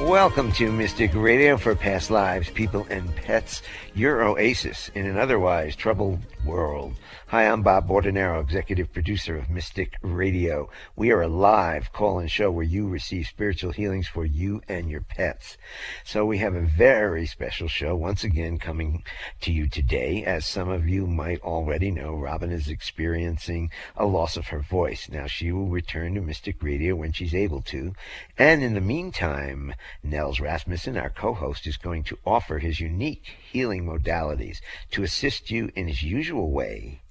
Welcome 0.00 0.52
to 0.52 0.70
Mystic 0.70 1.14
Radio 1.14 1.56
for 1.56 1.74
past 1.74 2.10
lives, 2.10 2.50
people, 2.50 2.86
and 2.90 3.16
pets. 3.16 3.62
Your 3.94 4.22
oasis 4.22 4.90
in 4.94 5.06
an 5.06 5.16
otherwise 5.16 5.74
troubled 5.74 6.20
world. 6.44 6.94
Hi, 7.28 7.48
I'm 7.48 7.62
Bob 7.62 7.88
Bordenero, 7.88 8.40
executive 8.40 8.92
producer 8.92 9.36
of 9.36 9.48
Mystic 9.48 9.94
Radio. 10.02 10.68
We 10.94 11.10
are 11.12 11.22
a 11.22 11.28
live 11.28 11.92
call-in 11.92 12.28
show 12.28 12.50
where 12.50 12.62
you 12.62 12.86
receive 12.86 13.26
spiritual 13.26 13.72
healings 13.72 14.06
for 14.06 14.24
you 14.24 14.60
and 14.68 14.90
your 14.90 15.00
pets. 15.00 15.56
So 16.04 16.26
we 16.26 16.38
have 16.38 16.54
a 16.54 16.70
very 16.76 17.26
special 17.26 17.66
show 17.66 17.96
once 17.96 18.22
again 18.22 18.58
coming 18.58 19.02
to 19.40 19.50
you 19.50 19.66
today. 19.66 20.24
As 20.24 20.46
some 20.46 20.68
of 20.68 20.86
you 20.86 21.06
might 21.06 21.40
already 21.40 21.90
know, 21.90 22.14
Robin 22.14 22.52
is 22.52 22.68
experiencing 22.68 23.70
a 23.96 24.06
loss 24.06 24.36
of 24.36 24.48
her 24.48 24.60
voice. 24.60 25.08
Now 25.10 25.26
she 25.26 25.50
will 25.50 25.68
return 25.68 26.14
to 26.14 26.20
Mystic 26.20 26.62
Radio 26.62 26.94
when 26.94 27.12
she's 27.12 27.34
able 27.34 27.62
to. 27.62 27.94
And 28.38 28.62
in 28.62 28.74
the 28.74 28.80
meantime, 28.80 29.72
Nels 30.02 30.40
Rasmussen, 30.40 30.96
our 30.96 31.10
co-host, 31.10 31.66
is 31.66 31.76
going 31.76 32.04
to 32.04 32.18
offer 32.24 32.58
his 32.58 32.80
unique 32.80 33.26
healing 33.50 33.84
modalities 33.84 34.60
to 34.90 35.02
assist 35.02 35.50
you 35.50 35.70
in 35.74 35.88
his 35.88 36.02
usual 36.02 36.50
way 36.50 37.02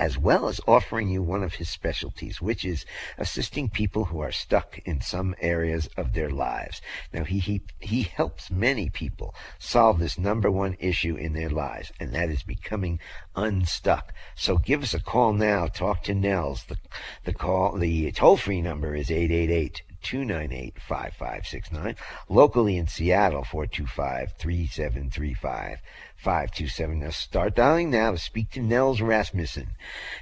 as 0.00 0.16
well 0.16 0.48
as 0.48 0.62
offering 0.66 1.10
you 1.10 1.22
one 1.22 1.42
of 1.42 1.56
his 1.56 1.68
specialties, 1.68 2.40
which 2.40 2.64
is 2.64 2.86
assisting 3.18 3.68
people 3.68 4.06
who 4.06 4.18
are 4.18 4.32
stuck 4.32 4.78
in 4.86 4.98
some 4.98 5.36
areas 5.42 5.90
of 5.94 6.14
their 6.14 6.30
lives. 6.30 6.80
Now, 7.12 7.24
he, 7.24 7.38
he, 7.38 7.60
he 7.80 8.04
helps 8.04 8.50
many 8.50 8.88
people 8.88 9.34
solve 9.58 9.98
this 9.98 10.16
number 10.16 10.50
one 10.50 10.74
issue 10.80 11.16
in 11.16 11.34
their 11.34 11.50
lives, 11.50 11.92
and 12.00 12.14
that 12.14 12.30
is 12.30 12.42
becoming 12.42 12.98
unstuck. 13.36 14.14
So 14.34 14.56
give 14.56 14.82
us 14.82 14.94
a 14.94 15.00
call 15.00 15.34
now. 15.34 15.66
Talk 15.66 16.02
to 16.04 16.14
Nels. 16.14 16.64
The, 16.64 16.78
the 17.24 17.34
call, 17.34 17.76
the 17.76 18.10
toll 18.12 18.38
free 18.38 18.62
number 18.62 18.94
is 18.94 19.10
888 19.10 19.82
298 20.02 20.74
5569. 20.80 21.96
Locally 22.28 22.76
in 22.76 22.86
Seattle, 22.86 23.44
425 23.44 24.34
3735. 24.38 25.78
527. 26.20 27.00
Now 27.00 27.10
start 27.10 27.56
dialing 27.56 27.90
now 27.90 28.10
to 28.10 28.18
speak 28.18 28.50
to 28.50 28.60
Nels 28.60 29.00
Rasmussen. 29.00 29.68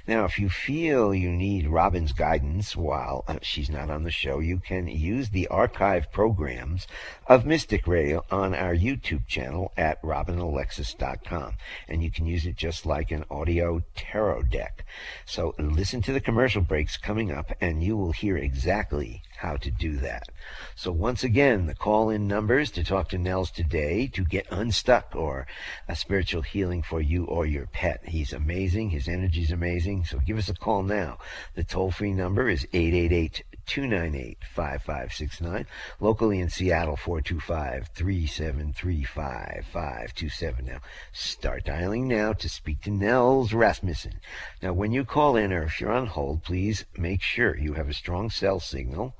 Now, 0.07 0.23
if 0.23 0.39
you 0.39 0.49
feel 0.49 1.13
you 1.13 1.29
need 1.29 1.67
Robin's 1.67 2.13
guidance 2.13 2.73
while 2.73 3.25
uh, 3.27 3.39
she's 3.41 3.69
not 3.69 3.89
on 3.89 4.03
the 4.03 4.11
show, 4.11 4.39
you 4.39 4.59
can 4.59 4.87
use 4.87 5.29
the 5.29 5.47
archive 5.49 6.09
programs 6.09 6.87
of 7.27 7.45
Mystic 7.45 7.85
Radio 7.85 8.23
on 8.31 8.55
our 8.55 8.73
YouTube 8.73 9.27
channel 9.27 9.73
at 9.75 10.01
robinalexis.com. 10.01 11.53
And 11.89 12.01
you 12.01 12.09
can 12.09 12.25
use 12.25 12.45
it 12.45 12.55
just 12.55 12.85
like 12.85 13.11
an 13.11 13.25
audio 13.29 13.81
tarot 13.95 14.43
deck. 14.43 14.85
So 15.25 15.53
listen 15.59 16.01
to 16.03 16.13
the 16.13 16.21
commercial 16.21 16.61
breaks 16.61 16.95
coming 16.95 17.29
up 17.29 17.51
and 17.59 17.83
you 17.83 17.97
will 17.97 18.13
hear 18.13 18.37
exactly 18.37 19.21
how 19.39 19.55
to 19.57 19.71
do 19.71 19.97
that. 19.97 20.29
So 20.75 20.91
once 20.91 21.23
again, 21.23 21.65
the 21.65 21.75
call-in 21.75 22.27
numbers 22.27 22.71
to 22.71 22.83
talk 22.83 23.09
to 23.09 23.17
Nels 23.17 23.51
today 23.51 24.07
to 24.07 24.25
get 24.25 24.47
unstuck 24.51 25.15
or 25.15 25.47
a 25.87 25.95
spiritual 25.95 26.41
healing 26.41 26.83
for 26.83 26.99
you 26.99 27.25
or 27.25 27.45
your 27.45 27.67
pet. 27.67 28.01
He's 28.05 28.33
amazing. 28.33 28.89
His 28.89 29.07
energy 29.07 29.41
is 29.41 29.51
amazing. 29.51 30.05
So 30.05 30.19
give 30.19 30.37
us 30.37 30.49
a 30.49 30.53
call 30.53 30.83
now. 30.83 31.19
The 31.55 31.63
toll-free 31.63 32.13
number 32.13 32.49
is 32.49 32.67
888 32.73 33.43
298 33.69 34.39
5569. 34.51 35.67
Locally 35.99 36.39
in 36.39 36.49
Seattle, 36.49 36.95
425 36.95 37.89
3735 37.93 39.65
527. 39.71 40.65
Now, 40.65 40.79
start 41.11 41.65
dialing 41.65 42.07
now 42.07 42.33
to 42.33 42.49
speak 42.49 42.81
to 42.81 42.89
Nels 42.89 43.53
Rasmussen. 43.53 44.19
Now, 44.63 44.73
when 44.73 44.91
you 44.91 45.05
call 45.05 45.35
in 45.35 45.53
or 45.53 45.63
if 45.63 45.79
you're 45.79 45.91
on 45.91 46.07
hold, 46.07 46.43
please 46.43 46.85
make 46.97 47.21
sure 47.21 47.55
you 47.55 47.73
have 47.73 47.89
a 47.89 47.93
strong 47.93 48.31
cell 48.31 48.59
signal 48.59 49.15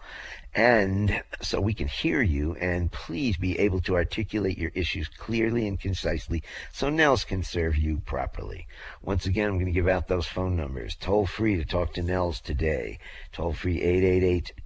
and 0.55 1.21
so 1.41 1.61
we 1.61 1.75
can 1.75 1.87
hear 1.87 2.23
you 2.23 2.55
and 2.55 2.91
please 2.91 3.37
be 3.37 3.59
able 3.59 3.79
to 3.81 3.95
articulate 3.95 4.57
your 4.57 4.71
issues 4.73 5.07
clearly 5.07 5.67
and 5.67 5.79
concisely 5.79 6.41
so 6.73 6.89
Nels 6.89 7.23
can 7.23 7.43
serve 7.43 7.77
you 7.77 7.99
properly. 7.99 8.65
Once 9.01 9.27
again, 9.27 9.47
I'm 9.47 9.57
going 9.57 9.67
to 9.67 9.71
give 9.71 9.87
out 9.87 10.07
those 10.07 10.25
phone 10.25 10.55
numbers. 10.55 10.95
Toll 10.95 11.27
free 11.27 11.55
to 11.55 11.65
talk 11.65 11.93
to 11.93 12.01
Nels 12.01 12.41
today. 12.41 12.97
Toll 13.31 13.53
free 13.53 13.79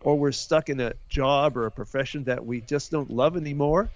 or 0.01 0.19
we're 0.19 0.33
stuck 0.33 0.69
in 0.69 0.81
a 0.81 0.93
job 1.09 1.57
or 1.57 1.67
a 1.67 1.71
profession 1.71 2.25
that 2.25 2.45
we 2.45 2.61
just 2.61 2.91
don't 2.91 3.11
love 3.11 3.37
anymore. 3.37 3.91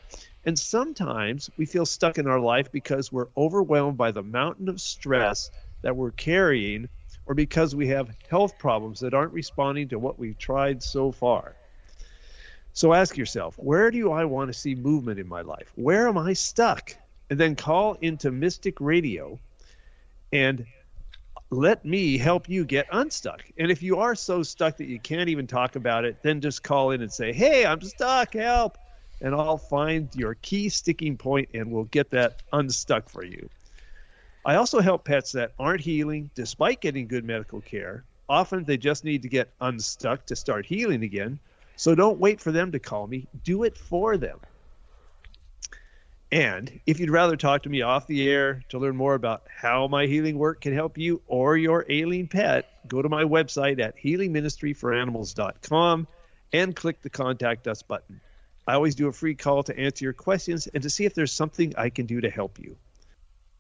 And 0.45 0.59
sometimes 0.59 1.51
we 1.57 1.67
feel 1.67 1.87
stuck 1.87 2.19
in 2.19 2.27
our 2.27 2.41
life 2.41 2.71
because 2.71 3.11
we're 3.11 3.29
overwhelmed 3.37 3.97
by 3.97 4.13
the 4.13 4.23
mountain 4.23 4.69
of 4.69 4.81
stress 4.81 5.51
that 5.83 5.97
we're 5.97 6.13
carrying, 6.13 6.89
or 7.27 7.35
because 7.35 7.75
we 7.75 7.89
have 7.89 8.15
health 8.29 8.59
problems 8.59 9.01
that 9.01 9.15
aren't 9.15 9.33
responding 9.33 9.89
to 9.89 9.99
what 9.99 10.19
we've 10.19 10.39
tried 10.39 10.83
so 10.83 11.11
far. 11.11 11.57
So 12.73 12.93
ask 12.93 13.17
yourself, 13.17 13.57
where 13.59 13.91
do 13.91 14.13
I 14.13 14.25
want 14.27 14.53
to 14.53 14.59
see 14.59 14.75
movement 14.75 15.19
in 15.19 15.27
my 15.27 15.41
life? 15.41 15.73
Where 15.77 16.09
am 16.09 16.19
I 16.19 16.35
stuck? 16.35 16.95
And 17.31 17.41
then 17.41 17.57
call 17.57 17.95
into 18.01 18.31
Mystic 18.31 18.81
Radio 18.81 19.41
and 20.33 20.67
let 21.51 21.85
me 21.85 22.19
help 22.19 22.49
you 22.49 22.65
get 22.65 22.87
unstuck. 22.93 23.43
And 23.59 23.71
if 23.71 23.83
you 23.83 23.99
are 23.99 24.15
so 24.15 24.43
stuck 24.43 24.77
that 24.79 24.89
you 24.89 24.99
can't 24.99 25.29
even 25.29 25.47
talk 25.47 25.77
about 25.77 26.05
it, 26.05 26.23
then 26.23 26.41
just 26.41 26.63
call 26.63 26.91
in 26.91 27.03
and 27.03 27.13
say, 27.13 27.33
Hey, 27.33 27.65
I'm 27.65 27.81
stuck, 27.81 28.35
help. 28.35 28.79
And 29.21 29.35
I'll 29.35 29.59
find 29.59 30.09
your 30.15 30.35
key 30.35 30.69
sticking 30.69 31.17
point 31.17 31.49
and 31.55 31.71
we'll 31.71 31.85
get 31.85 32.11
that 32.11 32.43
unstuck 32.53 33.09
for 33.09 33.25
you. 33.25 33.49
I 34.45 34.57
also 34.57 34.81
help 34.81 35.05
pets 35.05 35.33
that 35.33 35.53
aren't 35.59 35.81
healing 35.81 36.31
despite 36.35 36.81
getting 36.81 37.09
good 37.09 37.25
medical 37.25 37.61
care. 37.61 38.05
Often 38.29 38.65
they 38.65 38.77
just 38.77 39.05
need 39.05 39.23
to 39.23 39.29
get 39.29 39.53
unstuck 39.61 40.27
to 40.27 40.37
start 40.37 40.67
healing 40.67 41.05
again. 41.05 41.39
So 41.77 41.95
don't 41.95 42.19
wait 42.19 42.41
for 42.41 42.53
them 42.53 42.73
to 42.73 42.79
call 42.79 43.07
me, 43.07 43.27
do 43.45 43.65
it 43.65 43.77
for 43.77 44.17
them. 44.17 44.39
And 46.37 46.81
if 46.85 47.01
you'd 47.01 47.09
rather 47.09 47.35
talk 47.35 47.63
to 47.63 47.71
me 47.71 47.81
off 47.81 48.07
the 48.07 48.29
air 48.29 48.63
to 48.69 48.79
learn 48.79 48.95
more 48.95 49.15
about 49.15 49.45
how 49.49 49.89
my 49.89 50.05
healing 50.05 50.37
work 50.37 50.61
can 50.61 50.75
help 50.75 50.99
you 50.99 51.23
or 51.27 51.57
your 51.57 51.87
ailing 51.89 52.29
pet, 52.29 52.71
go 52.87 53.01
to 53.01 53.09
my 53.09 53.25
website 53.25 53.81
at 53.81 53.97
healingministryforanimals.com 53.97 56.07
and 56.53 56.77
click 56.77 57.01
the 57.01 57.09
contact 57.09 57.67
us 57.67 57.81
button. 57.81 58.21
I 58.67 58.75
always 58.75 58.97
do 58.97 59.09
a 59.09 59.15
free 59.15 59.35
call 59.35 59.63
to 59.63 59.79
answer 59.79 60.05
your 60.05 60.13
questions 60.13 60.67
and 60.67 60.83
to 60.83 60.91
see 60.91 61.07
if 61.07 61.15
there's 61.15 61.33
something 61.33 61.73
I 61.79 61.89
can 61.89 62.05
do 62.05 62.21
to 62.21 62.29
help 62.29 62.59
you. 62.59 62.77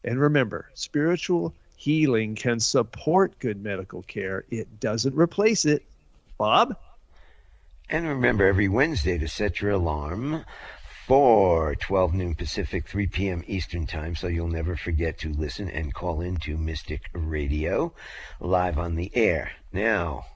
And 0.04 0.20
remember, 0.20 0.68
spiritual 0.74 1.54
healing 1.76 2.34
can 2.34 2.60
support 2.60 3.38
good 3.38 3.62
medical 3.62 4.02
care, 4.02 4.44
it 4.50 4.80
doesn't 4.80 5.16
replace 5.16 5.64
it. 5.64 5.82
Bob? 6.36 6.76
And 7.88 8.06
remember 8.06 8.46
every 8.46 8.68
Wednesday 8.68 9.16
to 9.16 9.28
set 9.28 9.62
your 9.62 9.70
alarm 9.70 10.44
for 11.06 11.76
12 11.76 12.14
noon 12.14 12.34
Pacific, 12.34 12.88
3 12.88 13.06
p.m. 13.06 13.44
Eastern 13.46 13.86
Time, 13.86 14.16
so 14.16 14.26
you'll 14.26 14.48
never 14.48 14.74
forget 14.74 15.16
to 15.20 15.32
listen 15.32 15.70
and 15.70 15.94
call 15.94 16.20
in 16.20 16.36
to 16.38 16.56
Mystic 16.56 17.02
Radio 17.12 17.92
live 18.40 18.76
on 18.76 18.96
the 18.96 19.12
air. 19.14 19.52
Now, 19.72 20.26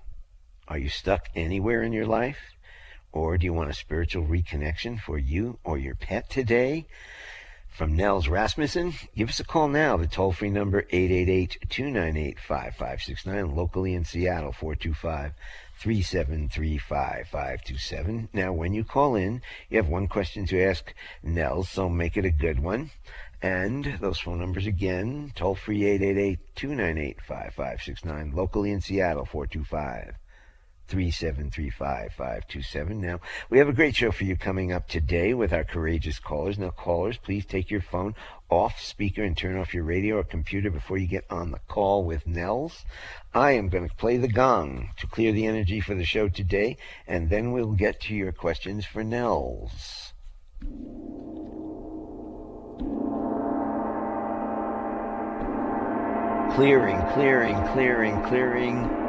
are 0.69 0.79
you 0.79 0.89
stuck 0.89 1.29
anywhere 1.35 1.83
in 1.83 1.93
your 1.93 2.07
life? 2.07 2.39
Or 3.11 3.37
do 3.37 3.47
you 3.47 3.53
want 3.53 3.71
a 3.71 3.75
spiritual 3.75 4.25
reconnection 4.25 5.01
for 5.01 5.19
you 5.19 5.59
or 5.65 5.77
your 5.77 5.97
pet 5.97 6.31
today? 6.31 6.87
From 7.69 7.97
Nels 7.97 8.29
Rasmussen, 8.29 8.95
give 9.17 9.29
us 9.29 9.41
a 9.41 9.45
call 9.45 9.67
now. 9.67 9.97
The 9.97 10.07
toll 10.07 10.33
free 10.33 10.51
number 10.51 10.85
888 10.91 11.59
298 11.69 12.39
5569, 12.39 13.57
locally 13.57 13.95
in 13.95 14.05
Seattle, 14.05 14.53
425 14.53 15.33
3735527. 15.81 18.29
Now, 18.33 18.53
when 18.53 18.75
you 18.75 18.83
call 18.85 19.15
in, 19.15 19.41
you 19.69 19.77
have 19.79 19.89
one 19.89 20.09
question 20.09 20.45
to 20.47 20.61
ask 20.63 20.93
Nell, 21.23 21.63
so 21.63 21.89
make 21.89 22.17
it 22.17 22.25
a 22.25 22.31
good 22.31 22.59
one. 22.61 22.91
And 23.43 23.99
those 24.01 24.21
phone 24.21 24.41
numbers 24.41 24.67
again, 24.67 25.33
toll 25.35 25.55
free 25.55 25.85
888 25.85 26.55
298 26.55 27.23
5569, 27.23 28.33
locally 28.33 28.71
in 28.71 28.83
Seattle, 28.83 29.25
425 29.25 30.17
3735527. 30.91 32.97
Now, 32.97 33.21
we 33.49 33.59
have 33.59 33.69
a 33.69 33.73
great 33.73 33.95
show 33.95 34.11
for 34.11 34.25
you 34.25 34.37
coming 34.37 34.73
up 34.73 34.89
today 34.89 35.33
with 35.33 35.53
our 35.53 35.65
courageous 35.65 36.19
callers. 36.19 36.59
Now, 36.59 36.71
callers, 36.71 37.17
please 37.17 37.47
take 37.47 37.71
your 37.71 37.81
phone 37.81 38.17
off 38.51 38.81
speaker 38.81 39.23
and 39.23 39.37
turn 39.37 39.57
off 39.57 39.73
your 39.73 39.85
radio 39.85 40.17
or 40.17 40.25
computer 40.25 40.71
before 40.71 40.99
you 40.99 41.07
get 41.07 41.25
on 41.31 41.53
the 41.53 41.61
call 41.69 42.05
with 42.05 42.27
Nels. 42.27 42.85
I 43.33 43.53
am 43.53 43.69
going 43.69 43.89
to 43.89 43.95
play 43.95 44.17
the 44.17 44.27
gong 44.27 44.91
to 44.99 45.07
clear 45.07 45.31
the 45.31 45.47
energy 45.47 45.81
for 45.81 45.95
the 45.95 46.05
show 46.05 46.29
today, 46.29 46.77
and 47.07 47.31
then 47.31 47.53
we'll 47.53 47.73
get 47.73 48.01
to 48.03 48.15
your 48.15 48.33
questions 48.33 48.85
for 48.85 49.05
Nels. 49.05 50.13
Clearing, 56.57 57.01
clearing, 57.13 57.55
clearing, 57.69 58.21
clearing, 58.25 59.00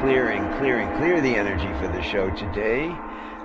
clearing, 0.00 0.42
clearing, 0.58 0.94
clear 0.98 1.20
the 1.20 1.34
energy 1.34 1.68
for 1.80 1.90
the 1.90 2.02
show 2.02 2.28
today. 2.30 2.94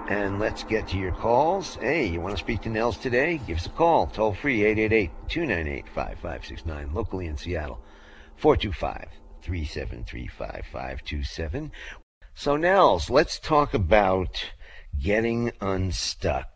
And 0.10 0.40
let's 0.40 0.64
get 0.64 0.88
to 0.90 0.98
your 0.98 1.14
calls. 1.14 1.76
Hey, 1.76 2.06
you 2.06 2.20
want 2.20 2.36
to 2.36 2.44
speak 2.44 2.62
to 2.62 2.70
Nels 2.70 2.98
today? 2.98 3.40
Give 3.48 3.58
us 3.58 3.68
a 3.68 3.70
call. 3.70 4.08
Toll 4.08 4.34
free 4.34 4.66
888 4.66 5.12
298 5.30 5.88
5569. 5.88 6.94
Locally 6.94 7.28
in 7.28 7.38
Seattle 7.38 7.80
425 8.36 9.08
373 9.42 10.28
5527. 10.28 11.72
So, 12.34 12.58
Nels, 12.58 13.10
let's 13.10 13.40
talk 13.40 13.74
about 13.74 14.52
getting 15.00 15.54
unstuck. 15.62 16.50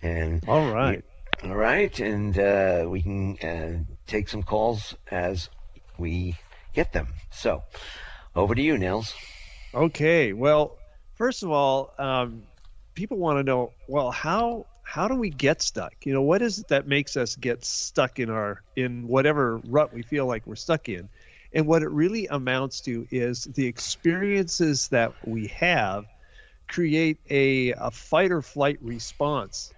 And 0.00 0.44
all 0.46 0.70
right. 0.72 1.04
All 1.42 1.56
right. 1.56 1.98
And 1.98 2.38
uh, 2.38 2.86
we 2.88 3.02
can 3.02 3.36
uh, 3.38 3.92
take 4.06 4.28
some 4.28 4.44
calls 4.44 4.94
as 5.10 5.50
we 5.98 6.36
get 6.74 6.92
them. 6.92 7.08
So, 7.30 7.64
over 8.36 8.54
to 8.54 8.62
you, 8.62 8.78
Nels. 8.78 9.14
Okay. 9.74 10.32
Well, 10.32 10.78
first 11.14 11.42
of 11.42 11.50
all, 11.50 11.94
um, 11.98 12.44
people 12.94 13.18
want 13.18 13.38
to 13.38 13.42
know, 13.42 13.74
well, 13.86 14.10
how 14.10 14.66
how 14.84 15.08
do 15.08 15.14
we 15.14 15.30
get 15.30 15.62
stuck? 15.62 15.94
You 16.04 16.12
know, 16.12 16.22
what 16.22 16.42
is 16.42 16.58
it 16.58 16.68
that 16.68 16.86
makes 16.86 17.16
us 17.16 17.36
get 17.36 17.64
stuck 17.64 18.18
in 18.18 18.28
our 18.30 18.64
in 18.76 19.06
whatever 19.06 19.58
rut 19.64 19.92
we 19.92 20.02
feel 20.02 20.26
like 20.26 20.46
we're 20.46 20.56
stuck 20.56 20.88
in? 20.88 21.08
And 21.54 21.66
what 21.66 21.82
it 21.82 21.90
really 21.90 22.26
amounts 22.26 22.80
to 22.82 23.06
is 23.10 23.44
the 23.44 23.66
experiences 23.66 24.88
that 24.88 25.14
we 25.22 25.48
have 25.48 26.06
create 26.68 27.18
a, 27.30 27.72
a 27.72 27.90
fight 27.90 28.32
or 28.32 28.42
flight 28.42 28.78
response 28.82 29.74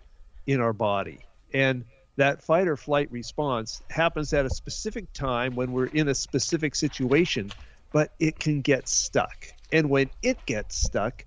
in 0.46 0.60
our 0.60 0.72
body. 0.72 1.26
And 1.52 1.84
that 2.16 2.42
fight 2.42 2.68
or 2.68 2.76
flight 2.76 3.10
response 3.10 3.82
happens 3.90 4.32
at 4.32 4.46
a 4.46 4.50
specific 4.50 5.12
time 5.12 5.56
when 5.56 5.72
we're 5.72 5.86
in 5.86 6.08
a 6.08 6.14
specific 6.14 6.74
situation, 6.76 7.52
but 7.92 8.12
it 8.20 8.38
can 8.38 8.62
get 8.62 8.88
stuck. 8.88 9.46
And 9.74 9.90
when 9.90 10.08
it 10.22 10.38
gets 10.46 10.76
stuck, 10.76 11.24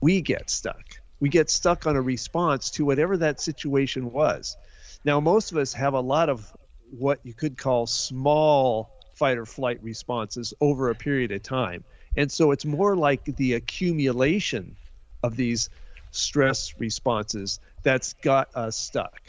we 0.00 0.20
get 0.20 0.50
stuck. 0.50 1.00
We 1.18 1.28
get 1.28 1.50
stuck 1.50 1.84
on 1.84 1.96
a 1.96 2.00
response 2.00 2.70
to 2.70 2.84
whatever 2.84 3.16
that 3.16 3.40
situation 3.40 4.12
was. 4.12 4.56
Now, 5.04 5.18
most 5.18 5.50
of 5.50 5.58
us 5.58 5.72
have 5.72 5.94
a 5.94 6.00
lot 6.00 6.28
of 6.28 6.56
what 6.96 7.18
you 7.24 7.34
could 7.34 7.58
call 7.58 7.88
small 7.88 8.88
fight 9.16 9.36
or 9.36 9.44
flight 9.44 9.82
responses 9.82 10.54
over 10.60 10.90
a 10.90 10.94
period 10.94 11.32
of 11.32 11.42
time. 11.42 11.82
And 12.16 12.30
so 12.30 12.52
it's 12.52 12.64
more 12.64 12.94
like 12.94 13.24
the 13.24 13.54
accumulation 13.54 14.76
of 15.24 15.34
these 15.34 15.68
stress 16.12 16.74
responses 16.78 17.58
that's 17.82 18.12
got 18.22 18.48
us 18.54 18.76
stuck. 18.76 19.20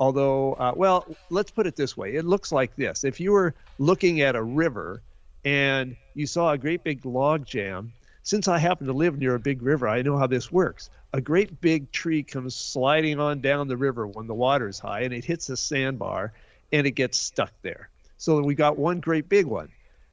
Although, 0.00 0.54
uh, 0.54 0.72
well, 0.74 1.06
let's 1.30 1.52
put 1.52 1.68
it 1.68 1.76
this 1.76 1.96
way 1.96 2.16
it 2.16 2.24
looks 2.24 2.50
like 2.50 2.74
this. 2.74 3.04
If 3.04 3.20
you 3.20 3.30
were 3.30 3.54
looking 3.78 4.22
at 4.22 4.34
a 4.34 4.42
river 4.42 5.02
and 5.44 5.96
you 6.14 6.26
saw 6.26 6.52
a 6.52 6.58
great 6.58 6.84
big 6.84 7.04
log 7.04 7.46
jam, 7.46 7.92
since 8.22 8.48
I 8.48 8.58
happen 8.58 8.88
to 8.88 8.92
live 8.92 9.18
near 9.18 9.36
a 9.36 9.40
big 9.40 9.62
river, 9.62 9.86
I 9.86 10.02
know 10.02 10.18
how 10.18 10.26
this 10.26 10.50
works. 10.50 10.90
A 11.12 11.20
great 11.20 11.60
big 11.60 11.92
tree 11.92 12.24
comes 12.24 12.56
sliding 12.56 13.20
on 13.20 13.40
down 13.40 13.68
the 13.68 13.76
river 13.76 14.06
when 14.06 14.26
the 14.26 14.34
water 14.34 14.68
is 14.68 14.80
high 14.80 15.02
and 15.02 15.14
it 15.14 15.24
hits 15.24 15.48
a 15.48 15.56
sandbar 15.56 16.32
and 16.72 16.86
it 16.86 16.92
gets 16.92 17.18
stuck 17.18 17.52
there. 17.62 17.88
So 18.18 18.42
we 18.42 18.54
got 18.54 18.76
one 18.78 19.00
great 19.00 19.28
big 19.28 19.46
one. 19.46 19.68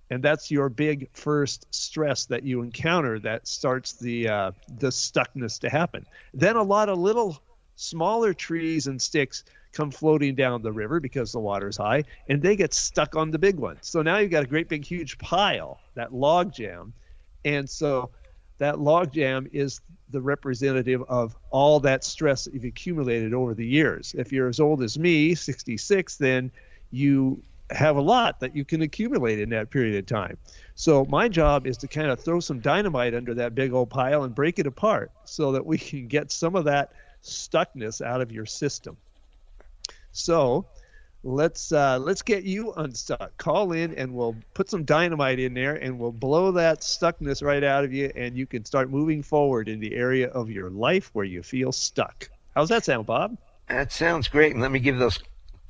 And 0.10 0.22
that's 0.22 0.52
your 0.52 0.70
big 0.70 1.10
first 1.14 1.66
stress 1.74 2.26
that 2.26 2.44
you 2.44 2.62
encounter 2.62 3.18
that 3.20 3.48
starts 3.48 3.94
the 3.94 4.28
uh, 4.30 4.52
the 4.68 4.90
stuckness 4.90 5.60
to 5.62 5.70
happen. 5.70 6.06
Then 6.36 6.56
a 6.56 6.62
lot 6.62 6.90
of 6.90 7.00
little 7.00 7.42
smaller 7.78 8.34
trees 8.36 8.86
and 8.86 9.02
sticks 9.02 9.44
come 9.74 9.92
floating 9.92 10.36
down 10.36 10.62
the 10.62 10.72
river 10.72 11.00
because 11.00 11.32
the 11.32 11.40
water's 11.40 11.78
high, 11.78 12.04
and 12.30 12.42
they 12.42 12.56
get 12.56 12.74
stuck 12.74 13.16
on 13.16 13.32
the 13.32 13.40
big 13.40 13.58
one. 13.58 13.78
So 13.82 14.02
now 14.02 14.18
you've 14.18 14.32
got 14.32 14.44
a 14.44 14.48
great 14.48 14.70
big 14.70 14.86
huge 14.86 15.18
pile, 15.18 15.80
that 15.96 16.14
log 16.14 16.54
jam, 16.54 16.94
and 17.44 17.70
so 17.70 18.12
that 18.60 18.80
log 18.80 19.12
jam 19.12 19.48
is 19.52 19.82
the 20.10 20.22
representative 20.22 21.04
of 21.10 21.36
all 21.50 21.80
that 21.82 22.04
stress 22.04 22.46
that 22.46 22.54
you've 22.54 22.64
accumulated 22.64 23.34
over 23.34 23.54
the 23.54 23.66
years. 23.66 24.16
If 24.18 24.32
you're 24.32 24.48
as 24.48 24.60
old 24.60 24.84
as 24.84 24.98
me, 24.98 25.34
66, 25.34 26.18
then 26.18 26.52
you 26.92 27.42
have 27.72 27.96
a 27.98 28.02
lot 28.02 28.40
that 28.40 28.56
you 28.56 28.64
can 28.64 28.84
accumulate 28.84 29.40
in 29.40 29.50
that 29.50 29.72
period 29.72 29.96
of 29.98 30.06
time. 30.06 30.38
So 30.76 31.06
my 31.06 31.28
job 31.28 31.66
is 31.66 31.78
to 31.78 31.88
kind 31.88 32.12
of 32.12 32.20
throw 32.20 32.40
some 32.40 32.60
dynamite 32.60 33.16
under 33.16 33.34
that 33.34 33.56
big 33.56 33.74
old 33.74 33.90
pile 33.90 34.24
and 34.24 34.36
break 34.36 34.60
it 34.60 34.68
apart 34.68 35.12
so 35.26 35.52
that 35.54 35.66
we 35.66 35.80
can 35.80 36.08
get 36.08 36.32
some 36.32 36.56
of 36.56 36.66
that 36.66 36.92
stuckness 37.24 38.06
out 38.06 38.22
of 38.22 38.32
your 38.32 38.46
system. 38.46 38.98
So 40.14 40.66
let's 41.24 41.72
uh, 41.72 42.00
let's 42.00 42.22
get 42.22 42.44
you 42.44 42.72
unstuck. 42.74 43.38
Call 43.38 43.74
in 43.74 43.94
and 43.96 44.14
we'll 44.14 44.36
put 44.54 44.70
some 44.70 44.86
dynamite 44.86 45.40
in 45.40 45.54
there 45.54 45.76
and 45.76 46.00
we'll 46.00 46.12
blow 46.12 46.52
that 46.54 46.82
stuckness 46.82 47.44
right 47.44 47.64
out 47.64 47.84
of 47.84 47.92
you 47.92 48.12
and 48.16 48.38
you 48.38 48.46
can 48.46 48.64
start 48.64 48.90
moving 48.90 49.22
forward 49.22 49.68
in 49.68 49.80
the 49.80 49.94
area 49.96 50.30
of 50.30 50.50
your 50.50 50.70
life 50.70 51.10
where 51.14 51.26
you 51.26 51.44
feel 51.44 51.72
stuck. 51.72 52.30
How's 52.56 52.70
that 52.70 52.86
sound, 52.86 53.06
Bob? 53.08 53.38
That 53.68 53.92
sounds 53.92 54.28
great. 54.28 54.54
And 54.54 54.62
let 54.62 54.72
me 54.72 54.80
give 54.80 54.98
those 54.98 55.18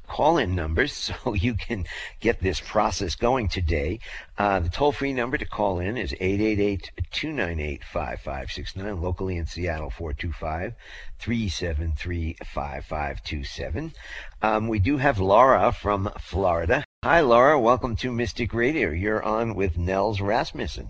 call 0.08 0.38
in 0.38 0.56
numbers 0.56 0.94
so 1.24 1.34
you 1.34 1.54
can 1.54 1.86
get 2.20 2.40
this 2.42 2.60
process 2.60 3.16
going 3.16 3.48
today. 3.48 4.00
Uh, 4.38 4.60
the 4.60 4.70
toll 4.70 4.92
free 4.92 5.14
number 5.14 5.38
to 5.38 5.46
call 5.46 5.80
in 5.80 5.98
is 5.98 6.14
888 6.20 6.92
298 7.12 7.84
5569, 7.84 9.02
locally 9.02 9.38
in 9.38 9.46
Seattle 9.46 9.90
425 9.90 10.74
373 11.20 12.38
5527. 12.46 13.94
Um, 14.42 14.68
we 14.68 14.80
do 14.80 14.98
have 14.98 15.20
Laura 15.20 15.72
from 15.72 16.12
Florida. 16.20 16.84
Hi, 17.04 17.22
Laura. 17.22 17.60
Welcome 17.60 17.96
to 17.98 18.12
Mystic 18.12 18.54
Radio. 18.54 18.90
You're 18.90 19.24
on 19.24 19.56
with 19.56 19.78
Nels 19.78 20.22
Rasmussen. 20.22 20.90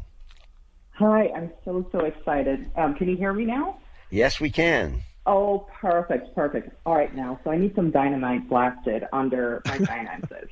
Hi, 0.95 1.29
I'm 1.35 1.51
so, 1.65 1.87
so 1.91 1.99
excited. 2.05 2.69
Um, 2.75 2.93
can 2.95 3.09
you 3.09 3.17
hear 3.17 3.33
me 3.33 3.45
now? 3.45 3.79
Yes, 4.11 4.39
we 4.39 4.51
can. 4.51 5.01
Oh, 5.25 5.67
perfect, 5.79 6.35
perfect. 6.35 6.75
All 6.85 6.95
right, 6.95 7.13
now, 7.15 7.39
so 7.43 7.51
I 7.51 7.57
need 7.57 7.75
some 7.75 7.91
dynamite 7.91 8.49
blasted 8.49 9.07
under 9.13 9.61
my 9.65 9.77
finances. 9.85 10.49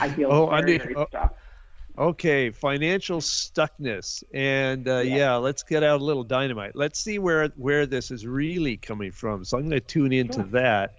I 0.00 0.08
feel 0.10 0.30
oh, 0.30 0.46
very, 0.46 0.58
under, 0.58 0.78
very 0.78 0.94
oh, 0.94 1.06
stuck. 1.06 1.36
Okay, 1.98 2.50
financial 2.50 3.20
stuckness, 3.20 4.24
and 4.32 4.88
uh, 4.88 5.00
yeah. 5.00 5.16
yeah. 5.16 5.36
let's 5.36 5.62
get 5.62 5.82
out 5.82 6.00
a 6.00 6.04
little 6.04 6.24
dynamite. 6.24 6.74
Let's 6.74 6.98
see 6.98 7.18
where 7.18 7.48
where 7.56 7.84
this 7.84 8.10
is 8.10 8.26
really 8.26 8.78
coming 8.78 9.10
from. 9.12 9.44
So 9.44 9.58
I'm 9.58 9.68
going 9.68 9.72
to 9.72 9.80
tune 9.80 10.12
into 10.12 10.36
sure. 10.36 10.44
that. 10.44 10.94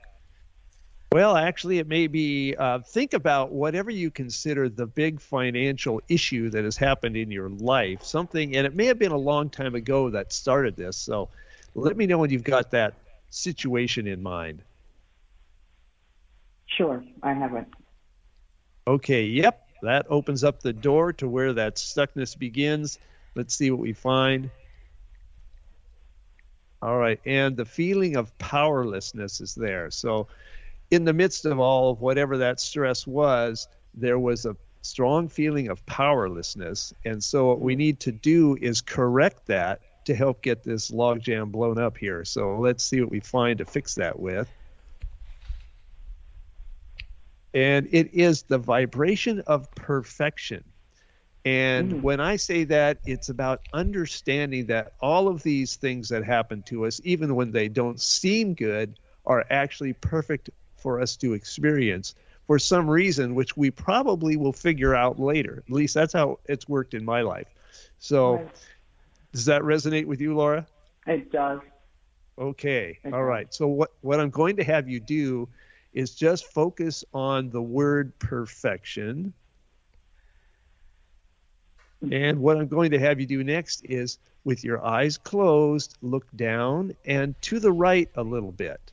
Well, 1.12 1.36
actually, 1.36 1.80
it 1.80 1.88
may 1.88 2.08
be. 2.08 2.56
Uh, 2.56 2.80
think 2.80 3.14
about 3.14 3.52
whatever 3.52 3.90
you 3.90 4.12
consider 4.12 4.70
the 4.70 4.86
big 4.86 5.20
financial 5.20 6.00
issue 6.10 6.50
that 6.52 6.64
has 6.64 6.78
happened 6.78 7.18
in 7.18 7.32
your 7.32 7.50
life. 7.50 8.04
Something, 8.04 8.56
and 8.56 8.68
it 8.68 8.76
may 8.76 8.86
have 8.86 9.00
been 9.00 9.12
a 9.12 9.18
long 9.18 9.50
time 9.50 9.74
ago 9.74 10.12
that 10.12 10.32
started 10.32 10.76
this. 10.76 10.98
So, 10.98 11.30
let 11.74 11.98
me 11.98 12.06
know 12.06 12.20
when 12.20 12.30
you've 12.30 12.44
got 12.44 12.70
that 12.72 12.94
situation 13.34 14.08
in 14.08 14.22
mind? 14.22 14.62
Sure, 16.68 17.04
I 17.22 17.34
have 17.34 17.56
it. 17.56 17.66
Okay, 18.88 19.24
yep, 19.24 19.68
that 19.82 20.06
opens 20.10 20.44
up 20.44 20.62
the 20.62 20.74
door 20.74 21.14
to 21.14 21.28
where 21.28 21.54
that 21.54 21.76
stuckness 21.76 22.38
begins. 22.38 23.00
Let's 23.36 23.56
see 23.56 23.72
what 23.72 23.80
we 23.80 23.94
find. 23.94 24.50
All 26.82 26.98
right, 26.98 27.20
and 27.26 27.56
the 27.56 27.66
feeling 27.66 28.18
of 28.18 28.38
powerlessness 28.38 29.40
is 29.40 29.56
there. 29.56 29.90
So, 29.90 30.28
in 30.92 31.06
the 31.06 31.14
midst 31.14 31.46
of 31.46 31.60
all 31.60 31.92
of 31.92 32.02
whatever 32.02 32.38
that 32.40 32.60
stress 32.60 33.08
was, 33.08 33.68
there 33.94 34.20
was 34.20 34.46
a 34.46 34.56
strong 34.82 35.30
feeling 35.30 35.70
of 35.70 35.86
powerlessness. 35.86 36.94
And 37.06 37.24
so, 37.24 37.48
what 37.48 37.62
we 37.62 37.76
need 37.76 38.02
to 38.02 38.12
do 38.12 38.58
is 38.60 38.82
correct 38.82 39.46
that 39.48 39.80
to 40.06 40.16
help 40.16 40.42
get 40.42 40.64
this 40.64 40.92
logjam 40.92 41.52
blown 41.52 41.78
up 41.78 41.98
here. 41.98 42.26
So 42.26 42.58
let's 42.58 42.84
see 42.84 43.02
what 43.02 43.12
we 43.12 43.20
find 43.20 43.58
to 43.60 43.66
fix 43.66 43.96
that 43.96 44.20
with. 44.20 44.50
And 47.54 47.88
it 47.92 48.14
is 48.14 48.44
the 48.44 48.58
vibration 48.58 49.42
of 49.42 49.70
perfection. 49.76 50.64
And 51.46 51.92
mm-hmm. 51.92 52.02
when 52.02 52.20
I 52.20 52.38
say 52.38 52.64
that, 52.66 53.00
it's 53.06 53.30
about 53.30 53.62
understanding 53.74 54.66
that 54.68 54.94
all 55.02 55.28
of 55.28 55.44
these 55.44 55.76
things 55.76 56.10
that 56.10 56.24
happen 56.24 56.64
to 56.64 56.86
us, 56.86 57.02
even 57.04 57.36
when 57.36 57.52
they 57.52 57.68
don't 57.68 58.00
seem 58.00 58.54
good, 58.54 58.98
are 59.26 59.46
actually 59.50 59.94
perfect 59.94 60.50
for 60.78 61.00
us 61.00 61.16
to 61.18 61.34
experience 61.34 62.16
for 62.48 62.60
some 62.60 62.90
reason, 62.90 63.36
which 63.36 63.56
we 63.56 63.72
probably 63.72 64.36
will 64.36 64.52
figure 64.52 64.96
out 64.96 65.20
later. 65.20 65.64
At 65.66 65.74
least 65.74 65.94
that's 65.94 66.14
how 66.14 66.40
it's 66.46 66.68
worked 66.68 66.94
in 66.94 67.06
my 67.06 67.22
life. 67.22 67.48
So, 68.00 68.36
right 68.36 68.50
Does 69.34 69.46
that 69.46 69.64
resonate 69.64 70.06
with 70.06 70.22
you, 70.22 70.36
Laura? 70.36 70.66
It 71.08 71.32
does. 71.32 71.60
Okay. 72.38 73.00
It 73.04 73.14
All 73.14 73.20
does. 73.20 73.28
right. 73.28 73.54
So 73.54 73.68
what 73.68 73.92
what 74.02 74.20
I'm 74.20 74.30
going 74.30 74.56
to 74.58 74.64
have 74.64 74.88
you 74.88 75.00
do 75.00 75.50
is 75.94 76.16
just 76.16 76.46
focus 76.54 77.04
on 77.14 77.50
the 77.50 77.62
word 77.62 78.18
perfection. 78.20 79.34
And 82.12 82.40
what 82.40 82.58
I'm 82.58 82.68
going 82.68 82.92
to 82.92 83.00
have 83.00 83.20
you 83.20 83.26
do 83.26 83.44
next 83.44 83.86
is 83.86 84.18
with 84.44 84.64
your 84.64 84.84
eyes 84.86 85.18
closed, 85.18 85.98
look 86.02 86.26
down 86.36 86.94
and 87.06 87.40
to 87.44 87.60
the 87.60 87.72
right 87.72 88.10
a 88.16 88.24
little 88.24 88.52
bit. 88.52 88.92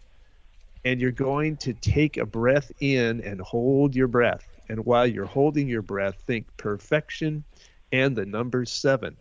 And 0.84 1.00
you're 1.00 1.10
going 1.10 1.56
to 1.58 1.72
take 1.72 2.18
a 2.18 2.24
breath 2.24 2.70
in 2.80 3.20
and 3.22 3.40
hold 3.40 3.96
your 3.96 4.06
breath. 4.06 4.48
And 4.68 4.84
while 4.86 5.06
you're 5.06 5.24
holding 5.24 5.68
your 5.68 5.82
breath, 5.82 6.22
think 6.26 6.46
perfection 6.56 7.42
and 7.90 8.14
the 8.14 8.24
number 8.24 8.64
seven. 8.64 9.16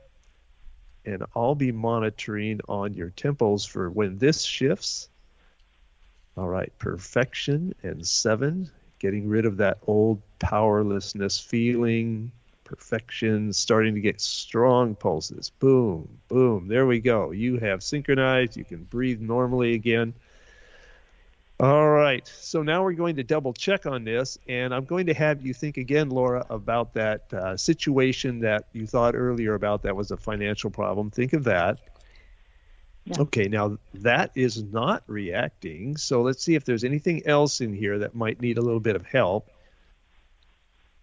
And 1.09 1.23
I'll 1.35 1.55
be 1.55 1.71
monitoring 1.71 2.59
on 2.69 2.93
your 2.93 3.09
temples 3.09 3.65
for 3.65 3.89
when 3.89 4.19
this 4.19 4.43
shifts. 4.43 5.09
All 6.37 6.47
right, 6.47 6.71
perfection 6.77 7.73
and 7.81 8.05
seven, 8.05 8.69
getting 8.99 9.27
rid 9.27 9.47
of 9.47 9.57
that 9.57 9.79
old 9.87 10.21
powerlessness 10.37 11.39
feeling, 11.39 12.31
perfection, 12.63 13.51
starting 13.53 13.95
to 13.95 14.01
get 14.01 14.21
strong 14.21 14.93
pulses. 14.93 15.49
Boom, 15.49 16.07
boom. 16.27 16.67
There 16.67 16.85
we 16.85 16.99
go. 16.99 17.31
You 17.31 17.57
have 17.57 17.81
synchronized. 17.81 18.55
You 18.55 18.63
can 18.63 18.83
breathe 18.83 19.19
normally 19.19 19.73
again. 19.73 20.13
All 21.61 21.89
right. 21.89 22.25
So 22.39 22.63
now 22.63 22.83
we're 22.83 22.93
going 22.93 23.17
to 23.17 23.23
double 23.23 23.51
check 23.51 23.85
on 23.85 24.05
this, 24.05 24.37
and 24.47 24.73
I'm 24.73 24.85
going 24.85 25.07
to 25.07 25.13
have 25.13 25.45
you 25.45 25.53
think 25.53 25.75
again, 25.75 26.09
Laura, 26.09 26.45
about 26.49 26.93
that 26.93 27.33
uh, 27.33 27.57
situation 27.57 28.39
that 28.39 28.67
you 28.71 28.87
thought 28.87 29.13
earlier 29.13 29.55
about 29.55 29.83
that 29.83 29.93
was 29.93 30.11
a 30.11 30.17
financial 30.17 30.69
problem. 30.69 31.11
Think 31.11 31.33
of 31.33 31.43
that. 31.43 31.79
Yeah. 33.03 33.21
Okay, 33.23 33.49
now 33.49 33.77
that 33.95 34.31
is 34.35 34.63
not 34.63 35.03
reacting. 35.07 35.97
So 35.97 36.21
let's 36.21 36.41
see 36.41 36.55
if 36.55 36.63
there's 36.63 36.85
anything 36.85 37.27
else 37.27 37.59
in 37.59 37.73
here 37.73 37.99
that 37.99 38.15
might 38.15 38.39
need 38.39 38.57
a 38.57 38.61
little 38.61 38.79
bit 38.79 38.95
of 38.95 39.05
help. 39.05 39.49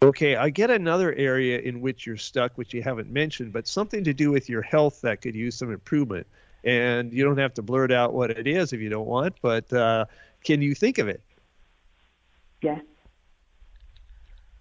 Okay, 0.02 0.36
I 0.36 0.48
get 0.48 0.70
another 0.70 1.12
area 1.12 1.58
in 1.58 1.82
which 1.82 2.06
you're 2.06 2.16
stuck, 2.16 2.56
which 2.56 2.72
you 2.72 2.82
haven't 2.82 3.10
mentioned, 3.10 3.52
but 3.52 3.68
something 3.68 4.04
to 4.04 4.14
do 4.14 4.30
with 4.30 4.48
your 4.48 4.62
health 4.62 5.02
that 5.02 5.20
could 5.20 5.34
use 5.34 5.54
some 5.54 5.70
improvement. 5.70 6.26
And 6.64 7.12
you 7.12 7.24
don't 7.24 7.38
have 7.38 7.54
to 7.54 7.62
blurt 7.62 7.92
out 7.92 8.12
what 8.12 8.30
it 8.30 8.46
is 8.46 8.72
if 8.72 8.80
you 8.80 8.88
don't 8.88 9.06
want, 9.06 9.36
but 9.40 9.72
uh, 9.72 10.06
can 10.46 10.62
you 10.62 10.74
think 10.74 10.98
of 10.98 11.08
it? 11.08 11.22
Yes. 12.62 12.82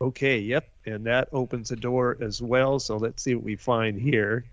Okay, 0.02 0.40
yep. 0.40 0.70
And 0.86 1.06
that 1.08 1.30
opens 1.34 1.72
a 1.72 1.78
door 1.78 2.18
as 2.22 2.42
well. 2.42 2.80
So 2.80 2.98
let's 2.98 3.24
see 3.24 3.36
what 3.36 3.44
we 3.46 3.58
find 3.58 4.00
here. 4.00 4.46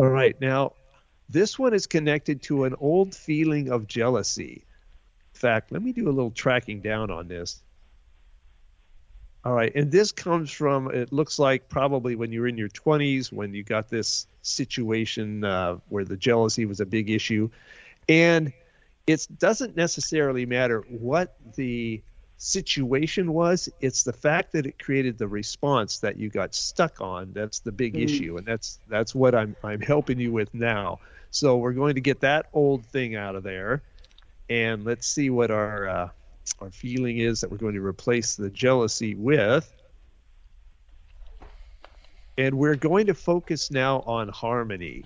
All 0.00 0.08
right, 0.10 0.40
now 0.40 0.74
this 1.28 1.58
one 1.58 1.74
is 1.74 1.86
connected 1.86 2.42
to 2.44 2.64
an 2.64 2.74
old 2.80 3.14
feeling 3.14 3.70
of 3.70 3.86
jealousy 3.88 4.66
In 5.34 5.40
fact, 5.40 5.72
let 5.72 5.82
me 5.82 5.92
do 5.92 6.08
a 6.08 6.12
little 6.12 6.32
tracking 6.32 6.82
down 6.82 7.10
on 7.10 7.28
this. 7.28 7.62
All 9.44 9.54
right, 9.54 9.74
and 9.74 9.90
this 9.90 10.12
comes 10.12 10.50
from 10.52 10.90
it 10.94 11.12
looks 11.12 11.38
like 11.38 11.68
probably 11.68 12.16
when 12.16 12.32
you 12.32 12.42
were 12.42 12.48
in 12.48 12.58
your 12.58 12.68
20s 12.68 13.32
when 13.32 13.54
you 13.54 13.64
got 13.64 13.88
this 13.88 14.26
situation 14.42 15.44
uh, 15.44 15.78
where 15.88 16.04
the 16.04 16.16
jealousy 16.16 16.66
was 16.66 16.80
a 16.80 16.86
big 16.86 17.10
issue, 17.10 17.50
and 18.08 18.52
it 19.06 19.26
doesn't 19.38 19.76
necessarily 19.76 20.46
matter 20.46 20.80
what 20.88 21.36
the 21.56 22.02
situation 22.36 23.32
was 23.32 23.68
it's 23.80 24.04
the 24.04 24.12
fact 24.12 24.52
that 24.52 24.64
it 24.64 24.78
created 24.78 25.18
the 25.18 25.26
response 25.26 25.98
that 25.98 26.16
you 26.16 26.28
got 26.28 26.54
stuck 26.54 27.00
on 27.00 27.32
that's 27.32 27.58
the 27.60 27.72
big 27.72 27.94
mm-hmm. 27.94 28.04
issue 28.04 28.36
and 28.36 28.46
that's 28.46 28.78
that's 28.88 29.12
what 29.12 29.34
i'm 29.34 29.56
i'm 29.64 29.80
helping 29.80 30.20
you 30.20 30.30
with 30.30 30.52
now 30.54 31.00
so 31.32 31.56
we're 31.56 31.72
going 31.72 31.96
to 31.96 32.00
get 32.00 32.20
that 32.20 32.46
old 32.52 32.86
thing 32.86 33.16
out 33.16 33.34
of 33.34 33.42
there 33.42 33.82
and 34.48 34.84
let's 34.84 35.06
see 35.06 35.30
what 35.30 35.50
our 35.50 35.88
uh, 35.88 36.08
our 36.60 36.70
feeling 36.70 37.18
is 37.18 37.40
that 37.40 37.50
we're 37.50 37.58
going 37.58 37.74
to 37.74 37.84
replace 37.84 38.36
the 38.36 38.50
jealousy 38.50 39.14
with. 39.14 39.72
And 42.36 42.56
we're 42.56 42.76
going 42.76 43.06
to 43.06 43.14
focus 43.14 43.70
now 43.70 44.00
on 44.06 44.28
harmony. 44.28 45.04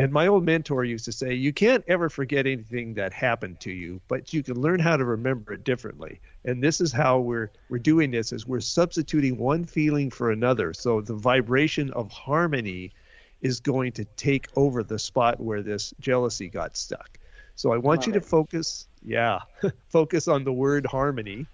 And 0.00 0.12
my 0.12 0.26
old 0.26 0.44
mentor 0.44 0.84
used 0.84 1.04
to 1.04 1.12
say, 1.12 1.34
you 1.34 1.52
can't 1.52 1.84
ever 1.86 2.08
forget 2.08 2.46
anything 2.46 2.94
that 2.94 3.12
happened 3.12 3.60
to 3.60 3.70
you, 3.70 4.00
but 4.08 4.32
you 4.32 4.42
can 4.42 4.60
learn 4.60 4.80
how 4.80 4.96
to 4.96 5.04
remember 5.04 5.52
it 5.52 5.62
differently. 5.62 6.20
And 6.44 6.62
this 6.62 6.80
is 6.80 6.92
how 6.92 7.20
we're 7.20 7.52
we're 7.68 7.78
doing 7.78 8.10
this 8.10 8.32
is 8.32 8.46
we're 8.46 8.60
substituting 8.60 9.38
one 9.38 9.64
feeling 9.64 10.10
for 10.10 10.32
another. 10.32 10.74
So 10.74 11.00
the 11.00 11.14
vibration 11.14 11.90
of 11.92 12.10
harmony 12.10 12.92
is 13.40 13.60
going 13.60 13.92
to 13.92 14.04
take 14.16 14.48
over 14.56 14.82
the 14.82 14.98
spot 14.98 15.38
where 15.40 15.62
this 15.62 15.94
jealousy 16.00 16.48
got 16.48 16.76
stuck. 16.76 17.18
So 17.54 17.72
I 17.72 17.78
want 17.78 18.00
Love 18.00 18.06
you 18.08 18.12
to 18.14 18.18
it. 18.18 18.24
focus, 18.24 18.88
yeah, 19.02 19.40
focus 19.88 20.26
on 20.26 20.42
the 20.42 20.52
word 20.52 20.86
harmony. 20.86 21.46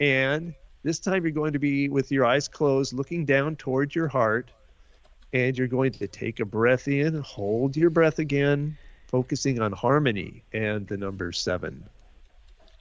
And 0.00 0.54
this 0.82 0.98
time 0.98 1.22
you're 1.22 1.30
going 1.32 1.52
to 1.52 1.58
be 1.60 1.88
with 1.88 2.10
your 2.10 2.24
eyes 2.24 2.48
closed, 2.48 2.92
looking 2.92 3.24
down 3.24 3.56
towards 3.56 3.94
your 3.94 4.08
heart. 4.08 4.50
And 5.32 5.56
you're 5.56 5.66
going 5.66 5.92
to 5.92 6.06
take 6.06 6.40
a 6.40 6.44
breath 6.44 6.88
in, 6.88 7.20
hold 7.20 7.76
your 7.76 7.90
breath 7.90 8.18
again, 8.18 8.76
focusing 9.08 9.60
on 9.60 9.72
harmony 9.72 10.42
and 10.52 10.86
the 10.86 10.96
number 10.96 11.32
seven. 11.32 11.84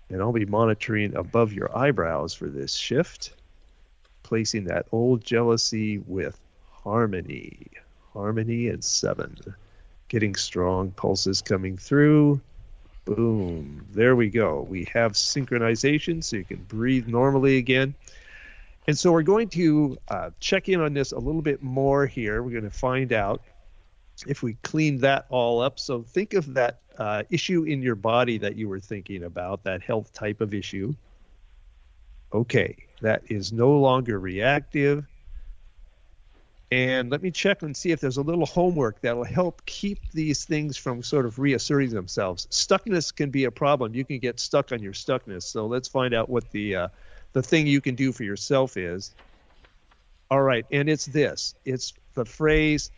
And 0.10 0.22
I'll 0.22 0.32
be 0.32 0.46
monitoring 0.46 1.16
above 1.16 1.54
your 1.54 1.76
eyebrows 1.76 2.34
for 2.34 2.48
this 2.48 2.76
shift, 2.76 3.34
placing 4.24 4.66
that 4.66 4.86
old 4.92 5.24
jealousy 5.24 5.98
with 6.00 6.40
harmony. 6.72 7.68
Harmony 8.14 8.70
and 8.70 8.84
seven. 8.84 9.38
Getting 10.08 10.36
strong 10.36 10.92
pulses 10.92 11.42
coming 11.42 11.78
through. 11.78 12.40
Boom. 13.06 13.86
There 13.92 14.16
we 14.16 14.30
go. 14.30 14.62
We 14.62 14.86
have 14.94 15.14
synchronization 15.14 16.24
so 16.24 16.38
you 16.38 16.44
can 16.44 16.64
breathe 16.64 17.08
normally 17.08 17.58
again. 17.58 17.96
And 18.88 18.98
so 18.98 19.12
we're 19.12 19.24
going 19.24 19.50
to 19.50 19.98
uh, 20.08 20.30
check 20.40 20.70
in 20.70 20.80
on 20.80 20.94
this 20.94 21.12
a 21.12 21.20
little 21.20 21.42
bit 21.42 21.64
more 21.64 22.06
here. 22.06 22.44
We're 22.44 22.52
going 22.52 22.64
to 22.64 22.70
find 22.70 23.12
out 23.14 23.42
if 24.28 24.44
we 24.44 24.54
clean 24.64 25.00
that 25.00 25.26
all 25.30 25.62
up. 25.62 25.80
So 25.80 26.04
think 26.04 26.34
of 26.34 26.54
that 26.54 26.80
uh, 26.98 27.24
issue 27.30 27.64
in 27.64 27.82
your 27.82 27.96
body 27.96 28.38
that 28.38 28.56
you 28.56 28.70
were 28.70 28.80
thinking 28.80 29.24
about, 29.24 29.64
that 29.64 29.82
health 29.82 30.14
type 30.14 30.40
of 30.42 30.54
issue. 30.54 30.94
Okay, 32.32 32.76
that 33.02 33.24
is 33.30 33.52
no 33.52 33.72
longer 33.72 34.20
reactive. 34.20 35.06
And 36.72 37.12
let 37.12 37.22
me 37.22 37.32
check 37.32 37.62
and 37.62 37.78
see 37.78 37.92
if 37.92 38.02
there's 38.02 38.18
a 38.18 38.22
little 38.22 38.46
homework 38.46 39.00
that'll 39.02 39.24
help 39.24 39.66
keep 39.66 40.00
these 40.12 40.46
things 40.46 40.76
from 40.78 41.04
sort 41.04 41.26
of 41.26 41.38
reasserting 41.38 41.92
themselves. 41.92 42.48
Stuckness 42.48 43.16
can 43.16 43.30
be 43.30 43.46
a 43.46 43.52
problem. 43.52 43.94
You 43.94 44.04
can 44.04 44.20
get 44.20 44.40
stuck 44.40 44.72
on 44.72 44.82
your 44.82 44.94
stuckness. 44.94 45.44
So 45.44 45.68
let's 45.68 45.88
find 45.88 46.14
out 46.14 46.28
what 46.28 46.50
the 46.52 46.76
uh, 46.76 46.88
the 47.36 47.44
thing 47.44 47.68
you 47.68 47.82
can 47.82 47.94
do 47.96 48.12
for 48.12 48.24
yourself 48.24 48.78
is. 48.78 49.14
All 50.32 50.42
right, 50.42 50.66
and 50.72 50.90
it's 50.90 51.06
this. 51.06 51.54
It's 51.66 51.94
the 52.16 52.26
phrase 52.26 52.90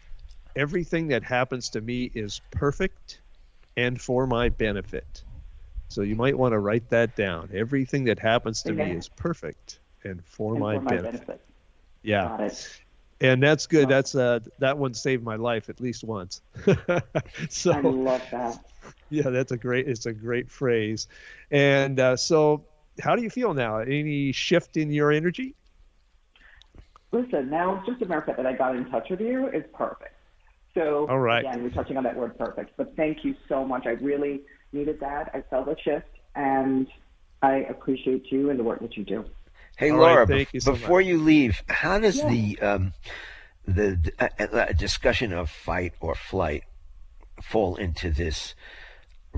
everything 0.56 1.10
that 1.10 1.24
happens 1.24 1.70
to 1.70 1.82
me 1.82 2.10
is 2.16 2.40
perfect 2.52 3.20
and 3.76 4.00
for 4.00 4.26
my 4.26 4.48
benefit. 4.48 5.24
So 5.90 6.02
you 6.02 6.16
might 6.16 6.38
want 6.38 6.54
to 6.54 6.60
write 6.60 6.90
that 6.92 7.16
down. 7.16 7.50
Everything 7.54 8.06
that 8.06 8.20
happens 8.20 8.62
to 8.64 8.74
me 8.74 8.92
is 8.92 9.10
perfect 9.10 9.80
and 10.06 10.24
for, 10.26 10.54
and 10.54 10.62
my, 10.62 10.76
for 10.76 10.82
my 10.82 10.90
benefit. 10.92 11.28
benefit. 11.28 11.42
Yeah 12.04 12.50
and 13.20 13.42
that's 13.42 13.68
good. 13.68 13.90
That's 13.90 14.16
uh, 14.16 14.40
that 14.60 14.78
one 14.78 14.94
saved 14.94 15.24
my 15.24 15.36
life 15.36 15.70
at 15.70 15.82
least 15.82 16.04
once. 16.04 16.42
so 17.50 17.72
I 17.72 17.82
love 17.82 18.22
that. 18.32 18.60
Yeah, 19.10 19.30
that's 19.30 19.54
a 19.54 19.58
great. 19.58 19.88
It's 19.88 20.06
a 20.06 20.12
great 20.12 20.50
phrase. 20.52 21.08
And 21.50 21.98
uh, 21.98 22.18
so, 22.18 22.66
how 23.00 23.16
do 23.16 23.22
you 23.22 23.30
feel 23.30 23.54
now? 23.54 23.80
Any 23.80 24.32
shift 24.32 24.78
in 24.78 24.92
your 24.92 25.12
energy? 25.12 25.56
Listen, 27.12 27.50
now 27.50 27.78
it's 27.78 27.88
just 27.88 28.02
a 28.02 28.06
matter 28.06 28.20
of 28.20 28.26
fact 28.26 28.38
that 28.38 28.46
I 28.46 28.54
got 28.54 28.76
in 28.76 28.90
touch 28.90 29.10
with 29.10 29.22
you 29.22 29.48
is 29.48 29.64
perfect. 29.74 30.14
So 30.74 31.08
All 31.10 31.20
right. 31.20 31.40
again, 31.40 31.64
we're 31.64 31.70
touching 31.70 31.98
on 31.98 32.04
that 32.04 32.16
word 32.16 32.38
perfect. 32.38 32.72
But 32.78 32.96
thank 32.96 33.24
you 33.24 33.36
so 33.48 33.66
much. 33.66 33.86
I 33.86 33.92
really 33.92 34.42
needed 34.74 35.00
that. 35.00 35.32
I 35.34 35.42
felt 35.50 35.68
a 35.68 35.76
shift, 35.82 36.06
and 36.36 36.88
I 37.42 37.66
appreciate 37.70 38.32
you 38.32 38.50
and 38.50 38.60
the 38.60 38.64
work 38.64 38.82
that 38.82 38.98
you 38.98 39.04
do. 39.04 39.26
Hey, 39.78 39.92
All 39.92 40.00
Laura, 40.00 40.26
right, 40.26 40.48
you 40.52 40.60
so 40.60 40.74
before 40.74 41.00
much. 41.00 41.08
you 41.08 41.18
leave, 41.20 41.64
how 41.70 42.00
does 42.00 42.18
yeah. 42.18 42.30
the 42.30 42.60
um, 42.60 42.94
the 43.68 44.12
uh, 44.20 44.44
uh, 44.44 44.72
discussion 44.74 45.34
of 45.34 45.50
fight 45.50 45.94
or 46.00 46.16
flight 46.16 46.64
fall 47.42 47.76
into 47.76 48.10
this 48.10 48.56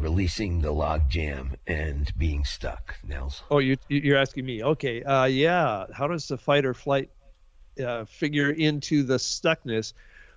releasing 0.02 0.62
the 0.62 0.72
log 0.72 1.10
jam 1.10 1.56
and 1.68 2.12
being 2.18 2.44
stuck, 2.44 2.98
Nels? 3.08 3.44
Oh, 3.52 3.60
you, 3.60 3.78
you're 3.88 4.18
asking 4.18 4.46
me. 4.46 4.64
Okay, 4.64 5.04
uh, 5.04 5.26
yeah. 5.26 5.86
How 5.94 6.08
does 6.08 6.28
the 6.28 6.38
fight 6.38 6.66
or 6.66 6.74
flight 6.74 7.10
uh, 7.84 8.06
figure 8.06 8.52
into 8.52 9.04
the 9.04 9.18
stuckness? 9.18 9.94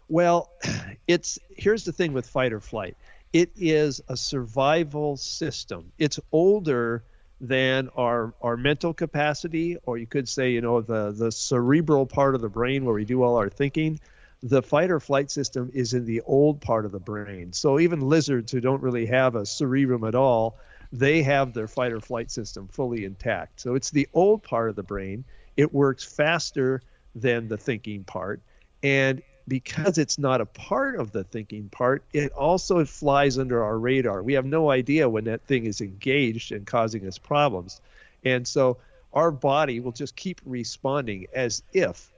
Well, 0.09 0.50
it's 1.07 1.38
here's 1.57 1.85
the 1.85 1.92
thing 1.92 2.12
with 2.12 2.26
fight 2.26 2.52
or 2.52 2.61
flight. 2.61 2.97
It 3.33 3.50
is 3.57 4.00
a 4.09 4.16
survival 4.16 5.16
system. 5.16 5.92
It's 5.99 6.21
older 6.33 7.04
than 7.40 7.88
our 7.97 8.35
our 8.40 8.57
mental 8.57 8.95
capacity, 8.95 9.76
or 9.85 9.99
you 9.99 10.07
could 10.07 10.28
say, 10.28 10.50
you 10.52 10.61
know, 10.61 10.81
the 10.81 11.12
the 11.12 11.33
cerebral 11.33 12.07
part 12.07 12.35
of 12.35 12.40
the 12.40 12.49
brain 12.49 12.85
where 12.85 12.95
we 12.95 13.04
do 13.04 13.23
all 13.23 13.37
our 13.37 13.50
thinking. 13.50 14.00
The 14.42 14.62
fight 14.62 14.90
or 14.90 14.99
flight 14.99 15.30
system 15.30 15.70
is 15.72 15.94
in 15.94 16.04
the 16.04 16.20
old 16.22 16.61
part 16.61 16.84
of 16.84 16.92
the 16.92 16.99
brain. 16.99 17.52
So 17.52 17.78
even 17.78 18.00
lizards 18.00 18.50
who 18.50 18.61
don't 18.61 18.82
really 18.82 19.06
have 19.06 19.37
a 19.37 19.46
cerebrum 19.46 20.04
at 20.04 20.14
all, 20.14 20.56
they 20.92 21.22
have 21.22 21.54
their 21.54 21.68
fight 21.68 21.92
or 21.92 22.00
flight 22.00 22.30
system 22.30 22.68
fully 22.68 23.04
intact. 23.04 23.61
So 23.61 23.75
it's 23.75 23.90
the 23.90 24.08
old 24.12 24.42
part 24.42 24.68
of 24.68 24.76
the 24.76 24.82
brain. 24.82 25.25
It 25.56 25.72
works 25.72 26.04
faster 26.04 26.82
than 27.14 27.49
the 27.49 27.56
thinking 27.56 28.04
part. 28.04 28.40
And 28.82 29.22
because 29.49 29.99
it's 29.99 30.18
not 30.18 30.40
a 30.40 30.46
part 30.46 30.96
of 30.96 31.12
the 31.12 31.25
thinking 31.25 31.68
part, 31.68 32.04
it 32.12 32.32
also 32.32 32.84
flies 32.84 33.38
under 33.38 33.62
our 33.62 33.78
radar. 33.78 34.22
We 34.22 34.34
have 34.34 34.44
no 34.44 34.70
idea 34.70 35.08
when 35.08 35.25
that 35.25 35.42
thing 35.42 35.66
is 35.66 35.80
engaged 35.80 36.52
and 36.52 36.66
causing 36.66 37.06
us 37.06 37.18
problems. 37.18 37.80
And 38.25 38.46
so 38.46 38.78
our 39.12 39.30
body 39.30 39.80
will 39.80 39.92
just 39.92 40.16
keep 40.16 40.40
responding 40.44 41.26
as 41.34 41.62
if 41.72 42.12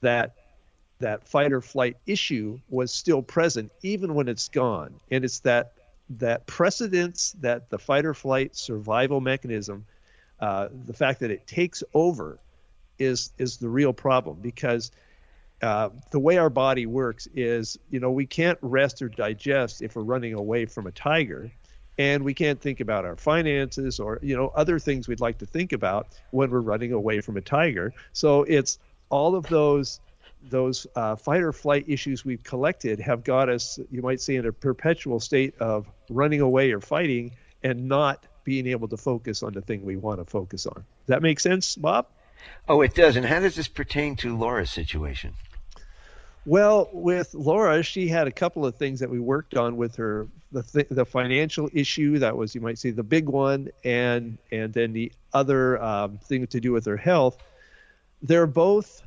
that 0.00 0.34
that 1.00 1.26
fight 1.26 1.52
or 1.52 1.60
flight 1.60 1.96
issue 2.06 2.58
was 2.68 2.92
still 2.92 3.22
present 3.22 3.70
even 3.82 4.14
when 4.14 4.28
it's 4.28 4.48
gone. 4.48 4.94
And 5.10 5.24
it's 5.24 5.40
that 5.40 5.72
that 6.10 6.46
precedence 6.46 7.36
that 7.40 7.68
the 7.68 7.78
fight 7.78 8.06
or 8.06 8.14
flight 8.14 8.56
survival 8.56 9.20
mechanism, 9.20 9.84
uh, 10.40 10.68
the 10.86 10.94
fact 10.94 11.20
that 11.20 11.30
it 11.30 11.46
takes 11.46 11.82
over 11.94 12.38
is 12.98 13.30
is 13.38 13.58
the 13.58 13.68
real 13.68 13.92
problem 13.92 14.38
because 14.40 14.90
uh, 15.60 15.90
the 16.10 16.18
way 16.18 16.38
our 16.38 16.50
body 16.50 16.86
works 16.86 17.26
is, 17.34 17.78
you 17.90 17.98
know, 17.98 18.10
we 18.10 18.26
can't 18.26 18.58
rest 18.62 19.02
or 19.02 19.08
digest 19.08 19.82
if 19.82 19.96
we're 19.96 20.02
running 20.02 20.34
away 20.34 20.66
from 20.66 20.86
a 20.86 20.92
tiger, 20.92 21.50
and 21.98 22.24
we 22.24 22.32
can't 22.32 22.60
think 22.60 22.78
about 22.78 23.04
our 23.04 23.16
finances 23.16 23.98
or 23.98 24.20
you 24.22 24.36
know 24.36 24.52
other 24.54 24.78
things 24.78 25.08
we'd 25.08 25.20
like 25.20 25.38
to 25.38 25.46
think 25.46 25.72
about 25.72 26.08
when 26.30 26.50
we're 26.50 26.60
running 26.60 26.92
away 26.92 27.20
from 27.20 27.36
a 27.36 27.40
tiger. 27.40 27.92
So 28.12 28.44
it's 28.44 28.78
all 29.10 29.34
of 29.34 29.46
those 29.48 30.00
those 30.42 30.86
uh, 30.94 31.16
fight 31.16 31.42
or 31.42 31.52
flight 31.52 31.84
issues 31.88 32.24
we've 32.24 32.42
collected 32.42 33.00
have 33.00 33.24
got 33.24 33.48
us, 33.48 33.78
you 33.90 34.02
might 34.02 34.20
say, 34.20 34.36
in 34.36 34.46
a 34.46 34.52
perpetual 34.52 35.20
state 35.20 35.58
of 35.58 35.86
running 36.08 36.40
away 36.40 36.72
or 36.72 36.80
fighting 36.80 37.32
and 37.62 37.88
not 37.88 38.24
being 38.44 38.66
able 38.66 38.88
to 38.88 38.96
focus 38.96 39.42
on 39.42 39.52
the 39.52 39.60
thing 39.60 39.84
we 39.84 39.96
want 39.96 40.20
to 40.20 40.24
focus 40.24 40.66
on. 40.66 40.74
Does 40.74 41.08
that 41.08 41.22
make 41.22 41.40
sense, 41.40 41.76
Bob? 41.76 42.06
Oh, 42.68 42.80
it 42.82 42.94
does. 42.94 43.16
And 43.16 43.26
how 43.26 43.40
does 43.40 43.56
this 43.56 43.68
pertain 43.68 44.16
to 44.16 44.36
Laura's 44.36 44.70
situation? 44.70 45.34
Well, 46.46 46.88
with 46.92 47.34
Laura, 47.34 47.82
she 47.82 48.08
had 48.08 48.26
a 48.26 48.30
couple 48.30 48.64
of 48.64 48.76
things 48.76 49.00
that 49.00 49.10
we 49.10 49.18
worked 49.18 49.54
on 49.54 49.76
with 49.76 49.96
her. 49.96 50.28
The 50.50 50.62
th- 50.62 50.88
the 50.88 51.04
financial 51.04 51.68
issue 51.74 52.20
that 52.20 52.38
was, 52.38 52.54
you 52.54 52.62
might 52.62 52.78
say, 52.78 52.90
the 52.90 53.02
big 53.02 53.28
one, 53.28 53.68
and 53.84 54.38
and 54.50 54.72
then 54.72 54.94
the 54.94 55.12
other 55.34 55.82
um, 55.82 56.16
thing 56.16 56.46
to 56.46 56.58
do 56.60 56.72
with 56.72 56.86
her 56.86 56.96
health. 56.96 57.36
They're 58.22 58.46
both 58.46 59.02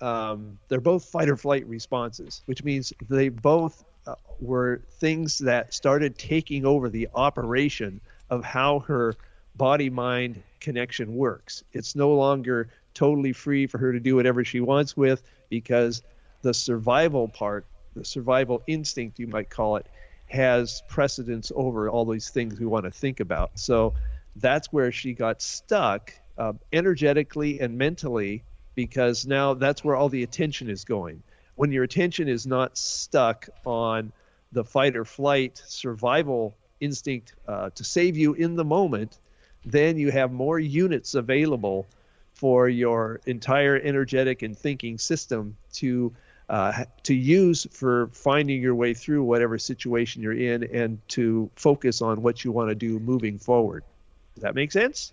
um, 0.00 0.58
they're 0.68 0.80
both 0.80 1.04
fight 1.04 1.28
or 1.28 1.36
flight 1.36 1.66
responses, 1.66 2.42
which 2.46 2.62
means 2.64 2.92
they 3.08 3.28
both 3.28 3.84
uh, 4.06 4.14
were 4.40 4.82
things 4.98 5.38
that 5.38 5.72
started 5.72 6.18
taking 6.18 6.64
over 6.66 6.88
the 6.88 7.08
operation 7.14 8.00
of 8.30 8.44
how 8.44 8.80
her 8.80 9.14
body 9.56 9.88
mind 9.90 10.42
connection 10.60 11.14
works. 11.14 11.64
It's 11.72 11.96
no 11.96 12.10
longer 12.10 12.68
totally 12.94 13.32
free 13.32 13.66
for 13.66 13.78
her 13.78 13.92
to 13.92 14.00
do 14.00 14.16
whatever 14.16 14.44
she 14.44 14.60
wants 14.60 14.96
with 14.96 15.22
because 15.48 16.02
the 16.42 16.52
survival 16.52 17.28
part, 17.28 17.66
the 17.94 18.04
survival 18.04 18.62
instinct, 18.66 19.18
you 19.18 19.26
might 19.26 19.50
call 19.50 19.76
it, 19.76 19.86
has 20.26 20.82
precedence 20.88 21.52
over 21.54 21.88
all 21.88 22.04
these 22.04 22.30
things 22.30 22.58
we 22.58 22.66
want 22.66 22.84
to 22.84 22.90
think 22.90 23.20
about. 23.20 23.58
So 23.58 23.94
that's 24.36 24.72
where 24.72 24.92
she 24.92 25.14
got 25.14 25.40
stuck 25.40 26.12
uh, 26.36 26.54
energetically 26.72 27.60
and 27.60 27.78
mentally 27.78 28.44
because 28.76 29.26
now 29.26 29.54
that's 29.54 29.82
where 29.82 29.96
all 29.96 30.08
the 30.08 30.22
attention 30.22 30.70
is 30.70 30.84
going. 30.84 31.24
When 31.56 31.72
your 31.72 31.82
attention 31.82 32.28
is 32.28 32.46
not 32.46 32.78
stuck 32.78 33.48
on 33.64 34.12
the 34.52 34.62
fight 34.62 34.94
or 34.94 35.04
flight 35.04 35.60
survival 35.66 36.54
instinct 36.78 37.34
uh, 37.48 37.70
to 37.74 37.82
save 37.82 38.16
you 38.16 38.34
in 38.34 38.54
the 38.54 38.64
moment, 38.64 39.18
then 39.64 39.98
you 39.98 40.12
have 40.12 40.30
more 40.30 40.60
units 40.60 41.14
available 41.14 41.86
for 42.34 42.68
your 42.68 43.20
entire 43.26 43.76
energetic 43.76 44.42
and 44.42 44.56
thinking 44.56 44.98
system 44.98 45.56
to 45.72 46.12
uh, 46.48 46.84
to 47.02 47.12
use 47.12 47.66
for 47.72 48.06
finding 48.12 48.62
your 48.62 48.74
way 48.74 48.94
through 48.94 49.24
whatever 49.24 49.58
situation 49.58 50.22
you're 50.22 50.32
in 50.32 50.62
and 50.62 51.00
to 51.08 51.50
focus 51.56 52.00
on 52.00 52.22
what 52.22 52.44
you 52.44 52.52
want 52.52 52.68
to 52.68 52.74
do 52.74 53.00
moving 53.00 53.36
forward. 53.36 53.82
Does 54.34 54.42
that 54.42 54.54
make 54.54 54.70
sense? 54.70 55.12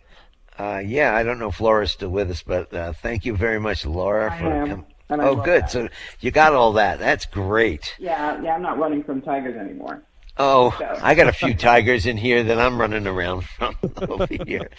Uh, 0.58 0.82
yeah, 0.86 1.16
I 1.16 1.24
don't 1.24 1.40
know 1.40 1.50
if 1.50 1.60
Laura's 1.60 1.92
still 1.92 2.10
with 2.10 2.30
us, 2.30 2.44
but 2.44 2.74
uh, 2.74 2.94
thank 2.94 3.26
you 3.26 3.36
very 3.36 3.60
much, 3.60 3.86
Laura. 3.86 4.32
I 4.32 4.40
for 4.40 4.46
am. 4.46 4.86
oh, 5.10 5.36
good. 5.36 5.64
That. 5.64 5.72
So 5.72 5.90
you 6.20 6.32
got 6.32 6.54
all 6.54 6.74
that. 6.74 7.00
That's 7.00 7.26
great. 7.26 7.96
Yeah, 8.00 8.42
yeah. 8.42 8.56
I'm 8.56 8.62
not 8.62 8.78
running 8.78 9.04
from 9.04 9.22
tigers 9.22 9.56
anymore. 9.58 10.04
Oh, 10.36 10.76
so. 10.80 10.98
I 11.02 11.14
got 11.14 11.28
a 11.28 11.34
few 11.34 11.54
tigers 11.56 12.08
in 12.08 12.18
here 12.18 12.44
that 12.44 12.60
I'm 12.60 12.80
running 12.80 13.06
around 13.06 13.44
from 13.58 13.76
over 14.10 14.28
here. 14.46 14.70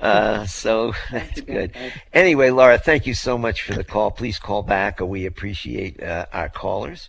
Uh, 0.00 0.46
so 0.46 0.92
that's 1.12 1.40
good. 1.40 1.72
Anyway, 2.12 2.50
Laura, 2.50 2.78
thank 2.78 3.06
you 3.06 3.14
so 3.14 3.38
much 3.38 3.62
for 3.62 3.74
the 3.74 3.84
call. 3.84 4.10
Please 4.10 4.38
call 4.38 4.62
back. 4.62 5.00
We 5.00 5.26
appreciate 5.26 6.02
uh, 6.02 6.26
our 6.32 6.48
callers. 6.48 7.08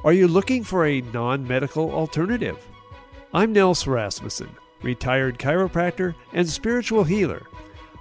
Are 0.04 0.14
you 0.14 0.28
looking 0.28 0.64
for 0.64 0.86
a 0.86 1.02
non 1.02 1.48
medical 1.48 1.92
alternative? 1.92 2.58
I'm 3.34 3.54
Nels 3.54 3.86
Rasmussen, 3.86 4.50
retired 4.82 5.38
chiropractor 5.38 6.16
and 6.34 6.50
spiritual 6.50 7.04
healer. 7.04 7.44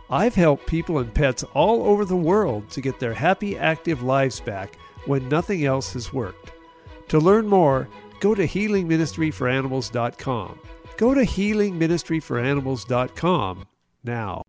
I've 0.08 0.34
helped 0.34 0.66
people 0.66 0.98
and 0.98 1.14
pets 1.14 1.44
all 1.54 1.84
over 1.84 2.04
the 2.04 2.16
world 2.16 2.68
to 2.70 2.80
get 2.80 2.98
their 2.98 3.14
happy, 3.14 3.56
active 3.56 4.02
lives 4.02 4.40
back 4.40 4.76
when 5.06 5.28
nothing 5.28 5.64
else 5.64 5.92
has 5.92 6.12
worked. 6.12 6.52
To 7.08 7.18
learn 7.18 7.46
more, 7.46 7.88
go 8.20 8.34
to 8.34 8.46
healingministryforanimals.com. 8.46 10.60
Go 10.96 11.14
to 11.14 11.22
healingministryforanimals.com 11.22 13.66
now. 14.04 14.42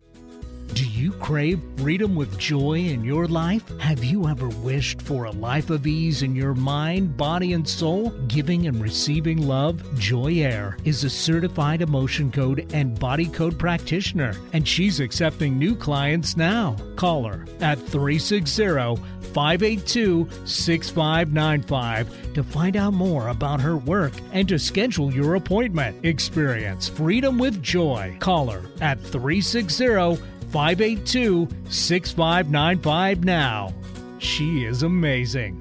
Do 0.74 0.86
you 0.86 1.12
crave 1.12 1.60
freedom 1.76 2.16
with 2.16 2.40
joy 2.40 2.80
in 2.80 3.04
your 3.04 3.28
life? 3.28 3.68
Have 3.80 4.06
you 4.06 4.30
ever 4.30 4.48
wished 4.48 5.02
for 5.02 5.26
a 5.26 5.32
life 5.32 5.70
of 5.70 5.86
ease 5.86 6.24
in 6.24 6.34
your 6.34 6.54
mind, 6.54 7.18
body, 7.18 7.52
and 7.52 7.68
soul? 7.68 8.12
Giving 8.28 8.68
and 8.68 8.82
receiving 8.82 9.46
love? 9.46 9.84
Joy 10.00 10.36
Air 10.36 10.78
is 10.86 11.04
a 11.04 11.10
certified 11.10 11.82
emotion 11.82 12.32
code 12.32 12.72
and 12.74 12.98
body 12.98 13.26
code 13.26 13.60
practitioner, 13.60 14.34
and 14.54 14.66
she's 14.66 15.02
accepting 15.02 15.60
new 15.60 15.76
clients 15.76 16.38
now. 16.38 16.78
Call 16.96 17.26
her 17.26 17.46
at 17.60 17.78
360 17.78 18.96
582 19.34 20.30
6595 20.46 22.34
to 22.34 22.44
find 22.44 22.78
out 22.78 22.94
more 22.94 23.28
about 23.28 23.60
her 23.60 23.76
work 23.76 24.14
and 24.32 24.48
to 24.48 24.58
schedule 24.58 25.12
your 25.12 25.36
appointment. 25.36 26.06
Experience 26.06 26.88
freedom 26.88 27.38
with 27.38 27.62
joy. 27.62 28.16
Call 28.20 28.50
her 28.50 28.64
at 28.80 29.02
360 29.02 30.22
582 30.52 31.48
6595 31.70 33.24
now. 33.24 33.74
She 34.20 34.66
is 34.66 34.84
amazing. 34.84 35.56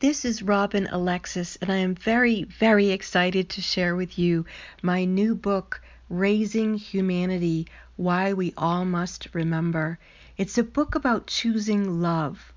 This 0.00 0.24
is 0.24 0.42
Robin 0.42 0.88
Alexis, 0.90 1.56
and 1.62 1.70
I 1.70 1.76
am 1.76 1.94
very, 1.94 2.42
very 2.42 2.90
excited 2.90 3.48
to 3.50 3.60
share 3.60 3.94
with 3.94 4.18
you 4.18 4.44
my 4.82 5.04
new 5.04 5.36
book, 5.36 5.80
Raising 6.08 6.74
Humanity 6.74 7.68
Why 7.94 8.32
We 8.32 8.52
All 8.56 8.84
Must 8.84 9.28
Remember. 9.32 10.00
It's 10.36 10.58
a 10.58 10.64
book 10.64 10.96
about 10.96 11.28
choosing 11.28 12.02
love. 12.02 12.52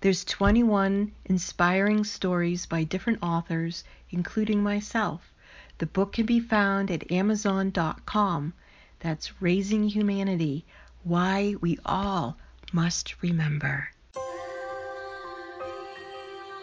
There's 0.00 0.24
21 0.24 1.12
inspiring 1.26 2.04
stories 2.04 2.64
by 2.64 2.84
different 2.84 3.18
authors, 3.20 3.84
including 4.08 4.62
myself. 4.62 5.30
The 5.76 5.84
book 5.84 6.14
can 6.14 6.24
be 6.24 6.40
found 6.40 6.90
at 6.90 7.12
amazon.com. 7.12 8.54
That's 9.00 9.40
Raising 9.40 9.88
Humanity 9.88 10.64
Why 11.04 11.54
We 11.60 11.78
All 11.84 12.36
Must 12.72 13.22
Remember. 13.22 13.88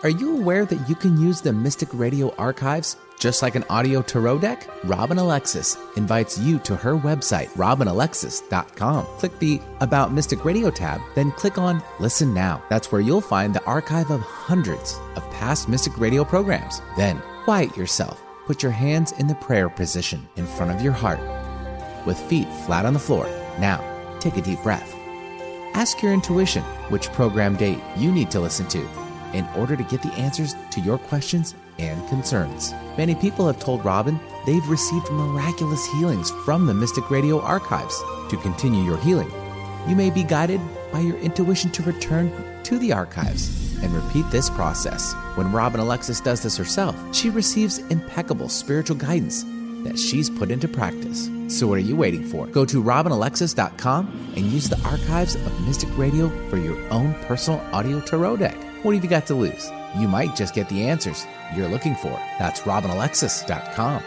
Are 0.03 0.09
you 0.09 0.37
aware 0.37 0.65
that 0.65 0.89
you 0.89 0.95
can 0.95 1.21
use 1.21 1.39
the 1.39 1.53
Mystic 1.53 1.87
Radio 1.93 2.35
archives 2.35 2.97
just 3.19 3.41
like 3.41 3.55
an 3.55 3.63
audio 3.69 4.01
tarot 4.01 4.39
deck? 4.39 4.67
Robin 4.83 5.17
Alexis 5.17 5.77
invites 5.95 6.37
you 6.37 6.59
to 6.59 6.75
her 6.75 6.97
website, 6.97 7.47
robinalexis.com. 7.51 9.05
Click 9.05 9.39
the 9.39 9.61
About 9.79 10.11
Mystic 10.11 10.43
Radio 10.43 10.69
tab, 10.69 10.99
then 11.15 11.31
click 11.31 11.57
on 11.57 11.81
Listen 12.01 12.33
Now. 12.33 12.61
That's 12.69 12.91
where 12.91 12.99
you'll 12.99 13.21
find 13.21 13.55
the 13.55 13.63
archive 13.63 14.11
of 14.11 14.19
hundreds 14.19 14.99
of 15.15 15.23
past 15.31 15.69
Mystic 15.69 15.97
Radio 15.97 16.25
programs. 16.25 16.81
Then, 16.97 17.21
quiet 17.45 17.77
yourself. 17.77 18.21
Put 18.45 18.61
your 18.61 18.73
hands 18.73 19.13
in 19.13 19.27
the 19.27 19.35
prayer 19.35 19.69
position 19.69 20.27
in 20.35 20.45
front 20.45 20.73
of 20.73 20.81
your 20.81 20.91
heart 20.91 21.21
with 22.05 22.19
feet 22.19 22.47
flat 22.65 22.85
on 22.85 22.93
the 22.93 22.99
floor. 22.99 23.25
Now, 23.59 23.81
take 24.19 24.37
a 24.37 24.41
deep 24.41 24.61
breath. 24.63 24.93
Ask 25.73 26.01
your 26.01 26.13
intuition 26.13 26.63
which 26.89 27.11
program 27.11 27.55
date 27.55 27.79
you 27.97 28.11
need 28.11 28.29
to 28.31 28.39
listen 28.39 28.67
to 28.69 28.87
in 29.33 29.47
order 29.55 29.75
to 29.75 29.83
get 29.83 30.01
the 30.01 30.13
answers 30.13 30.55
to 30.71 30.79
your 30.81 30.97
questions 30.97 31.55
and 31.79 32.07
concerns. 32.09 32.73
Many 32.97 33.15
people 33.15 33.47
have 33.47 33.59
told 33.59 33.83
Robin 33.83 34.19
they've 34.45 34.67
received 34.69 35.09
miraculous 35.11 35.85
healings 35.93 36.31
from 36.45 36.65
the 36.65 36.73
Mystic 36.73 37.09
Radio 37.09 37.41
archives. 37.41 37.99
To 38.29 38.37
continue 38.37 38.83
your 38.83 38.97
healing, 38.97 39.31
you 39.87 39.95
may 39.95 40.09
be 40.09 40.23
guided 40.23 40.61
by 40.91 40.99
your 40.99 41.17
intuition 41.17 41.71
to 41.71 41.83
return 41.83 42.31
to 42.63 42.77
the 42.77 42.93
archives 42.93 43.75
and 43.83 43.91
repeat 43.91 44.29
this 44.29 44.49
process. 44.51 45.13
When 45.35 45.51
Robin 45.51 45.79
Alexis 45.79 46.21
does 46.21 46.43
this 46.43 46.55
herself, 46.55 46.95
she 47.13 47.29
receives 47.29 47.79
impeccable 47.89 48.47
spiritual 48.47 48.95
guidance 48.95 49.43
that 49.83 49.99
she's 49.99 50.29
put 50.29 50.51
into 50.51 50.67
practice. 50.67 51.29
So, 51.47 51.67
what 51.67 51.77
are 51.77 51.81
you 51.81 51.95
waiting 51.95 52.23
for? 52.23 52.47
Go 52.47 52.65
to 52.65 52.81
robinalexis.com 52.81 54.33
and 54.35 54.45
use 54.45 54.69
the 54.69 54.79
archives 54.87 55.35
of 55.35 55.67
Mystic 55.67 55.95
Radio 55.97 56.29
for 56.49 56.57
your 56.57 56.77
own 56.91 57.13
personal 57.25 57.59
audio 57.71 57.99
tarot 57.99 58.37
deck. 58.37 58.57
What 58.83 58.95
have 58.95 59.03
you 59.03 59.09
got 59.09 59.27
to 59.27 59.35
lose? 59.35 59.69
You 59.97 60.07
might 60.07 60.35
just 60.35 60.55
get 60.55 60.67
the 60.69 60.87
answers 60.87 61.25
you're 61.55 61.69
looking 61.69 61.95
for. 61.95 62.11
That's 62.39 62.61
robinalexis.com. 62.61 64.03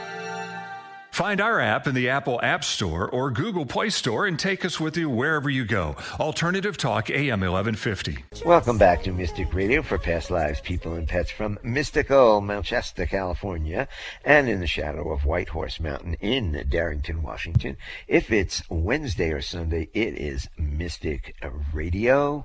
Find 1.16 1.40
our 1.40 1.58
app 1.60 1.86
in 1.86 1.94
the 1.94 2.10
Apple 2.10 2.38
App 2.42 2.62
Store 2.62 3.08
or 3.08 3.30
Google 3.30 3.64
Play 3.64 3.88
Store 3.88 4.26
and 4.26 4.38
take 4.38 4.66
us 4.66 4.78
with 4.78 4.98
you 4.98 5.08
wherever 5.08 5.48
you 5.48 5.64
go. 5.64 5.96
Alternative 6.20 6.76
Talk 6.76 7.08
AM 7.08 7.40
1150. 7.40 8.18
Welcome 8.44 8.76
back 8.76 9.02
to 9.04 9.12
Mystic 9.12 9.54
Radio 9.54 9.80
for 9.80 9.96
Past 9.96 10.30
Lives, 10.30 10.60
People, 10.60 10.92
and 10.92 11.08
Pets 11.08 11.30
from 11.30 11.58
mystical 11.62 12.42
Mount 12.42 12.66
Shasta, 12.66 13.06
California, 13.06 13.88
and 14.26 14.46
in 14.46 14.60
the 14.60 14.66
shadow 14.66 15.10
of 15.10 15.24
Whitehorse 15.24 15.80
Mountain 15.80 16.18
in 16.20 16.66
Darrington, 16.68 17.22
Washington. 17.22 17.78
If 18.06 18.30
it's 18.30 18.62
Wednesday 18.68 19.30
or 19.32 19.40
Sunday, 19.40 19.88
it 19.94 20.18
is 20.18 20.50
Mystic 20.58 21.34
Radio. 21.72 22.44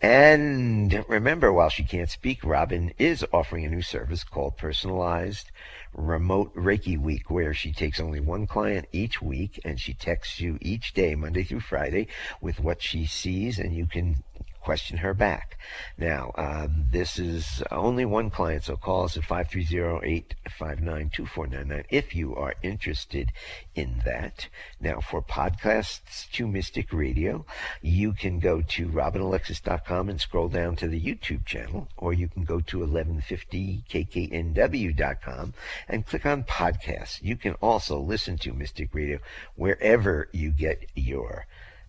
And 0.00 1.04
remember, 1.08 1.52
while 1.52 1.70
she 1.70 1.82
can't 1.82 2.08
speak, 2.10 2.44
Robin 2.44 2.92
is 3.00 3.24
offering 3.32 3.64
a 3.64 3.68
new 3.68 3.82
service 3.82 4.22
called 4.22 4.56
Personalized 4.56 5.50
remote 5.94 6.54
Reiki 6.54 6.98
week 6.98 7.30
where 7.30 7.52
she 7.52 7.72
takes 7.72 8.00
only 8.00 8.20
one 8.20 8.46
client 8.46 8.86
each 8.92 9.20
week 9.20 9.60
and 9.64 9.78
she 9.78 9.94
texts 9.94 10.40
you 10.40 10.58
each 10.60 10.94
day, 10.94 11.14
Monday 11.14 11.44
through 11.44 11.60
Friday, 11.60 12.08
with 12.40 12.60
what 12.60 12.82
she 12.82 13.06
sees. 13.06 13.58
And 13.58 13.74
you 13.74 13.86
can 13.86 14.16
question 14.62 14.98
her 14.98 15.14
back. 15.14 15.58
Now, 15.98 16.30
uh, 16.36 16.68
this 16.90 17.18
is 17.18 17.62
only 17.70 18.04
one 18.04 18.28
client, 18.30 18.64
so 18.64 18.76
call 18.76 19.04
us 19.04 19.16
at 19.16 19.22
530-859-2499 19.24 21.84
if 21.90 22.14
you 22.14 22.36
are 22.36 22.54
interested 22.62 23.30
in 23.74 24.02
that. 24.04 24.48
Now, 24.80 25.00
for 25.00 25.20
podcasts 25.22 26.30
to 26.32 26.46
Mystic 26.46 26.92
Radio, 26.92 27.46
you 27.80 28.12
can 28.12 28.38
go 28.38 28.60
to 28.62 28.86
robinalexis.com 28.88 30.08
and 30.08 30.20
scroll 30.20 30.48
down 30.48 30.76
to 30.76 30.86
the 30.88 31.00
YouTube 31.00 31.44
channel, 31.44 31.88
or 31.96 32.12
you 32.12 32.28
can 32.28 32.44
go 32.44 32.60
to 32.60 32.78
1150kknw.com 32.78 35.54
and 35.88 36.06
click 36.06 36.24
on 36.26 36.44
podcasts. 36.44 37.20
You 37.22 37.34
can 37.36 37.54
also 37.54 37.98
listen 37.98 38.38
to 38.38 38.52
Mystic 38.52 38.94
Radio 38.94 39.18
wherever 39.56 40.28
you 40.32 40.50
get 40.50 40.86
your 40.94 41.46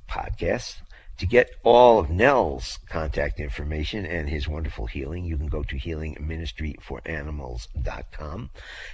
podcasts. 0.09 0.77
To 1.17 1.27
get 1.27 1.51
all 1.63 1.99
of 1.99 2.09
Nell's 2.09 2.79
contact 2.89 3.39
information 3.39 4.03
and 4.05 4.27
his 4.27 4.47
wonderful 4.47 4.87
healing, 4.87 5.25
you 5.25 5.37
can 5.37 5.47
go 5.47 5.61
to 5.63 5.75
healingministryforanimals.com. 5.75 8.49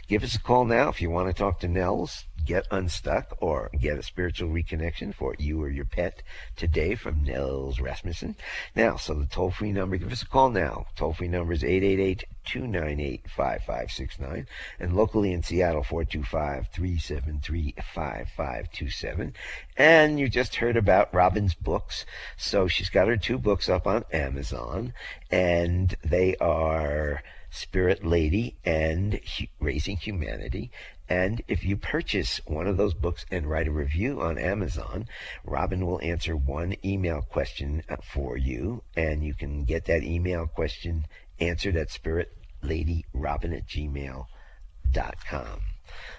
Give 0.08 0.23
us 0.23 0.36
a 0.36 0.39
call 0.39 0.65
now 0.65 0.89
if 0.89 1.01
you 1.01 1.10
want 1.10 1.29
to 1.29 1.34
talk 1.34 1.62
to 1.62 1.67
Nels 1.67 2.25
get 2.49 2.67
unstuck 2.71 3.38
or 3.41 3.69
get 3.79 3.99
a 3.99 4.01
spiritual 4.01 4.49
reconnection 4.49 5.13
for 5.13 5.35
you 5.38 5.62
or 5.62 5.69
your 5.69 5.85
pet 5.85 6.23
today 6.55 6.95
from 6.95 7.23
Nels 7.23 7.79
Rasmussen. 7.79 8.35
Now, 8.75 8.95
so 8.97 9.13
the 9.13 9.27
toll 9.27 9.51
free 9.51 9.71
number, 9.71 9.97
give 9.97 10.12
us 10.12 10.23
a 10.23 10.27
call 10.27 10.49
now. 10.49 10.88
Toll 10.95 11.13
free 11.13 11.27
number 11.27 11.53
is 11.53 11.63
888 11.63 12.23
298 12.45 13.29
5569 13.29 14.47
and 14.79 14.95
locally 14.95 15.31
in 15.31 15.43
Seattle 15.43 15.83
425 15.83 16.69
373 16.73 17.75
5527. 17.93 19.33
And 19.77 20.19
you 20.19 20.27
just 20.27 20.55
heard 20.55 20.75
about 20.75 21.13
Robin's 21.13 21.53
books. 21.53 22.03
So 22.35 22.67
she's 22.67 22.89
got 22.89 23.09
her 23.09 23.17
two 23.17 23.38
books 23.38 23.69
up 23.69 23.85
on 23.85 24.05
Amazon 24.12 24.93
and 25.29 25.95
they 26.03 26.35
are 26.38 27.21
Spirit 27.51 28.03
Lady 28.03 28.55
and 28.65 29.19
Raising 29.59 29.97
Humanity. 29.97 30.71
And 31.10 31.41
if 31.48 31.65
you 31.65 31.76
purchase 31.76 32.39
one 32.45 32.67
of 32.67 32.78
those 32.78 32.93
books 32.93 33.26
and 33.32 33.50
write 33.50 33.67
a 33.67 33.72
review 33.72 34.22
on 34.22 34.38
Amazon, 34.38 35.08
Robin 35.43 35.84
will 35.86 36.00
answer 36.04 36.38
one 36.38 36.76
email 36.86 37.24
question 37.24 37.82
uh, 37.89 37.98
for 38.04 38.38
you. 38.38 38.84
And 38.95 39.24
you 39.24 39.34
can 39.34 39.63
get 39.63 39.86
that 39.86 40.04
email 40.04 40.45
question 40.45 41.08
answered 41.39 41.76
at 41.76 41.89
spiritladyrobin 41.89 43.58
at 43.58 43.67
gmail.com. 43.67 44.28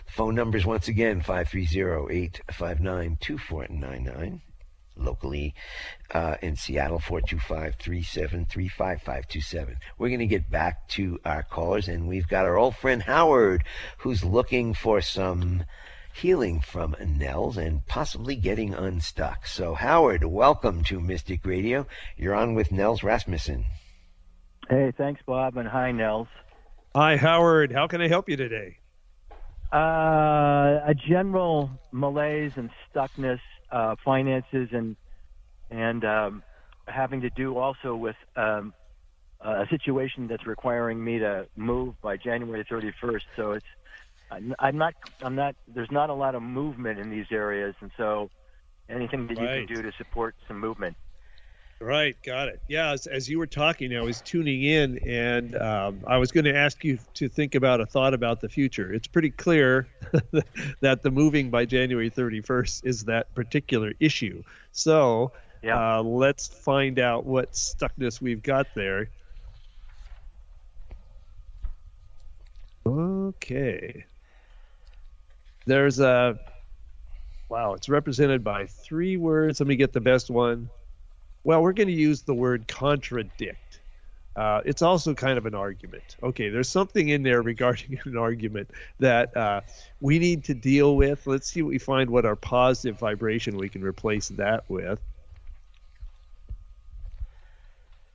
Phone 0.07 0.35
numbers 0.35 0.67
once 0.67 0.89
again 0.89 1.21
530 1.21 2.13
859 2.13 3.17
2499 3.21 4.43
locally 5.01 5.55
uh, 6.13 6.37
in 6.43 6.57
Seattle, 6.57 6.99
425 6.99 7.77
373 7.77 8.69
5527. 8.69 9.77
We're 9.99 10.09
going 10.09 10.21
to 10.21 10.27
get 10.27 10.51
back 10.51 10.89
to 10.91 11.19
our 11.25 11.43
callers, 11.43 11.89
and 11.89 12.09
we've 12.09 12.29
got 12.29 12.47
our 12.47 12.57
old 12.57 12.77
friend 12.77 13.03
Howard 13.03 13.65
who's 13.99 14.25
looking 14.25 14.75
for 14.75 15.01
some 15.01 15.65
healing 16.13 16.61
from 16.61 16.97
Nels 17.01 17.57
and 17.57 17.87
possibly 17.87 18.37
getting 18.37 18.75
unstuck. 18.75 19.47
So, 19.47 19.75
Howard, 19.75 20.25
welcome 20.25 20.83
to 20.85 21.01
Mystic 21.01 21.45
Radio. 21.47 21.87
You're 22.17 22.35
on 22.35 22.55
with 22.55 22.73
Nels 22.73 23.03
Rasmussen. 23.03 23.65
Hey, 24.69 24.93
thanks, 24.97 25.21
Bob, 25.27 25.57
and 25.57 25.69
hi, 25.69 25.93
Nels. 25.93 26.29
Hi, 26.95 27.17
Howard. 27.17 27.73
How 27.73 27.87
can 27.87 28.01
I 28.01 28.09
help 28.09 28.29
you 28.29 28.37
today? 28.37 28.77
Uh, 29.73 30.81
a 30.87 30.95
general 31.09 31.71
malaise 31.93 32.53
and 32.57 32.71
stuckness 32.93 33.41
uh, 33.73 33.95
finances 34.05 34.69
and 34.73 34.97
and 35.71 36.05
um, 36.05 36.43
having 36.89 37.21
to 37.21 37.31
do 37.31 37.57
also 37.57 37.95
with 37.95 38.17
um, 38.37 38.75
a 39.41 39.65
situation 39.71 40.27
that's 40.27 40.47
requiring 40.47 41.03
me 41.03 41.19
to 41.19 41.47
move 41.57 41.95
by 42.03 42.17
January 42.17 42.65
31st. 42.71 43.21
So 43.37 43.53
it's 43.53 43.67
I'm 44.59 44.77
not 44.77 44.95
I'm 45.23 45.35
not 45.35 45.55
there's 45.73 45.91
not 45.91 46.11
a 46.11 46.15
lot 46.15 46.35
of 46.35 46.43
movement 46.43 46.99
in 46.99 47.11
these 47.11 47.27
areas, 47.33 47.75
and 47.81 47.91
so 47.97 48.29
anything 48.89 49.27
that 49.27 49.39
right. 49.39 49.61
you 49.61 49.67
can 49.67 49.77
do 49.77 49.83
to 49.83 49.91
support 49.99 50.35
some 50.47 50.61
movement. 50.61 50.97
Right, 51.83 52.15
got 52.23 52.49
it. 52.49 52.61
Yeah, 52.69 52.93
as, 52.93 53.07
as 53.07 53.27
you 53.27 53.39
were 53.39 53.47
talking, 53.47 53.97
I 53.97 54.03
was 54.03 54.21
tuning 54.21 54.65
in, 54.65 54.99
and 55.09 55.57
um, 55.57 56.01
I 56.07 56.19
was 56.19 56.31
going 56.31 56.45
to 56.45 56.55
ask 56.55 56.85
you 56.85 56.99
to 57.15 57.27
think 57.27 57.55
about 57.55 57.81
a 57.81 57.87
thought 57.87 58.13
about 58.13 58.43
the 58.43 58.51
future. 58.51 58.93
It's 58.93 59.07
pretty 59.07 59.31
clear 59.31 59.89
that 60.83 61.03
the 61.03 61.11
moving 61.11 61.49
by 61.49 61.65
January 61.65 62.11
31st 62.11 62.85
is 62.85 63.05
that 63.05 63.35
particular 63.35 63.95
issue. 63.99 64.43
So 64.73 65.33
yeah. 65.63 65.97
uh, 65.97 66.03
let's 66.03 66.49
find 66.49 66.99
out 66.99 67.25
what 67.25 67.53
stuckness 67.53 68.21
we've 68.21 68.43
got 68.43 68.67
there. 68.75 69.09
Okay. 72.87 74.05
There's 75.65 75.99
a 75.99 76.39
wow. 77.49 77.73
It's 77.73 77.89
represented 77.89 78.45
by 78.45 78.67
three 78.67 79.17
words. 79.17 79.61
Let 79.61 79.67
me 79.67 79.77
get 79.77 79.95
the 79.95 80.01
best 80.01 80.29
one 80.29 80.69
well, 81.45 81.63
we're 81.63 81.73
going 81.73 81.89
to 81.89 81.95
use 81.95 82.23
the 82.23 82.35
word 82.35 82.69
contradict. 82.69 83.81
Uh, 84.37 84.61
it's 84.65 84.83
also 84.83 85.13
kind 85.13 85.37
of 85.37 85.47
an 85.47 85.55
argument. 85.55 86.17
Okay, 86.23 86.49
there's 86.49 86.69
something 86.69 87.09
in 87.09 87.23
there 87.23 87.43
regarding 87.43 87.99
an 88.05 88.17
argument 88.17 88.71
that 88.99 89.37
uh, 89.37 89.61
we 90.01 90.19
need 90.19 90.45
to 90.45 90.55
deal 90.55 90.97
with. 90.97 91.27
Let's 91.27 91.49
see 91.49 91.63
what 91.63 91.71
we 91.71 91.79
find, 91.79 92.11
what 92.11 92.25
our 92.25 92.37
positive 92.37 92.99
vibration 92.99 93.57
we 93.57 93.69
can 93.69 93.83
replace 93.83 94.29
that 94.29 94.65
with. 94.69 95.01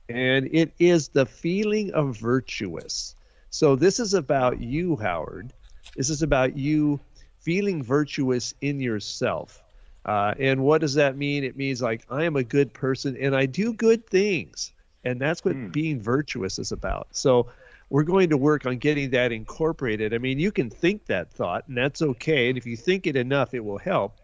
And 0.08 0.48
it 0.52 0.72
is 0.78 1.08
the 1.08 1.26
feeling 1.26 1.92
of 1.92 2.16
virtuous. 2.16 3.16
So 3.50 3.76
this 3.76 3.98
is 3.98 4.14
about 4.14 4.60
you, 4.60 4.96
Howard. 4.96 5.52
This 5.96 6.10
is 6.10 6.22
about 6.22 6.56
you 6.56 7.00
feeling 7.40 7.82
virtuous 7.82 8.54
in 8.60 8.80
yourself. 8.80 9.62
Uh, 10.06 10.32
and 10.38 10.62
what 10.62 10.80
does 10.80 10.94
that 10.94 11.16
mean? 11.16 11.42
It 11.42 11.56
means 11.56 11.82
like 11.82 12.06
I 12.08 12.24
am 12.24 12.36
a 12.36 12.44
good 12.44 12.72
person 12.72 13.16
and 13.20 13.34
I 13.34 13.46
do 13.46 13.72
good 13.72 14.06
things. 14.06 14.72
And 15.04 15.20
that's 15.20 15.44
what 15.44 15.56
mm. 15.56 15.72
being 15.72 16.00
virtuous 16.00 16.58
is 16.60 16.70
about. 16.70 17.08
So 17.10 17.48
we're 17.90 18.04
going 18.04 18.30
to 18.30 18.36
work 18.36 18.66
on 18.66 18.78
getting 18.78 19.10
that 19.10 19.32
incorporated. 19.32 20.14
I 20.14 20.18
mean, 20.18 20.38
you 20.38 20.52
can 20.52 20.70
think 20.70 21.06
that 21.06 21.32
thought, 21.32 21.66
and 21.68 21.76
that's 21.76 22.02
okay. 22.02 22.48
And 22.48 22.56
if 22.56 22.66
you 22.66 22.76
think 22.76 23.06
it 23.06 23.16
enough, 23.16 23.52
it 23.52 23.64
will 23.64 23.78
help. 23.78 24.16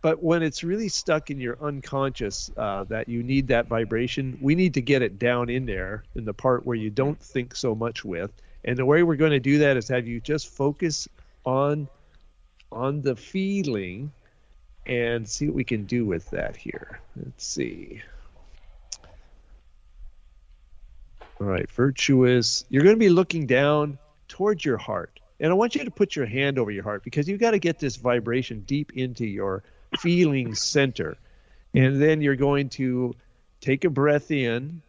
But 0.00 0.22
when 0.22 0.42
it's 0.42 0.62
really 0.62 0.88
stuck 0.88 1.30
in 1.30 1.40
your 1.40 1.58
unconscious 1.60 2.50
uh, 2.56 2.84
that 2.84 3.08
you 3.08 3.22
need 3.22 3.48
that 3.48 3.66
vibration, 3.66 4.38
we 4.40 4.54
need 4.54 4.74
to 4.74 4.82
get 4.82 5.02
it 5.02 5.18
down 5.18 5.48
in 5.48 5.66
there 5.66 6.04
in 6.14 6.24
the 6.24 6.34
part 6.34 6.64
where 6.64 6.76
you 6.76 6.90
don't 6.90 7.18
think 7.20 7.56
so 7.56 7.74
much 7.74 8.04
with. 8.04 8.30
And 8.64 8.76
the 8.76 8.84
way 8.84 9.02
we're 9.02 9.16
going 9.16 9.32
to 9.32 9.40
do 9.40 9.58
that 9.58 9.76
is 9.76 9.88
have 9.88 10.06
you 10.06 10.20
just 10.20 10.48
focus 10.48 11.08
on 11.44 11.88
on 12.70 13.00
the 13.00 13.16
feeling 13.16 14.12
and 14.88 15.28
see 15.28 15.46
what 15.46 15.54
we 15.54 15.64
can 15.64 15.84
do 15.84 16.04
with 16.04 16.30
that 16.30 16.56
here. 16.56 17.00
Let's 17.16 17.44
see. 17.44 18.02
All 21.40 21.46
right, 21.46 21.70
virtuous. 21.70 22.64
You're 22.68 22.82
going 22.82 22.96
to 22.96 23.00
be 23.00 23.10
looking 23.10 23.46
down 23.46 23.98
towards 24.26 24.64
your 24.64 24.78
heart. 24.78 25.20
And 25.40 25.52
I 25.52 25.54
want 25.54 25.76
you 25.76 25.84
to 25.84 25.90
put 25.90 26.16
your 26.16 26.26
hand 26.26 26.58
over 26.58 26.70
your 26.70 26.82
heart 26.82 27.04
because 27.04 27.28
you've 27.28 27.40
got 27.40 27.52
to 27.52 27.60
get 27.60 27.78
this 27.78 27.96
vibration 27.96 28.64
deep 28.66 28.92
into 28.96 29.24
your 29.24 29.62
feeling 29.98 30.54
center. 30.54 31.16
And 31.74 32.02
then 32.02 32.20
you're 32.20 32.34
going 32.34 32.70
to 32.70 33.14
take 33.60 33.84
a 33.84 33.90
breath 33.90 34.30
in, 34.32 34.82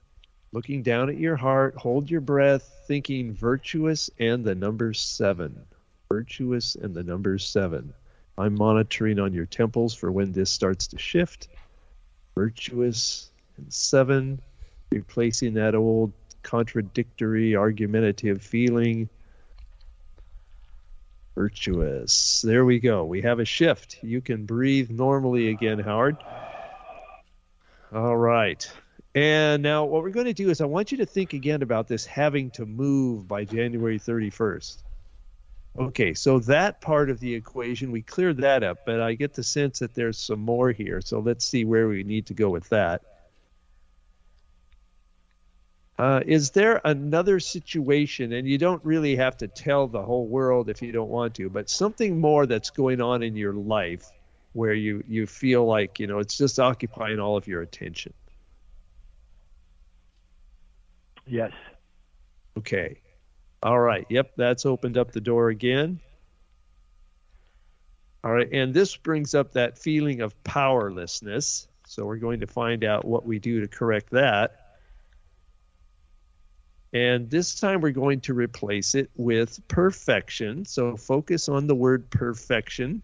looking 0.52 0.82
down 0.82 1.10
at 1.10 1.18
your 1.18 1.36
heart, 1.36 1.76
hold 1.76 2.10
your 2.10 2.22
breath, 2.22 2.84
thinking 2.88 3.34
virtuous 3.34 4.10
and 4.18 4.44
the 4.44 4.56
number 4.56 4.94
seven. 4.94 5.66
Virtuous 6.12 6.74
and 6.74 6.96
the 6.96 7.04
number 7.04 7.38
seven. 7.38 7.94
I'm 8.40 8.56
monitoring 8.56 9.20
on 9.20 9.34
your 9.34 9.46
temples 9.46 9.94
for 9.94 10.12
when 10.12 10.32
this 10.32 10.50
starts 10.50 10.88
to 10.88 10.98
shift. 10.98 11.50
Virtuous 12.36 13.32
and 13.58 13.72
seven, 13.72 14.42
replacing 14.92 15.56
that 15.56 15.76
old 15.76 16.14
contradictory, 16.42 17.58
argumentative 17.58 18.42
feeling. 18.42 19.10
Virtuous. 21.36 22.42
There 22.42 22.64
we 22.64 22.80
go. 22.80 23.04
We 23.04 23.22
have 23.24 23.40
a 23.40 23.46
shift. 23.46 24.00
You 24.02 24.22
can 24.22 24.46
breathe 24.46 24.90
normally 24.90 25.50
again, 25.50 25.80
Howard. 25.80 26.16
All 27.94 28.16
right. 28.16 28.72
And 29.16 29.64
now, 29.64 29.84
what 29.86 30.04
we're 30.04 30.12
going 30.12 30.28
to 30.28 30.34
do 30.34 30.50
is, 30.50 30.62
I 30.62 30.66
want 30.66 30.92
you 30.92 31.00
to 31.00 31.06
think 31.06 31.34
again 31.34 31.62
about 31.62 31.88
this 31.88 32.06
having 32.06 32.52
to 32.52 32.66
move 32.66 33.28
by 33.28 33.44
January 33.44 34.00
31st. 34.00 34.78
Okay, 35.78 36.14
so 36.14 36.40
that 36.40 36.82
part 36.82 37.10
of 37.10 37.20
the 37.20 37.34
equation, 37.34 37.92
we 37.92 38.02
cleared 38.02 38.38
that 38.38 38.64
up, 38.64 38.80
but 38.86 39.00
I 39.00 39.14
get 39.14 39.34
the 39.34 39.44
sense 39.44 39.80
that 39.80 39.94
there's 39.94 40.18
some 40.20 40.40
more 40.40 40.72
here. 40.72 41.00
So 41.02 41.20
let's 41.20 41.46
see 41.46 41.64
where 41.64 41.88
we 41.88 42.04
need 42.04 42.26
to 42.28 42.34
go 42.34 42.50
with 42.50 42.68
that. 42.70 43.02
Uh, 45.98 46.22
is 46.26 46.52
there 46.52 46.82
another 46.86 47.40
situation, 47.40 48.34
and 48.34 48.48
you 48.48 48.58
don't 48.58 48.84
really 48.86 49.16
have 49.18 49.36
to 49.38 49.48
tell 49.48 49.88
the 49.88 50.02
whole 50.02 50.28
world 50.28 50.70
if 50.70 50.82
you 50.82 50.92
don't 50.92 51.10
want 51.10 51.36
to, 51.36 51.50
but 51.50 51.70
something 51.70 52.20
more 52.20 52.46
that's 52.46 52.70
going 52.70 53.02
on 53.02 53.22
in 53.22 53.36
your 53.36 53.54
life 53.54 54.10
where 54.54 54.74
you, 54.74 55.04
you 55.08 55.28
feel 55.28 55.66
like, 55.66 56.00
you 56.00 56.08
know, 56.08 56.20
it's 56.20 56.38
just 56.38 56.58
occupying 56.60 57.20
all 57.20 57.36
of 57.38 57.48
your 57.48 57.62
attention? 57.62 58.14
Yes. 61.26 61.54
Okay. 62.58 63.02
All 63.62 63.80
right. 63.80 64.06
Yep, 64.10 64.32
that's 64.38 64.66
opened 64.66 64.98
up 64.98 65.12
the 65.12 65.22
door 65.22 65.50
again. 65.50 66.00
All 68.24 68.32
right, 68.32 68.50
and 68.52 68.74
this 68.74 68.98
brings 68.98 69.34
up 69.34 69.54
that 69.54 69.78
feeling 69.78 70.22
of 70.22 70.42
powerlessness. 70.44 71.68
So 71.88 72.06
we're 72.06 72.18
going 72.18 72.42
to 72.42 72.48
find 72.48 72.84
out 72.84 73.06
what 73.06 73.26
we 73.26 73.40
do 73.40 73.62
to 73.62 73.68
correct 73.68 74.12
that. 74.12 74.78
And 76.92 77.30
this 77.30 77.60
time 77.60 77.82
we're 77.82 77.92
going 77.92 78.22
to 78.22 78.34
replace 78.34 78.96
it 78.96 79.10
with 79.16 79.66
perfection. 79.68 80.66
So 80.66 80.98
focus 80.98 81.48
on 81.48 81.68
the 81.68 81.76
word 81.76 82.10
perfection. 82.10 83.02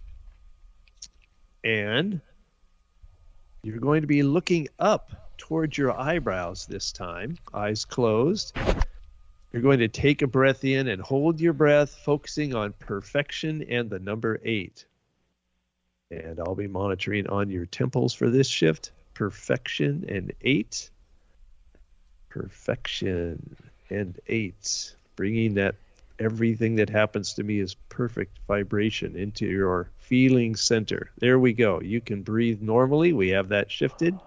And 1.63 2.20
you're 3.63 3.80
going 3.80 4.02
to 4.02 4.08
be 4.08 4.22
looking 4.22 4.68
up 4.80 5.34
towards 5.38 5.78
your 5.78 5.98
eyebrows 5.98 6.65
this 6.65 6.91
time, 6.91 7.38
eyes 7.54 7.86
closed. 7.86 8.56
You're 9.56 9.62
going 9.62 9.80
to 9.80 9.88
take 9.88 10.22
a 10.22 10.28
breath 10.28 10.65
in 10.65 10.89
and 10.89 11.02
hold 11.02 11.39
your 11.39 11.54
breath, 11.54 11.96
focusing 11.96 12.54
on 12.54 12.74
perfection 12.78 13.63
and 13.70 13.89
the 13.89 14.00
number 14.00 14.41
eight. 14.44 14.84
And 16.12 16.41
I'll 16.41 16.56
be 16.56 16.68
monitoring 16.68 17.28
on 17.28 17.50
your 17.50 17.65
temples 17.65 18.13
for 18.13 18.30
this 18.30 18.50
shift. 18.50 18.91
Perfection 19.13 20.08
and 20.10 20.34
eight. 20.41 20.89
Perfection 22.28 23.56
and 23.89 24.20
eight. 24.28 24.94
Bringing 25.15 25.54
that 25.54 25.76
everything 26.20 26.76
that 26.76 26.89
happens 26.89 27.36
to 27.36 27.44
me 27.44 27.62
is 27.62 27.76
perfect 27.88 28.38
vibration 28.50 29.15
into 29.15 29.46
your 29.46 29.89
feeling 30.00 30.58
center. 30.58 31.12
There 31.20 31.39
we 31.39 31.54
go. 31.54 31.80
You 31.80 32.02
can 32.02 32.24
breathe 32.24 32.62
normally. 32.62 33.13
We 33.13 33.30
have 33.30 33.48
that 33.48 33.72
shifted. 33.72 34.20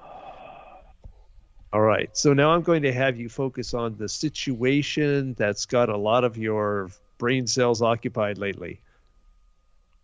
All 1.73 1.83
right. 1.83 2.17
So 2.17 2.33
now 2.33 2.51
I'm 2.51 2.63
going 2.63 2.83
to 2.83 2.93
have 2.93 3.19
you 3.19 3.29
focus 3.29 3.75
on 3.75 3.97
the 3.97 4.09
situation 4.09 5.35
that's 5.35 5.67
got 5.67 5.91
a 5.91 5.97
lot 5.97 6.25
of 6.25 6.39
your 6.39 6.91
brain 7.19 7.47
cells 7.47 7.83
occupied 7.83 8.39
lately. 8.39 8.81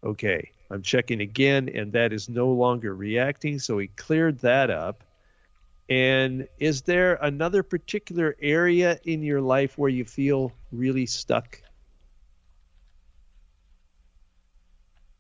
Okay. 0.05 0.51
I'm 0.71 0.83
checking 0.83 1.21
again, 1.21 1.71
and 1.75 1.93
that 1.93 2.13
is 2.13 2.29
no 2.29 2.49
longer 2.49 2.95
reacting. 2.95 3.59
So 3.59 3.77
we 3.77 3.89
cleared 3.89 4.39
that 4.41 4.71
up. 4.71 5.05
And 5.89 6.49
is 6.59 6.83
there 6.83 7.15
another 7.23 7.63
particular 7.63 8.37
area 8.41 8.99
in 9.05 9.23
your 9.23 9.41
life 9.41 9.79
where 9.79 9.91
you 9.91 10.05
feel 10.05 10.53
really 10.73 11.07
stuck? 11.07 11.61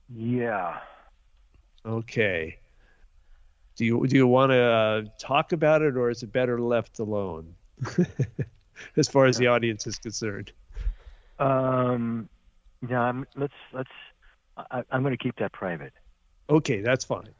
Yeah. 0.08 0.80
Okay. 1.86 2.58
Do 3.76 3.84
you 3.84 4.06
do 4.06 4.16
you 4.16 4.26
want 4.26 4.52
to 4.52 4.62
uh, 4.62 5.02
talk 5.18 5.52
about 5.52 5.82
it, 5.82 5.96
or 5.96 6.08
is 6.08 6.22
it 6.22 6.32
better 6.32 6.60
left 6.60 7.00
alone, 7.00 7.54
as 8.96 9.08
far 9.08 9.26
as 9.26 9.36
the 9.36 9.48
audience 9.48 9.86
is 9.86 9.98
concerned? 9.98 10.52
Um, 11.40 12.28
yeah, 12.88 13.00
I'm, 13.00 13.26
let's 13.34 13.54
let's. 13.72 13.90
I, 14.56 14.84
I'm 14.92 15.02
going 15.02 15.16
to 15.16 15.22
keep 15.22 15.36
that 15.36 15.52
private. 15.52 15.92
Okay, 16.48 16.82
that's 16.82 17.04
fine. 17.04 17.30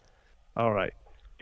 All 0.56 0.72
right, 0.72 0.92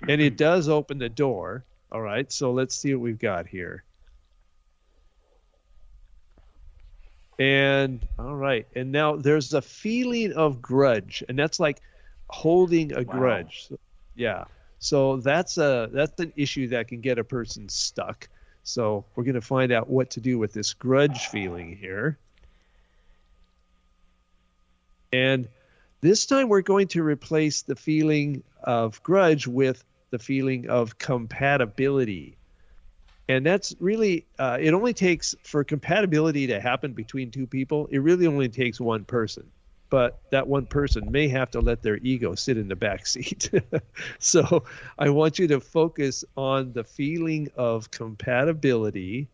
and 0.07 0.21
it 0.21 0.37
does 0.37 0.69
open 0.69 0.99
the 0.99 1.09
door. 1.09 1.65
All 1.91 2.03
right, 2.03 2.31
so 2.31 2.53
let's 2.53 2.77
see 2.77 2.95
what 2.95 3.03
we've 3.03 3.19
got 3.19 3.47
here. 3.47 3.85
And 7.39 8.07
all 8.19 8.37
right, 8.37 8.67
and 8.77 8.93
now 8.93 9.17
there's 9.17 9.55
a 9.55 9.63
feeling 9.63 10.35
of 10.35 10.61
grudge, 10.61 11.25
and 11.31 11.39
that's 11.39 11.59
like 11.59 11.81
holding 12.29 12.93
a 12.93 13.05
wow. 13.05 13.13
grudge. 13.13 13.71
Yeah. 14.15 14.45
So 14.83 15.19
that's 15.19 15.59
a 15.59 15.89
that's 15.93 16.19
an 16.19 16.33
issue 16.35 16.69
that 16.71 16.89
can 16.89 17.01
get 17.01 17.21
a 17.21 17.23
person 17.23 17.69
stuck. 17.69 18.29
So 18.65 19.05
we're 19.15 19.23
going 19.23 19.37
to 19.37 19.41
find 19.41 19.71
out 19.71 19.89
what 19.89 20.11
to 20.11 20.21
do 20.21 20.41
with 20.41 20.53
this 20.53 20.75
grudge 20.75 21.29
feeling 21.29 21.77
here. 21.77 22.19
And 25.13 25.49
this 26.01 26.27
time 26.27 26.49
we're 26.49 26.63
going 26.63 26.89
to 26.89 27.05
replace 27.05 27.63
the 27.63 27.77
feeling 27.77 28.43
of 28.61 29.01
grudge 29.05 29.47
with 29.47 29.85
the 30.11 30.19
feeling 30.19 30.69
of 30.69 30.99
compatibility. 30.99 32.37
And 33.29 33.47
that's 33.47 33.77
really, 33.79 34.27
uh, 34.37 34.59
it 34.61 34.75
only 34.75 34.95
takes 34.95 35.37
for 35.45 35.63
compatibility 35.63 36.49
to 36.49 36.61
happen 36.61 36.93
between 36.93 37.31
two 37.31 37.47
people, 37.47 37.87
it 37.93 37.99
really 37.99 38.27
only 38.27 38.49
takes 38.49 38.81
one 38.81 39.05
person. 39.05 39.49
But 39.93 40.19
that 40.31 40.49
one 40.49 40.65
person 40.65 41.13
may 41.13 41.29
have 41.29 41.51
to 41.51 41.61
let 41.61 41.83
their 41.83 41.99
ego 41.99 42.35
sit 42.35 42.57
in 42.57 42.67
the 42.67 42.75
back 42.75 43.07
seat. 43.07 43.51
so 44.19 44.65
I 44.99 45.11
want 45.11 45.39
you 45.39 45.47
to 45.49 45.61
focus 45.61 46.25
on 46.35 46.73
the 46.73 46.83
feeling 46.83 47.51
of 47.59 47.91
compatibility. 47.91 49.29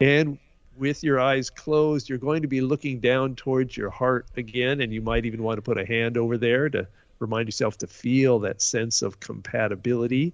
And 0.00 0.36
with 0.76 1.04
your 1.04 1.20
eyes 1.20 1.48
closed, 1.48 2.08
you're 2.08 2.18
going 2.18 2.42
to 2.42 2.48
be 2.48 2.60
looking 2.60 2.98
down 2.98 3.36
towards 3.36 3.76
your 3.76 3.88
heart 3.88 4.26
again. 4.36 4.80
And 4.80 4.92
you 4.92 5.00
might 5.00 5.26
even 5.26 5.44
want 5.44 5.58
to 5.58 5.62
put 5.62 5.78
a 5.78 5.86
hand 5.86 6.18
over 6.18 6.38
there 6.38 6.68
to 6.70 6.88
remind 7.20 7.46
yourself 7.46 7.78
to 7.78 7.86
feel 7.86 8.40
that 8.40 8.60
sense 8.60 9.00
of 9.00 9.20
compatibility. 9.20 10.32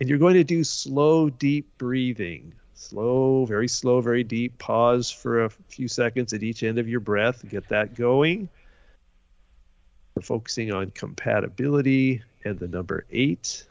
And 0.00 0.08
you're 0.08 0.18
going 0.18 0.34
to 0.34 0.42
do 0.42 0.64
slow, 0.64 1.30
deep 1.30 1.68
breathing. 1.78 2.52
Slow, 2.74 3.44
very 3.44 3.68
slow, 3.68 4.00
very 4.00 4.24
deep. 4.24 4.58
Pause 4.58 5.12
for 5.12 5.44
a 5.44 5.50
few 5.50 5.86
seconds 5.86 6.32
at 6.32 6.42
each 6.42 6.64
end 6.64 6.80
of 6.80 6.88
your 6.88 6.98
breath. 6.98 7.48
Get 7.48 7.68
that 7.68 7.94
going. 7.94 8.48
We're 10.18 10.22
focusing 10.22 10.72
on 10.72 10.90
compatibility 10.90 12.22
and 12.44 12.58
the 12.58 12.66
number 12.66 13.04
eight. 13.12 13.64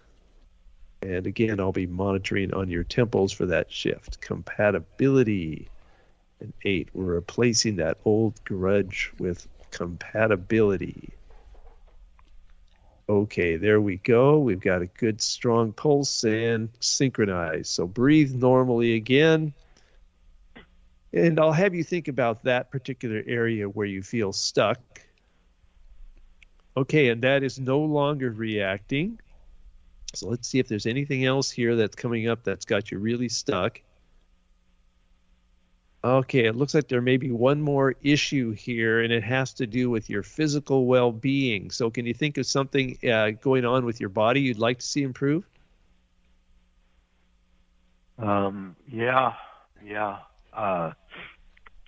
And 1.02 1.28
again, 1.28 1.60
I'll 1.60 1.74
be 1.74 1.88
monitoring 1.88 2.54
on 2.54 2.70
your 2.70 2.86
temples 2.86 3.34
for 3.34 3.48
that 3.48 3.70
shift. 3.70 4.22
Compatibility 4.22 5.68
and 6.40 6.54
eight. 6.64 6.88
We're 6.94 7.16
replacing 7.16 7.76
that 7.76 7.98
old 8.06 8.42
grudge 8.46 9.12
with 9.20 9.46
compatibility. 9.72 11.10
Okay, 13.10 13.58
there 13.58 13.82
we 13.82 13.98
go. 13.98 14.40
We've 14.40 14.62
got 14.62 14.82
a 14.82 14.88
good 14.88 15.20
strong 15.20 15.74
pulse 15.74 16.24
and 16.24 16.70
synchronize. 16.80 17.68
So 17.68 17.86
breathe 17.86 18.34
normally 18.34 18.94
again. 18.94 19.54
And 21.12 21.42
I'll 21.42 21.52
have 21.52 21.76
you 21.76 21.84
think 21.84 22.08
about 22.08 22.44
that 22.44 22.72
particular 22.72 23.22
area 23.28 23.68
where 23.68 23.86
you 23.86 24.02
feel 24.02 24.32
stuck. 24.32 24.80
Okay, 26.78 27.10
and 27.10 27.24
that 27.24 27.42
is 27.42 27.60
no 27.60 27.80
longer 27.80 28.30
reacting. 28.30 29.20
So 30.14 30.30
let's 30.30 30.48
see 30.48 30.60
if 30.60 30.68
there's 30.68 30.86
anything 30.86 31.26
else 31.26 31.50
here 31.50 31.76
that's 31.76 31.96
coming 31.96 32.30
up 32.30 32.44
that's 32.44 32.66
got 32.66 32.92
you 32.92 33.00
really 33.00 33.30
stuck. 33.30 33.82
Okay, 36.04 36.46
it 36.46 36.56
looks 36.56 36.76
like 36.76 36.88
there 36.88 37.02
may 37.02 37.18
be 37.18 37.32
one 37.32 37.60
more 37.60 37.96
issue 38.04 38.52
here, 38.52 39.02
and 39.02 39.12
it 39.12 39.24
has 39.24 39.54
to 39.56 39.66
do 39.66 39.90
with 39.90 40.08
your 40.08 40.22
physical 40.22 40.86
well 40.86 41.12
being. 41.12 41.72
So, 41.72 41.90
can 41.90 42.06
you 42.06 42.14
think 42.14 42.38
of 42.38 42.46
something 42.46 42.96
uh, 43.04 43.32
going 43.32 43.66
on 43.66 43.84
with 43.84 44.00
your 44.00 44.10
body 44.10 44.42
you'd 44.42 44.60
like 44.60 44.78
to 44.78 44.86
see 44.86 45.02
improve? 45.02 45.50
Um, 48.20 48.76
yeah, 48.88 49.34
yeah. 49.84 50.20
Uh, 50.54 50.92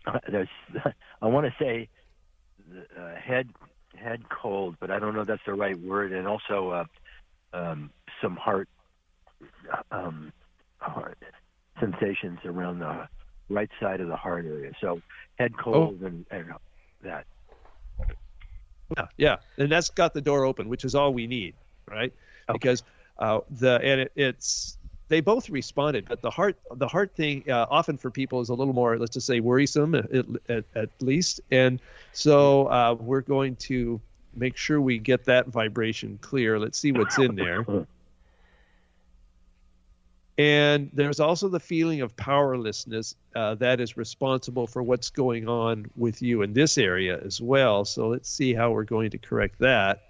there's, 0.32 0.49
I 1.21 1.28
want 1.28 1.45
to 1.45 1.54
say 1.63 1.89
uh, 2.99 3.15
head 3.15 3.49
head 4.00 4.30
cold, 4.30 4.76
but 4.80 4.90
I 4.92 5.00
don't 5.00 5.14
know 5.14 5.22
if 5.22 5.28
that's 5.28 5.46
the 5.46 5.54
right 5.54 5.80
word, 5.80 6.12
and 6.12 6.28
also 6.28 6.70
uh, 6.72 6.86
um, 7.54 7.90
some 8.22 8.36
heart 8.36 8.68
um, 9.92 10.32
heart 10.80 11.18
sensations 11.80 12.40
around 12.46 12.80
the 12.80 13.08
right 13.50 13.70
side 13.80 14.02
of 14.02 14.08
the 14.08 14.16
heart 14.16 14.46
area. 14.46 14.72
So 14.82 15.02
head 15.38 15.54
oh. 15.60 15.62
cold 15.62 16.00
oh. 16.02 16.08
and, 16.08 16.26
and 16.32 16.54
that. 17.04 17.26
Yeah, 18.98 19.06
yeah, 19.18 19.36
and 19.58 19.72
that's 19.72 19.90
got 19.92 20.16
the 20.16 20.22
door 20.22 20.46
open, 20.46 20.68
which 20.68 20.84
is 20.84 20.96
all 20.96 21.14
we 21.14 21.28
need, 21.28 21.54
right? 21.88 22.12
Okay. 22.50 22.54
Because 22.54 22.84
uh, 23.20 23.42
the 23.52 23.80
and 23.84 24.02
it, 24.02 24.12
it's 24.16 24.79
they 25.10 25.22
both 25.22 25.50
responded, 25.50 26.06
but 26.08 26.22
the 26.22 26.30
heart 26.30 26.58
the 26.76 26.88
heart 26.88 27.13
thing 27.15 27.43
uh, 27.50 27.65
often 27.69 27.98
for 27.98 28.10
people 28.10 28.39
is 28.39 28.50
a 28.50 28.54
little 28.54 28.74
more, 28.74 28.98
let's 28.98 29.13
just 29.13 29.28
say, 29.28 29.41
worrisome 29.41 29.95
at, 29.95 30.26
at, 30.48 30.63
at 30.76 30.89
least, 31.02 31.41
and 31.52 31.82
so 32.13 32.67
uh, 32.67 32.95
we're 32.98 33.22
going 33.22 33.56
to 33.58 34.00
make 34.36 34.56
sure 34.56 34.80
we 34.80 34.98
get 34.98 35.26
that 35.26 35.48
vibration 35.48 36.17
clear. 36.22 36.60
Let's 36.60 36.78
see 36.78 36.91
what's 36.91 37.17
in 37.17 37.36
there. 37.36 37.65
And 40.38 40.89
there's 40.93 41.19
also 41.19 41.50
the 41.50 41.60
feeling 41.60 42.00
of 42.00 42.15
powerlessness 42.15 43.15
uh, 43.36 43.56
that 43.56 43.82
is 43.82 43.98
responsible 43.98 44.67
for 44.67 44.82
what's 44.82 45.10
going 45.10 45.50
on 45.50 45.91
with 45.98 46.22
you 46.22 46.43
in 46.43 46.54
this 46.54 46.78
area 46.78 47.19
as 47.26 47.41
well. 47.41 47.84
So 47.84 48.08
let's 48.08 48.30
see 48.30 48.54
how 48.54 48.72
we're 48.72 48.86
going 48.86 49.10
to 49.12 49.17
correct 49.17 49.60
that. 49.60 50.09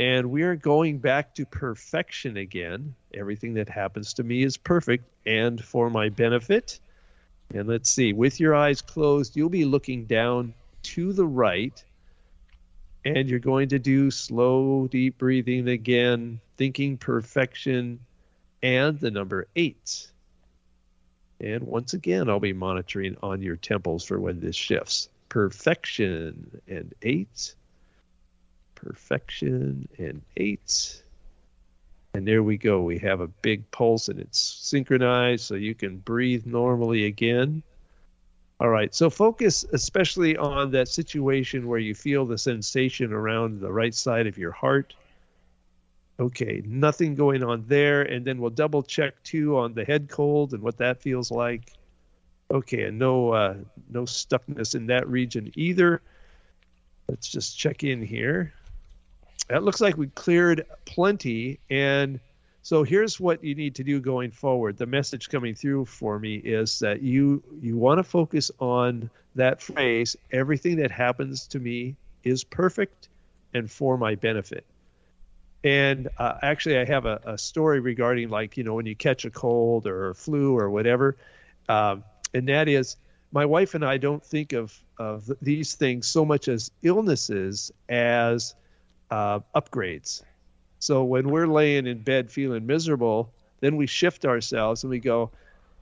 And 0.00 0.30
we 0.30 0.44
are 0.44 0.56
going 0.56 0.96
back 0.96 1.34
to 1.34 1.44
perfection 1.44 2.38
again. 2.38 2.94
Everything 3.12 3.52
that 3.54 3.68
happens 3.68 4.14
to 4.14 4.24
me 4.24 4.42
is 4.42 4.56
perfect 4.56 5.04
and 5.26 5.62
for 5.62 5.90
my 5.90 6.08
benefit. 6.08 6.80
And 7.52 7.68
let's 7.68 7.90
see, 7.90 8.14
with 8.14 8.40
your 8.40 8.54
eyes 8.54 8.80
closed, 8.80 9.36
you'll 9.36 9.50
be 9.50 9.66
looking 9.66 10.06
down 10.06 10.54
to 10.84 11.12
the 11.12 11.26
right 11.26 11.84
and 13.04 13.28
you're 13.28 13.40
going 13.40 13.68
to 13.68 13.78
do 13.78 14.10
slow, 14.10 14.88
deep 14.90 15.18
breathing 15.18 15.68
again, 15.68 16.40
thinking 16.56 16.96
perfection, 16.96 18.00
and 18.62 18.98
the 19.00 19.10
number 19.10 19.48
eight. 19.54 20.10
And 21.40 21.64
once 21.64 21.92
again, 21.92 22.30
I'll 22.30 22.40
be 22.40 22.54
monitoring 22.54 23.18
on 23.22 23.42
your 23.42 23.56
temples 23.56 24.06
for 24.06 24.18
when 24.18 24.40
this 24.40 24.56
shifts. 24.56 25.10
Perfection 25.28 26.62
and 26.66 26.94
eight. 27.02 27.54
Perfection 28.82 29.88
and 29.98 30.22
eight. 30.36 31.02
And 32.14 32.26
there 32.26 32.42
we 32.42 32.56
go. 32.56 32.80
We 32.80 32.98
have 32.98 33.20
a 33.20 33.28
big 33.28 33.70
pulse 33.70 34.08
and 34.08 34.18
it's 34.18 34.38
synchronized 34.38 35.44
so 35.44 35.54
you 35.54 35.74
can 35.74 35.98
breathe 35.98 36.46
normally 36.46 37.04
again. 37.04 37.62
All 38.58 38.68
right. 38.68 38.94
So 38.94 39.10
focus 39.10 39.64
especially 39.72 40.36
on 40.36 40.70
that 40.72 40.88
situation 40.88 41.66
where 41.66 41.78
you 41.78 41.94
feel 41.94 42.26
the 42.26 42.38
sensation 42.38 43.12
around 43.12 43.60
the 43.60 43.72
right 43.72 43.94
side 43.94 44.26
of 44.26 44.38
your 44.38 44.52
heart. 44.52 44.94
Okay, 46.18 46.62
nothing 46.66 47.14
going 47.14 47.42
on 47.42 47.64
there. 47.66 48.02
And 48.02 48.24
then 48.24 48.38
we'll 48.38 48.50
double 48.50 48.82
check 48.82 49.22
too 49.22 49.58
on 49.58 49.74
the 49.74 49.84
head 49.84 50.08
cold 50.08 50.52
and 50.52 50.62
what 50.62 50.78
that 50.78 51.00
feels 51.00 51.30
like. 51.30 51.72
Okay, 52.50 52.84
and 52.84 52.98
no 52.98 53.30
uh, 53.30 53.54
no 53.88 54.02
stuckness 54.02 54.74
in 54.74 54.86
that 54.86 55.06
region 55.08 55.52
either. 55.54 56.02
Let's 57.08 57.28
just 57.28 57.58
check 57.58 57.84
in 57.84 58.02
here. 58.02 58.52
That 59.50 59.64
looks 59.64 59.80
like 59.80 59.96
we 59.96 60.06
cleared 60.06 60.64
plenty 60.84 61.58
and 61.68 62.20
so 62.62 62.82
here's 62.82 63.18
what 63.18 63.42
you 63.42 63.54
need 63.54 63.74
to 63.76 63.84
do 63.84 64.00
going 64.00 64.30
forward. 64.30 64.76
The 64.76 64.86
message 64.86 65.28
coming 65.28 65.54
through 65.54 65.86
for 65.86 66.18
me 66.18 66.36
is 66.36 66.78
that 66.80 67.02
you 67.02 67.42
you 67.60 67.76
want 67.76 67.98
to 67.98 68.04
focus 68.04 68.50
on 68.58 69.10
that 69.34 69.62
phrase 69.62 70.16
everything 70.30 70.76
that 70.76 70.90
happens 70.90 71.46
to 71.48 71.58
me 71.58 71.96
is 72.22 72.44
perfect 72.44 73.08
and 73.54 73.70
for 73.70 73.96
my 73.96 74.14
benefit. 74.14 74.64
And 75.64 76.08
uh, 76.18 76.34
actually, 76.42 76.78
I 76.78 76.84
have 76.84 77.06
a, 77.06 77.20
a, 77.24 77.38
story 77.38 77.80
regarding 77.80 78.28
like 78.28 78.56
you 78.56 78.64
know 78.64 78.74
when 78.74 78.86
you 78.86 78.94
catch 78.94 79.24
a 79.24 79.30
cold 79.30 79.86
or 79.86 80.10
a 80.10 80.14
flu 80.14 80.56
or 80.56 80.70
whatever, 80.70 81.16
um, 81.68 82.04
and 82.32 82.48
that 82.48 82.68
is 82.68 82.96
my 83.32 83.46
wife 83.46 83.74
and 83.74 83.84
I 83.84 83.96
don't 83.96 84.24
think 84.24 84.52
of 84.52 84.78
of 84.98 85.30
these 85.42 85.74
things 85.74 86.06
so 86.06 86.24
much 86.24 86.48
as 86.48 86.70
illnesses 86.82 87.72
as 87.88 88.54
uh, 89.10 89.40
upgrades. 89.54 90.22
So 90.78 91.04
when 91.04 91.28
we're 91.28 91.46
laying 91.46 91.86
in 91.86 92.02
bed 92.02 92.30
feeling 92.30 92.66
miserable, 92.66 93.30
then 93.60 93.76
we 93.76 93.86
shift 93.86 94.24
ourselves 94.24 94.82
and 94.82 94.90
we 94.90 94.98
go, 94.98 95.30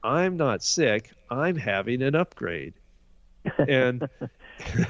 I'm 0.03 0.37
not 0.37 0.63
sick, 0.63 1.11
I'm 1.29 1.55
having 1.55 2.01
an 2.01 2.15
upgrade. 2.15 2.73
and 3.67 4.07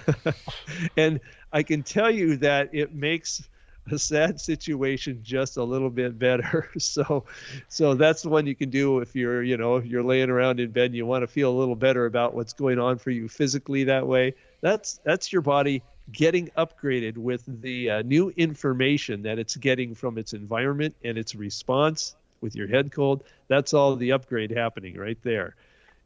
and 0.97 1.19
I 1.54 1.63
can 1.63 1.84
tell 1.84 2.10
you 2.10 2.38
that 2.38 2.69
it 2.73 2.93
makes 2.93 3.47
a 3.91 3.97
sad 3.97 4.39
situation 4.39 5.21
just 5.23 5.58
a 5.58 5.63
little 5.63 5.89
bit 5.89 6.17
better. 6.17 6.69
So 6.80 7.25
so 7.67 7.93
that's 7.93 8.23
the 8.23 8.30
one 8.30 8.47
you 8.47 8.56
can 8.56 8.69
do 8.69 8.99
if 8.99 9.15
you're, 9.15 9.43
you 9.43 9.58
know, 9.58 9.75
if 9.78 9.86
you're 9.86 10.04
laying 10.04 10.30
around 10.30 10.60
in 10.60 10.71
bed 10.71 10.86
and 10.88 10.95
you 10.95 11.06
want 11.06 11.23
to 11.23 11.28
feel 11.28 11.52
a 11.52 11.58
little 11.58 11.75
better 11.75 12.06
about 12.06 12.34
what's 12.34 12.54
going 12.54 12.80
on 12.80 12.97
for 12.97 13.12
you 13.12 13.28
physically 13.28 13.84
that 13.86 14.08
way. 14.08 14.34
That's 14.62 14.99
that's 15.04 15.32
your 15.32 15.41
body 15.41 15.84
getting 16.12 16.50
upgraded 16.58 17.18
with 17.18 17.43
the 17.62 17.89
uh, 17.89 18.01
new 18.03 18.30
information 18.38 19.24
that 19.24 19.39
it's 19.39 19.55
getting 19.55 19.95
from 19.95 20.18
its 20.18 20.34
environment 20.34 20.95
and 21.03 21.18
its 21.18 21.36
response 21.36 22.16
with 22.41 22.55
your 22.55 22.68
head 22.68 22.91
cold. 22.91 23.24
That's 23.47 23.74
all 23.74 23.95
the 23.95 24.12
upgrade 24.12 24.51
happening 24.51 24.97
right 24.97 25.18
there. 25.24 25.55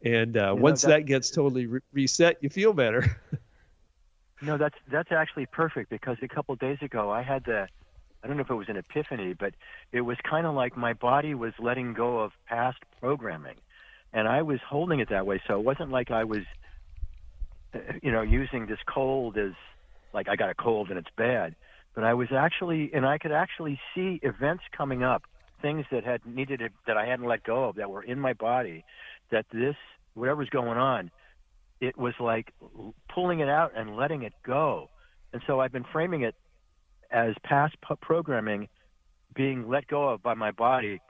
And 0.04 0.36
uh, 0.36 0.54
once 0.58 0.84
know, 0.84 0.92
that 0.92 1.06
gets 1.06 1.30
totally 1.30 1.66
re- 1.66 1.82
reset, 1.94 2.38
you 2.42 2.50
feel 2.50 2.74
better. 2.74 3.18
no, 4.42 4.58
that's 4.58 4.76
that's 4.92 5.12
actually 5.12 5.46
perfect 5.46 5.90
because 5.90 6.18
a 6.22 6.28
couple 6.28 6.54
of 6.54 6.60
days 6.60 6.78
ago 6.82 7.10
I 7.10 7.22
had 7.22 7.46
the 7.46 7.68
I 8.24 8.28
don't 8.28 8.38
know 8.38 8.44
if 8.44 8.50
it 8.50 8.56
was 8.56 8.70
an 8.70 8.78
epiphany, 8.78 9.34
but 9.34 9.54
it 9.92 10.02
was 10.02 10.18
kind 10.30 10.46
of 10.46 10.56
like 10.56 10.78
my 10.78 10.94
body 10.94 11.36
was 11.36 11.54
letting 11.60 11.94
go 11.94 12.20
of 12.20 12.32
past 12.48 12.78
programming, 13.00 13.56
and 14.14 14.28
I 14.28 14.42
was 14.42 14.60
holding 14.62 15.00
it 15.00 15.10
that 15.10 15.26
way. 15.26 15.42
So 15.48 15.60
it 15.60 15.66
wasn't 15.66 15.92
like 15.92 16.10
I 16.12 16.24
was, 16.24 16.44
uh, 17.74 17.80
you 18.02 18.12
know, 18.12 18.22
using 18.22 18.66
this 18.66 18.80
cold 18.86 19.38
as 19.38 19.52
like 20.14 20.28
I 20.30 20.36
got 20.36 20.50
a 20.50 20.56
cold 20.56 20.90
and 20.90 20.98
it's 20.98 21.10
bad. 21.18 21.56
but 21.96 22.04
I 22.04 22.14
was 22.14 22.30
actually, 22.32 22.92
and 22.94 23.06
I 23.06 23.18
could 23.18 23.32
actually 23.32 23.80
see 23.94 24.20
events 24.24 24.64
coming 24.76 25.04
up, 25.04 25.24
things 25.62 25.86
that 25.92 26.04
had 26.04 26.26
needed 26.26 26.60
to, 26.60 26.70
that 26.88 26.98
I 26.98 27.06
hadn't 27.06 27.28
let 27.28 27.44
go 27.44 27.66
of 27.70 27.76
that 27.76 27.90
were 27.90 28.04
in 28.04 28.20
my 28.20 28.34
body, 28.34 28.84
that 29.32 29.46
this 29.52 29.76
whatever's 30.16 30.50
going 30.50 30.78
on, 30.78 31.12
it 31.82 31.98
was 31.98 32.14
like 32.20 32.54
pulling 33.14 33.40
it 33.40 33.50
out 33.50 33.72
and 33.76 33.96
letting 33.96 34.24
it 34.24 34.34
go. 34.46 34.90
And 35.34 35.42
so 35.48 35.60
I've 35.60 35.72
been 35.72 35.86
framing 35.92 36.22
it 36.24 36.36
as 37.12 37.36
past 37.44 37.76
programming 38.02 38.70
being 39.36 39.68
let 39.68 39.88
go 39.88 40.10
of 40.10 40.22
by 40.24 40.34
my 40.36 40.52
body, 40.52 41.02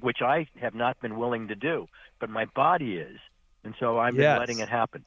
which 0.00 0.18
I 0.22 0.46
have 0.60 0.74
not 0.74 1.00
been 1.00 1.18
willing 1.18 1.48
to 1.48 1.54
do, 1.54 1.86
but 2.18 2.30
my 2.30 2.46
body 2.46 2.96
is. 2.96 3.18
And 3.64 3.74
so 3.78 3.98
I've 3.98 4.16
been 4.16 4.22
letting 4.38 4.58
it 4.60 4.68
happen. 4.68 5.04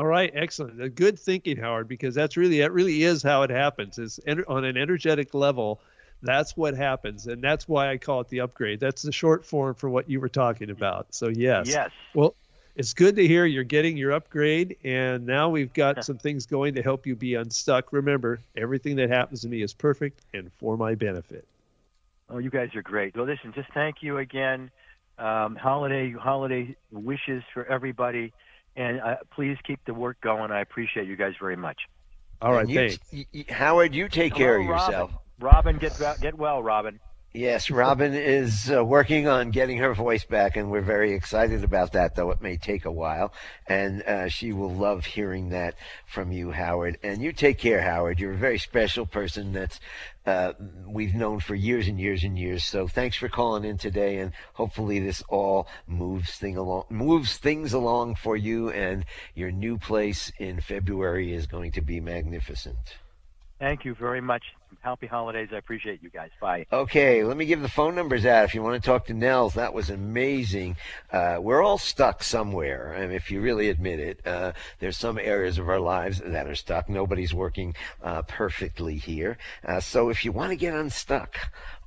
All 0.00 0.06
right, 0.06 0.30
excellent. 0.34 0.94
Good 0.94 1.18
thinking, 1.18 1.58
Howard, 1.58 1.86
because 1.86 2.14
that's 2.14 2.38
really 2.38 2.60
that 2.60 2.72
really 2.72 3.02
is 3.02 3.22
how 3.22 3.42
it 3.42 3.50
happens. 3.50 3.98
Is 3.98 4.18
on 4.48 4.64
an 4.64 4.78
energetic 4.78 5.34
level, 5.34 5.78
that's 6.22 6.56
what 6.56 6.74
happens, 6.74 7.26
and 7.26 7.44
that's 7.44 7.68
why 7.68 7.90
I 7.90 7.98
call 7.98 8.22
it 8.22 8.28
the 8.28 8.40
upgrade. 8.40 8.80
That's 8.80 9.02
the 9.02 9.12
short 9.12 9.44
form 9.44 9.74
for 9.74 9.90
what 9.90 10.08
you 10.08 10.18
were 10.18 10.30
talking 10.30 10.70
about. 10.70 11.08
So 11.10 11.28
yes, 11.28 11.68
yes. 11.68 11.90
Well, 12.14 12.34
it's 12.76 12.94
good 12.94 13.14
to 13.16 13.28
hear 13.28 13.44
you're 13.44 13.62
getting 13.62 13.98
your 13.98 14.12
upgrade, 14.12 14.78
and 14.84 15.26
now 15.26 15.50
we've 15.50 15.74
got 15.74 16.02
some 16.02 16.16
things 16.16 16.46
going 16.46 16.76
to 16.76 16.82
help 16.82 17.06
you 17.06 17.14
be 17.14 17.34
unstuck. 17.34 17.92
Remember, 17.92 18.40
everything 18.56 18.96
that 18.96 19.10
happens 19.10 19.42
to 19.42 19.48
me 19.48 19.60
is 19.60 19.74
perfect 19.74 20.22
and 20.32 20.50
for 20.54 20.78
my 20.78 20.94
benefit. 20.94 21.46
Oh, 22.30 22.38
you 22.38 22.48
guys 22.48 22.74
are 22.74 22.80
great. 22.80 23.14
Well, 23.14 23.26
listen, 23.26 23.52
just 23.54 23.70
thank 23.74 23.96
you 24.00 24.16
again. 24.16 24.70
Um, 25.18 25.56
holiday 25.56 26.10
holiday 26.12 26.74
wishes 26.90 27.42
for 27.52 27.66
everybody, 27.66 28.32
and 28.76 29.00
uh, 29.00 29.16
please 29.32 29.56
keep 29.66 29.84
the 29.84 29.94
work 29.94 30.20
going. 30.20 30.50
I 30.50 30.60
appreciate 30.60 31.06
you 31.06 31.16
guys 31.16 31.34
very 31.40 31.56
much. 31.56 31.78
All 32.42 32.52
right, 32.52 32.68
you, 32.68 32.96
thanks. 32.96 33.50
Howard, 33.50 33.94
you 33.94 34.08
take 34.08 34.32
Hello, 34.32 34.44
care 34.44 34.56
of 34.56 34.64
yourself. 34.64 35.12
Robin, 35.40 35.76
Robin 35.76 35.78
get 35.78 36.20
get 36.20 36.34
well, 36.38 36.62
Robin. 36.62 36.98
Yes, 37.32 37.70
Robin 37.70 38.12
is 38.12 38.72
uh, 38.72 38.84
working 38.84 39.28
on 39.28 39.52
getting 39.52 39.78
her 39.78 39.94
voice 39.94 40.24
back, 40.24 40.56
and 40.56 40.68
we're 40.68 40.80
very 40.80 41.12
excited 41.12 41.62
about 41.62 41.92
that, 41.92 42.16
though 42.16 42.32
it 42.32 42.42
may 42.42 42.56
take 42.56 42.84
a 42.84 42.90
while. 42.90 43.32
And 43.68 44.02
uh, 44.02 44.28
she 44.28 44.52
will 44.52 44.74
love 44.74 45.04
hearing 45.04 45.50
that 45.50 45.76
from 46.06 46.32
you, 46.32 46.50
Howard. 46.50 46.98
And 47.04 47.22
you 47.22 47.32
take 47.32 47.58
care, 47.58 47.82
Howard. 47.82 48.18
You're 48.18 48.32
a 48.32 48.36
very 48.36 48.58
special 48.58 49.06
person 49.06 49.52
that's 49.52 49.78
uh, 50.26 50.54
we've 50.84 51.14
known 51.14 51.38
for 51.38 51.54
years 51.54 51.86
and 51.86 52.00
years 52.00 52.24
and 52.24 52.36
years. 52.36 52.64
So 52.64 52.88
thanks 52.88 53.16
for 53.16 53.28
calling 53.28 53.64
in 53.64 53.78
today, 53.78 54.18
and 54.18 54.32
hopefully 54.54 54.98
this 54.98 55.22
all 55.28 55.68
moves 55.86 56.32
thing 56.32 56.56
along, 56.56 56.86
moves 56.88 57.36
things 57.36 57.72
along 57.72 58.16
for 58.16 58.36
you, 58.36 58.70
and 58.70 59.04
your 59.36 59.52
new 59.52 59.78
place 59.78 60.32
in 60.40 60.60
February 60.60 61.32
is 61.32 61.46
going 61.46 61.70
to 61.72 61.80
be 61.80 62.00
magnificent. 62.00 62.96
Thank 63.60 63.84
you 63.84 63.94
very 63.94 64.20
much. 64.20 64.42
Happy 64.82 65.06
holidays. 65.06 65.50
I 65.52 65.56
appreciate 65.56 66.02
you 66.02 66.08
guys. 66.08 66.30
Bye. 66.40 66.64
Okay, 66.72 67.22
let 67.22 67.36
me 67.36 67.44
give 67.44 67.60
the 67.60 67.68
phone 67.68 67.94
numbers 67.94 68.24
out 68.24 68.44
if 68.44 68.54
you 68.54 68.62
want 68.62 68.82
to 68.82 68.86
talk 68.86 69.06
to 69.06 69.14
Nels. 69.14 69.54
That 69.54 69.74
was 69.74 69.90
amazing. 69.90 70.76
Uh, 71.12 71.36
we're 71.38 71.62
all 71.62 71.76
stuck 71.76 72.22
somewhere. 72.22 72.94
I 72.96 73.02
mean, 73.02 73.12
if 73.12 73.30
you 73.30 73.42
really 73.42 73.68
admit 73.68 74.00
it, 74.00 74.26
uh, 74.26 74.52
there's 74.78 74.96
some 74.96 75.18
areas 75.18 75.58
of 75.58 75.68
our 75.68 75.80
lives 75.80 76.22
that 76.24 76.46
are 76.46 76.54
stuck. 76.54 76.88
Nobody's 76.88 77.34
working 77.34 77.74
uh, 78.02 78.22
perfectly 78.22 78.96
here. 78.96 79.36
Uh, 79.62 79.80
so 79.80 80.08
if 80.08 80.24
you 80.24 80.32
want 80.32 80.50
to 80.50 80.56
get 80.56 80.72
unstuck, 80.72 81.36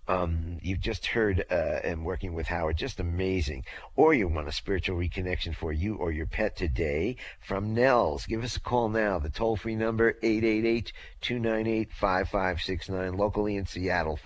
um, 0.08 0.58
you've 0.62 0.82
just 0.82 1.08
heard 1.08 1.46
uh, 1.50 1.80
and 1.84 2.04
working 2.04 2.34
with 2.34 2.48
Howard, 2.48 2.76
just 2.78 3.00
amazing. 3.00 3.64
Or 3.96 4.14
you 4.14 4.28
want 4.28 4.50
a 4.50 4.52
spiritual 4.52 4.98
reconnection 4.98 5.56
for 5.56 5.72
you 5.72 5.96
or 5.96 6.12
your 6.12 6.26
pet 6.26 6.58
today 6.58 7.16
from 7.40 7.74
Nels. 7.74 8.26
Give 8.26 8.44
us 8.44 8.58
a 8.58 8.60
call 8.60 8.90
now. 8.90 9.20
The 9.20 9.30
toll 9.30 9.56
free 9.56 9.76
number 9.76 10.18
888-298-5569. 10.24 13.18
Locally 13.18 13.56
in 13.56 13.66
Seattle 13.66 14.20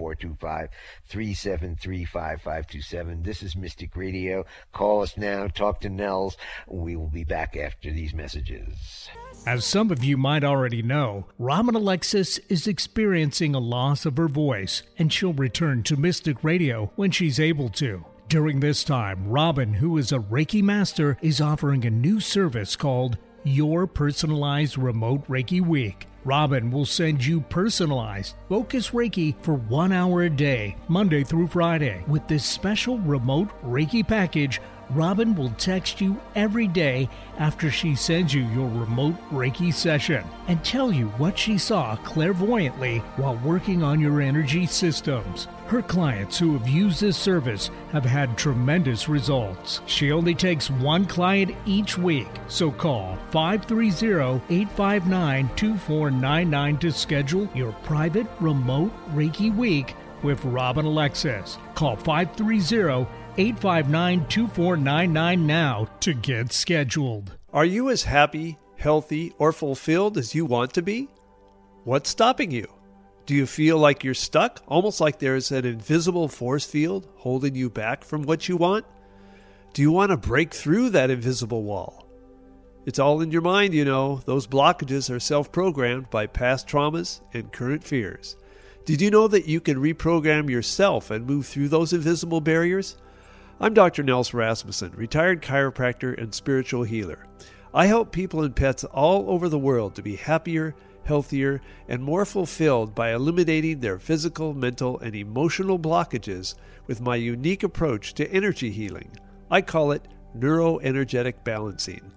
425-373-5527. 1.11 3.23
This 3.23 3.43
is 3.43 3.55
Mystic 3.55 3.95
Radio. 3.95 4.47
Call 4.73 5.03
us 5.03 5.15
now. 5.15 5.47
Talk 5.47 5.82
to 5.82 5.89
Nels. 5.89 6.38
We 6.67 6.95
will 6.95 7.09
be 7.09 7.23
back 7.23 7.55
after 7.55 7.91
these 7.91 8.15
messages. 8.15 9.09
As 9.47 9.63
some 9.63 9.91
of 9.91 10.03
you 10.03 10.17
might 10.17 10.43
already 10.43 10.81
know, 10.81 11.25
Robin 11.39 11.73
Alexis 11.73 12.37
is 12.49 12.67
experiencing 12.67 13.55
a 13.55 13.59
loss 13.59 14.05
of 14.05 14.17
her 14.17 14.27
voice, 14.27 14.83
and 14.99 15.11
she'll 15.11 15.31
return 15.31 15.83
to 15.83 15.95
Mystic 15.95 16.43
Radio 16.43 16.91
when 16.97 17.11
she's 17.11 17.39
able 17.39 17.69
to. 17.69 18.03
During 18.27 18.59
this 18.59 18.83
time, 18.83 19.29
Robin, 19.29 19.75
who 19.75 19.97
is 19.97 20.11
a 20.11 20.19
Reiki 20.19 20.61
master, 20.61 21.17
is 21.21 21.39
offering 21.39 21.85
a 21.85 21.89
new 21.89 22.19
service 22.19 22.75
called 22.75 23.17
Your 23.45 23.87
Personalized 23.87 24.77
Remote 24.77 25.25
Reiki 25.29 25.65
Week. 25.65 26.07
Robin 26.25 26.69
will 26.69 26.85
send 26.85 27.25
you 27.25 27.39
personalized 27.39 28.35
focus 28.49 28.89
Reiki 28.89 29.33
for 29.41 29.53
one 29.53 29.93
hour 29.93 30.23
a 30.23 30.29
day, 30.29 30.75
Monday 30.89 31.23
through 31.23 31.47
Friday. 31.47 32.03
With 32.05 32.27
this 32.27 32.43
special 32.43 32.99
remote 32.99 33.47
Reiki 33.63 34.05
package, 34.05 34.59
Robin 34.91 35.35
will 35.35 35.49
text 35.51 35.99
you 35.99 36.17
every 36.35 36.67
day 36.67 37.09
after 37.39 37.69
she 37.69 37.93
sends 37.93 38.33
you 38.33 38.43
your 38.47 38.69
remote 38.69 39.15
Reiki 39.31 39.73
session 39.73 40.25
and 40.47 40.63
tell 40.63 40.91
you 40.91 41.07
what 41.17 41.38
she 41.38 41.57
saw 41.57 41.95
clairvoyantly 41.97 42.99
while 43.17 43.35
working 43.38 43.83
on 43.83 43.99
your 43.99 44.21
energy 44.21 44.65
systems. 44.65 45.47
Her 45.67 45.81
clients 45.81 46.39
who 46.39 46.57
have 46.57 46.69
used 46.69 47.01
this 47.01 47.17
service 47.17 47.69
have 47.91 48.05
had 48.05 48.38
tremendous 48.38 49.09
results. 49.09 49.81
She 49.85 50.13
only 50.13 50.33
takes 50.33 50.69
one 50.69 51.05
client 51.05 51.53
each 51.65 51.97
week, 51.97 52.29
so 52.47 52.71
call 52.71 53.17
530 53.31 54.41
859 54.49 55.49
2499 55.55 56.77
to 56.77 56.91
schedule 56.93 57.49
your 57.53 57.73
private 57.83 58.27
remote 58.39 58.93
Reiki 59.13 59.53
week 59.53 59.95
with 60.23 60.43
Robin 60.45 60.85
Alexis. 60.85 61.57
Call 61.75 61.95
530 61.97 63.07
859 63.39 64.27
2499 64.27 65.45
now 65.45 65.88
to 65.99 66.13
get 66.15 66.51
scheduled. 66.51 67.38
Are 67.53 67.65
you 67.65 67.91
as 67.91 68.03
happy, 68.03 68.57
healthy, 68.77 69.31
or 69.38 69.51
fulfilled 69.51 70.17
as 70.17 70.33
you 70.33 70.43
want 70.45 70.73
to 70.73 70.81
be? 70.81 71.07
What's 71.83 72.09
stopping 72.09 72.49
you? 72.49 72.65
Do 73.27 73.35
you 73.35 73.45
feel 73.45 73.77
like 73.77 74.03
you're 74.03 74.15
stuck, 74.15 74.63
almost 74.67 74.99
like 74.99 75.19
there's 75.19 75.51
an 75.51 75.65
invisible 75.65 76.27
force 76.27 76.65
field 76.65 77.07
holding 77.17 77.53
you 77.53 77.69
back 77.69 78.03
from 78.03 78.23
what 78.23 78.49
you 78.49 78.57
want? 78.57 78.85
Do 79.73 79.83
you 79.83 79.91
want 79.91 80.09
to 80.09 80.17
break 80.17 80.51
through 80.51 80.89
that 80.91 81.11
invisible 81.11 81.61
wall? 81.61 82.07
It's 82.88 82.99
all 82.99 83.21
in 83.21 83.31
your 83.31 83.41
mind, 83.41 83.75
you 83.75 83.85
know. 83.85 84.21
Those 84.25 84.47
blockages 84.47 85.13
are 85.13 85.19
self 85.19 85.51
programmed 85.51 86.09
by 86.09 86.25
past 86.25 86.67
traumas 86.67 87.21
and 87.33 87.51
current 87.51 87.83
fears. 87.83 88.35
Did 88.85 88.99
you 88.99 89.11
know 89.11 89.27
that 89.27 89.47
you 89.47 89.59
can 89.59 89.77
reprogram 89.77 90.49
yourself 90.49 91.11
and 91.11 91.27
move 91.27 91.45
through 91.45 91.67
those 91.67 91.93
invisible 91.93 92.41
barriers? 92.41 92.95
I'm 93.59 93.73
Dr. 93.73 94.03
Nels 94.03 94.35
Rasmussen, 94.35 94.91
retired 94.95 95.41
chiropractor 95.41 96.15
and 96.21 96.31
spiritual 96.31 96.83
healer. 96.83 97.25
I 97.73 97.87
help 97.87 98.11
people 98.11 98.43
and 98.43 98.55
pets 98.55 98.83
all 98.83 99.31
over 99.31 99.49
the 99.49 99.57
world 99.57 99.95
to 99.95 100.03
be 100.03 100.15
happier, 100.15 100.75
healthier, 101.05 101.61
and 101.87 102.03
more 102.03 102.23
fulfilled 102.23 102.93
by 102.93 103.15
eliminating 103.15 103.79
their 103.79 103.97
physical, 103.97 104.53
mental, 104.53 104.99
and 104.99 105.15
emotional 105.15 105.79
blockages 105.79 106.53
with 106.85 107.01
my 107.01 107.15
unique 107.15 107.63
approach 107.63 108.13
to 108.13 108.31
energy 108.31 108.69
healing. 108.69 109.09
I 109.49 109.63
call 109.63 109.91
it 109.91 110.07
neuroenergetic 110.37 111.43
balancing. 111.43 112.11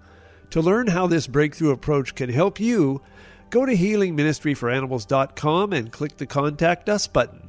To 0.51 0.61
learn 0.61 0.85
how 0.85 1.07
this 1.07 1.25
breakthrough 1.25 1.71
approach 1.71 2.13
can 2.13 2.29
help 2.29 2.59
you, 2.59 3.01
go 3.49 3.65
to 3.65 3.73
healingministryforanimals.com 3.75 5.73
and 5.73 5.91
click 5.91 6.17
the 6.17 6.27
Contact 6.27 6.87
Us 6.87 7.07
button. 7.07 7.40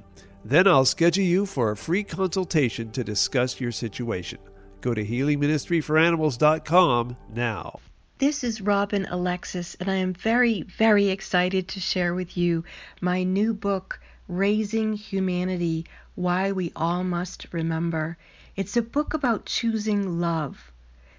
Then 0.44 0.66
I'll 0.66 0.84
schedule 0.84 1.24
you 1.24 1.46
for 1.46 1.70
a 1.70 1.76
free 1.76 2.02
consultation 2.02 2.90
to 2.92 3.04
discuss 3.04 3.60
your 3.60 3.70
situation. 3.70 4.40
Go 4.80 4.92
to 4.92 5.04
healingministryforanimals.com 5.04 7.16
now. 7.32 7.78
This 8.18 8.42
is 8.42 8.60
Robin 8.60 9.06
Alexis, 9.10 9.76
and 9.76 9.88
I 9.88 9.94
am 9.96 10.14
very, 10.14 10.62
very 10.62 11.08
excited 11.08 11.68
to 11.68 11.80
share 11.80 12.14
with 12.14 12.36
you 12.36 12.64
my 13.00 13.22
new 13.22 13.54
book, 13.54 14.00
Raising 14.26 14.94
Humanity 14.94 15.86
Why 16.16 16.50
We 16.50 16.72
All 16.74 17.04
Must 17.04 17.46
Remember. 17.52 18.16
It's 18.56 18.76
a 18.76 18.82
book 18.82 19.14
about 19.14 19.46
choosing 19.46 20.20
love. 20.20 20.72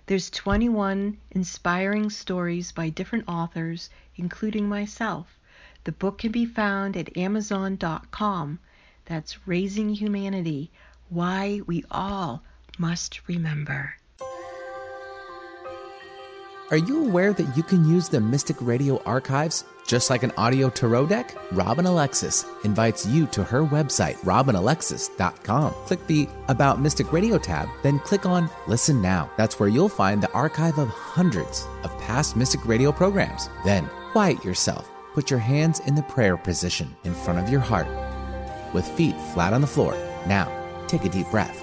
There's 0.06 0.30
21 0.30 1.18
inspiring 1.32 2.10
stories 2.10 2.74
by 2.74 2.90
different 2.90 3.30
authors, 3.30 3.90
including 4.18 4.68
myself. 4.68 5.40
The 5.86 5.94
book 5.94 6.18
can 6.18 6.32
be 6.32 6.46
found 6.46 6.98
at 6.98 7.18
Amazon.com. 7.18 8.60
That's 9.06 9.48
Raising 9.48 9.90
Humanity 9.90 10.72
Why 11.10 11.62
We 11.66 11.84
All 11.92 12.44
Must 12.78 13.28
Remember. 13.28 13.96
Are 16.72 16.78
you 16.78 17.06
aware 17.06 17.34
that 17.34 17.56
you 17.56 17.62
can 17.62 17.88
use 17.88 18.10
the 18.10 18.20
Mystic 18.20 18.56
Radio 18.60 19.02
archives 19.04 19.64
just 19.86 20.10
like 20.10 20.24
an 20.24 20.32
audio 20.38 20.70
tarot 20.70 21.08
deck? 21.08 21.36
Robin 21.52 21.86
Alexis 21.86 22.46
invites 22.64 23.06
you 23.06 23.28
to 23.28 23.44
her 23.44 23.64
website, 23.64 24.16
robinalexis.com. 24.22 25.74
Click 25.86 26.08
the 26.08 26.28
About 26.48 26.82
Mystic 26.82 27.12
Radio 27.12 27.38
tab, 27.38 27.68
then 27.84 28.00
click 28.00 28.26
on 28.26 28.50
Listen 28.68 29.02
Now. 29.02 29.30
That's 29.38 29.60
where 29.60 29.70
you'll 29.70 29.90
find 29.90 30.24
the 30.24 30.32
archive 30.32 30.80
of 30.80 30.88
hundreds 30.88 31.68
of 31.84 31.96
past 32.00 32.36
Mystic 32.36 32.66
Radio 32.66 32.92
programs. 32.92 33.50
Then 33.66 33.88
quiet 34.12 34.44
yourself 34.44 34.90
Put 35.14 35.30
your 35.30 35.40
hands 35.40 35.80
in 35.82 35.94
the 35.94 36.02
prayer 36.02 36.38
position 36.38 36.96
in 37.04 37.14
front 37.14 37.38
of 37.38 37.48
your 37.48 37.62
heart, 37.62 37.88
with 38.74 38.88
feet 38.88 39.16
flat 39.34 39.54
on 39.54 39.62
the 39.62 39.68
floor. 39.68 39.94
Now, 40.28 40.52
take 40.88 41.06
a 41.06 41.10
deep 41.10 41.30
breath. 41.30 41.62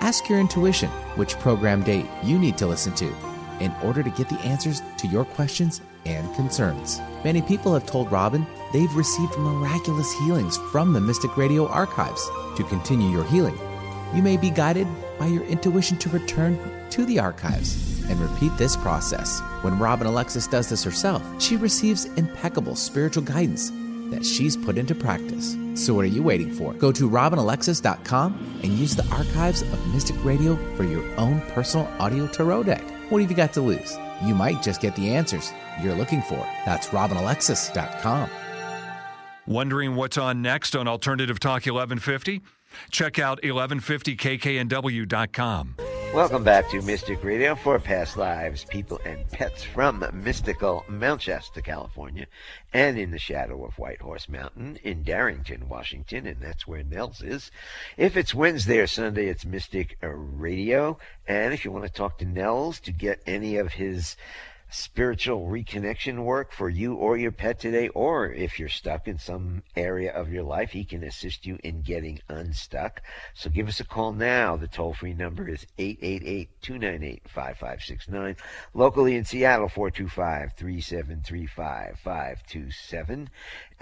Ask 0.00 0.28
your 0.28 0.40
intuition 0.40 0.90
which 1.16 1.38
program 1.38 1.82
date 1.82 2.06
you 2.22 2.38
need 2.38 2.58
to 2.58 2.66
listen 2.66 2.92
to 2.94 3.14
in 3.60 3.72
order 3.82 4.02
to 4.02 4.10
get 4.10 4.28
the 4.28 4.40
answers 4.40 4.82
to 4.98 5.06
your 5.06 5.24
questions 5.24 5.80
and 6.04 6.34
concerns. 6.34 7.00
Many 7.24 7.42
people 7.42 7.72
have 7.74 7.86
told 7.86 8.10
Robin 8.10 8.46
they've 8.72 8.94
received 8.96 9.38
miraculous 9.38 10.12
healings 10.20 10.56
from 10.72 10.92
the 10.92 11.00
Mystic 11.00 11.36
Radio 11.36 11.68
archives. 11.68 12.28
To 12.56 12.64
continue 12.64 13.10
your 13.10 13.24
healing, 13.24 13.56
you 14.14 14.22
may 14.22 14.36
be 14.36 14.50
guided 14.50 14.88
by 15.18 15.26
your 15.26 15.44
intuition 15.44 15.96
to 15.98 16.08
return 16.10 16.58
to 16.90 17.06
the 17.06 17.20
archives 17.20 18.02
and 18.10 18.18
repeat 18.20 18.56
this 18.58 18.76
process. 18.76 19.40
When 19.62 19.78
Robin 19.78 20.06
Alexis 20.06 20.48
does 20.48 20.68
this 20.68 20.82
herself, 20.82 21.22
she 21.40 21.56
receives 21.56 22.06
impeccable 22.16 22.74
spiritual 22.74 23.22
guidance 23.22 23.70
that 24.12 24.24
she's 24.24 24.56
put 24.56 24.78
into 24.78 24.94
practice. 24.94 25.56
So, 25.74 25.94
what 25.94 26.04
are 26.04 26.08
you 26.08 26.22
waiting 26.22 26.52
for? 26.52 26.74
Go 26.74 26.92
to 26.92 27.10
robinalexis.com 27.10 28.60
and 28.62 28.72
use 28.72 28.94
the 28.94 29.04
archives 29.06 29.62
of 29.62 29.92
Mystic 29.92 30.22
Radio 30.24 30.54
for 30.76 30.84
your 30.84 31.02
own 31.18 31.40
personal 31.52 31.88
audio 31.98 32.28
tarot 32.28 32.62
deck. 32.64 32.84
What 33.10 33.20
have 33.20 33.30
you 33.30 33.36
got 33.36 33.52
to 33.54 33.60
lose? 33.60 33.98
You 34.24 34.34
might 34.34 34.62
just 34.62 34.80
get 34.80 34.94
the 34.94 35.12
answers 35.14 35.52
you're 35.82 35.96
looking 35.96 36.22
for. 36.22 36.38
That's 36.64 36.86
robinalexis.com. 36.88 38.30
Wondering 39.46 39.96
what's 39.96 40.16
on 40.18 40.40
next 40.40 40.76
on 40.76 40.86
Alternative 40.86 41.40
Talk 41.40 41.66
1150? 41.66 42.42
Check 42.90 43.18
out 43.18 43.42
1150kknw.com. 43.42 45.76
Welcome 46.14 46.44
back 46.44 46.68
to 46.68 46.82
Mystic 46.82 47.24
Radio 47.24 47.54
for 47.54 47.78
past 47.78 48.18
lives, 48.18 48.66
people, 48.66 49.00
and 49.06 49.26
pets 49.30 49.64
from 49.64 50.04
mystical 50.12 50.84
Mount 50.86 51.22
Shasta, 51.22 51.62
California, 51.62 52.26
and 52.74 52.98
in 52.98 53.12
the 53.12 53.18
shadow 53.18 53.64
of 53.64 53.78
Whitehorse 53.78 54.28
Mountain 54.28 54.78
in 54.84 55.04
Darrington, 55.04 55.70
Washington, 55.70 56.26
and 56.26 56.38
that's 56.38 56.68
where 56.68 56.84
Nels 56.84 57.22
is. 57.22 57.50
If 57.96 58.18
it's 58.18 58.34
Wednesday 58.34 58.78
or 58.80 58.86
Sunday, 58.86 59.28
it's 59.28 59.46
Mystic 59.46 59.96
Radio. 60.02 60.98
And 61.26 61.54
if 61.54 61.64
you 61.64 61.72
want 61.72 61.86
to 61.86 61.90
talk 61.90 62.18
to 62.18 62.26
Nels 62.26 62.78
to 62.80 62.92
get 62.92 63.22
any 63.26 63.56
of 63.56 63.72
his 63.72 64.18
spiritual 64.72 65.46
reconnection 65.46 66.24
work 66.24 66.50
for 66.50 66.68
you 66.68 66.94
or 66.94 67.16
your 67.16 67.30
pet 67.30 67.60
today, 67.60 67.88
or 67.88 68.32
if 68.32 68.58
you're 68.58 68.68
stuck 68.68 69.06
in 69.06 69.18
some 69.18 69.62
area 69.76 70.12
of 70.12 70.32
your 70.32 70.42
life, 70.42 70.70
he 70.70 70.84
can 70.84 71.04
assist 71.04 71.46
you 71.46 71.58
in 71.62 71.82
getting 71.82 72.18
unstuck. 72.28 73.02
So 73.34 73.50
give 73.50 73.68
us 73.68 73.80
a 73.80 73.84
call 73.84 74.12
now. 74.12 74.56
The 74.56 74.68
toll 74.68 74.94
free 74.94 75.14
number 75.14 75.48
is 75.48 75.66
888 75.78 76.62
298 76.62 77.22
5569. 77.28 78.36
Locally 78.74 79.16
in 79.16 79.24
Seattle, 79.24 79.68
425 79.68 80.54
3735 80.56 81.98
527. 81.98 83.30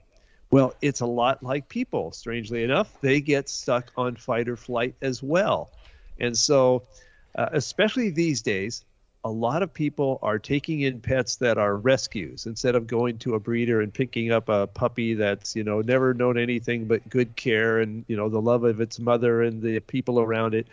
Well 0.49 0.73
it's 0.81 1.01
a 1.01 1.05
lot 1.05 1.43
like 1.43 1.69
people. 1.69 2.11
Strangely 2.11 2.63
enough 2.63 2.99
they 3.01 3.21
get 3.21 3.47
stuck 3.47 3.91
on 3.95 4.15
fight 4.15 4.49
or 4.49 4.57
flight 4.57 4.95
as 5.03 5.21
well. 5.21 5.69
And 6.19 6.35
so 6.35 6.81
uh, 7.35 7.49
especially 7.51 8.09
these 8.09 8.41
days 8.41 8.83
a 9.23 9.29
lot 9.29 9.61
of 9.61 9.71
people 9.71 10.17
are 10.23 10.39
taking 10.39 10.81
in 10.81 11.01
pets 11.01 11.35
that 11.35 11.59
are 11.59 11.75
rescues 11.75 12.47
instead 12.47 12.73
of 12.73 12.87
going 12.87 13.19
to 13.19 13.35
a 13.35 13.39
breeder 13.39 13.81
and 13.81 13.93
picking 13.93 14.31
up 14.31 14.49
a 14.49 14.65
puppy 14.65 15.13
that's 15.13 15.55
you 15.55 15.63
know 15.63 15.81
never 15.81 16.15
known 16.15 16.35
anything 16.35 16.85
but 16.85 17.07
good 17.09 17.35
care 17.35 17.79
and 17.79 18.05
you 18.07 18.17
know 18.17 18.27
the 18.27 18.41
love 18.41 18.63
of 18.63 18.81
its 18.81 18.97
mother 18.97 19.43
and 19.43 19.61
the 19.61 19.79
people 19.81 20.19
around 20.19 20.55
it. 20.55 20.65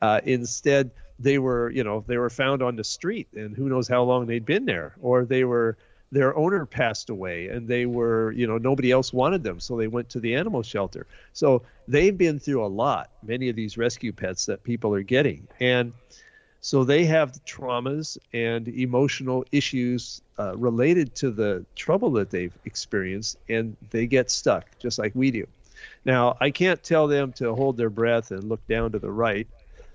Uh, 0.00 0.20
instead 0.24 0.90
they 1.18 1.38
were 1.38 1.70
you 1.70 1.84
know 1.84 2.04
they 2.06 2.18
were 2.18 2.30
found 2.30 2.62
on 2.62 2.76
the 2.76 2.84
street 2.84 3.28
and 3.34 3.56
who 3.56 3.68
knows 3.68 3.88
how 3.88 4.02
long 4.02 4.26
they'd 4.26 4.46
been 4.46 4.64
there 4.64 4.94
or 5.00 5.24
they 5.24 5.44
were 5.44 5.76
their 6.10 6.36
owner 6.36 6.64
passed 6.64 7.10
away 7.10 7.48
and 7.48 7.68
they 7.68 7.86
were 7.86 8.32
you 8.32 8.46
know 8.46 8.58
nobody 8.58 8.90
else 8.90 9.12
wanted 9.12 9.42
them 9.42 9.60
so 9.60 9.76
they 9.76 9.88
went 9.88 10.08
to 10.10 10.20
the 10.20 10.34
animal 10.34 10.62
shelter. 10.62 11.06
So 11.32 11.62
they've 11.86 12.16
been 12.16 12.38
through 12.38 12.64
a 12.64 12.66
lot 12.68 13.10
many 13.22 13.48
of 13.48 13.56
these 13.56 13.76
rescue 13.76 14.12
pets 14.12 14.46
that 14.46 14.62
people 14.62 14.94
are 14.94 15.02
getting. 15.02 15.46
And 15.60 15.92
so 16.60 16.82
they 16.82 17.04
have 17.04 17.32
traumas 17.44 18.18
and 18.32 18.66
emotional 18.68 19.44
issues 19.52 20.22
uh, 20.38 20.56
related 20.56 21.14
to 21.16 21.30
the 21.30 21.64
trouble 21.76 22.10
that 22.12 22.30
they've 22.30 22.56
experienced 22.64 23.36
and 23.48 23.76
they 23.90 24.06
get 24.06 24.30
stuck 24.30 24.66
just 24.78 24.98
like 24.98 25.12
we 25.14 25.30
do. 25.30 25.46
Now 26.04 26.36
i 26.40 26.50
can't 26.50 26.82
tell 26.82 27.06
them 27.06 27.32
to 27.34 27.54
hold 27.54 27.76
their 27.76 27.90
breath 27.90 28.30
and 28.30 28.44
look 28.48 28.66
down 28.66 28.92
to 28.92 28.98
the 28.98 29.10
right 29.10 29.46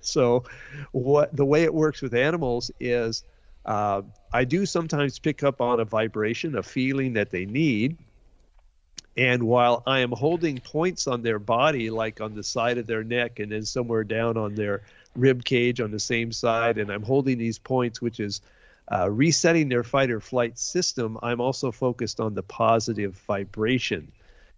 so, 0.06 0.44
what 0.92 1.36
the 1.36 1.46
way 1.46 1.64
it 1.64 1.74
works 1.74 2.02
with 2.02 2.14
animals 2.14 2.72
is 2.80 3.24
uh, 3.66 4.02
I 4.32 4.44
do 4.44 4.66
sometimes 4.66 5.20
pick 5.20 5.44
up 5.44 5.62
on 5.62 5.80
a 5.80 5.86
vibration, 5.86 6.56
a 6.58 6.64
feeling 6.64 7.14
that 7.14 7.32
they 7.32 7.46
need. 7.46 7.98
And 9.16 9.44
while 9.44 9.84
I 9.86 10.00
am 10.00 10.12
holding 10.12 10.60
points 10.60 11.08
on 11.08 11.22
their 11.22 11.40
body, 11.40 11.90
like 11.92 12.20
on 12.20 12.34
the 12.34 12.44
side 12.44 12.78
of 12.78 12.88
their 12.88 13.04
neck 13.04 13.40
and 13.40 13.52
then 13.52 13.64
somewhere 13.64 14.04
down 14.04 14.38
on 14.38 14.56
their 14.56 14.82
rib 15.16 15.46
cage 15.46 15.80
on 15.80 15.92
the 15.92 16.00
same 16.00 16.32
side, 16.32 16.80
and 16.80 16.90
I'm 16.90 17.04
holding 17.04 17.38
these 17.38 17.60
points, 17.60 18.02
which 18.02 18.20
is 18.20 18.42
uh, 18.92 19.10
resetting 19.10 19.70
their 19.70 19.84
fight 19.84 20.10
or 20.10 20.20
flight 20.20 20.58
system, 20.58 21.18
I'm 21.22 21.40
also 21.40 21.72
focused 21.72 22.20
on 22.20 22.34
the 22.34 22.44
positive 22.44 23.16
vibration 23.28 24.12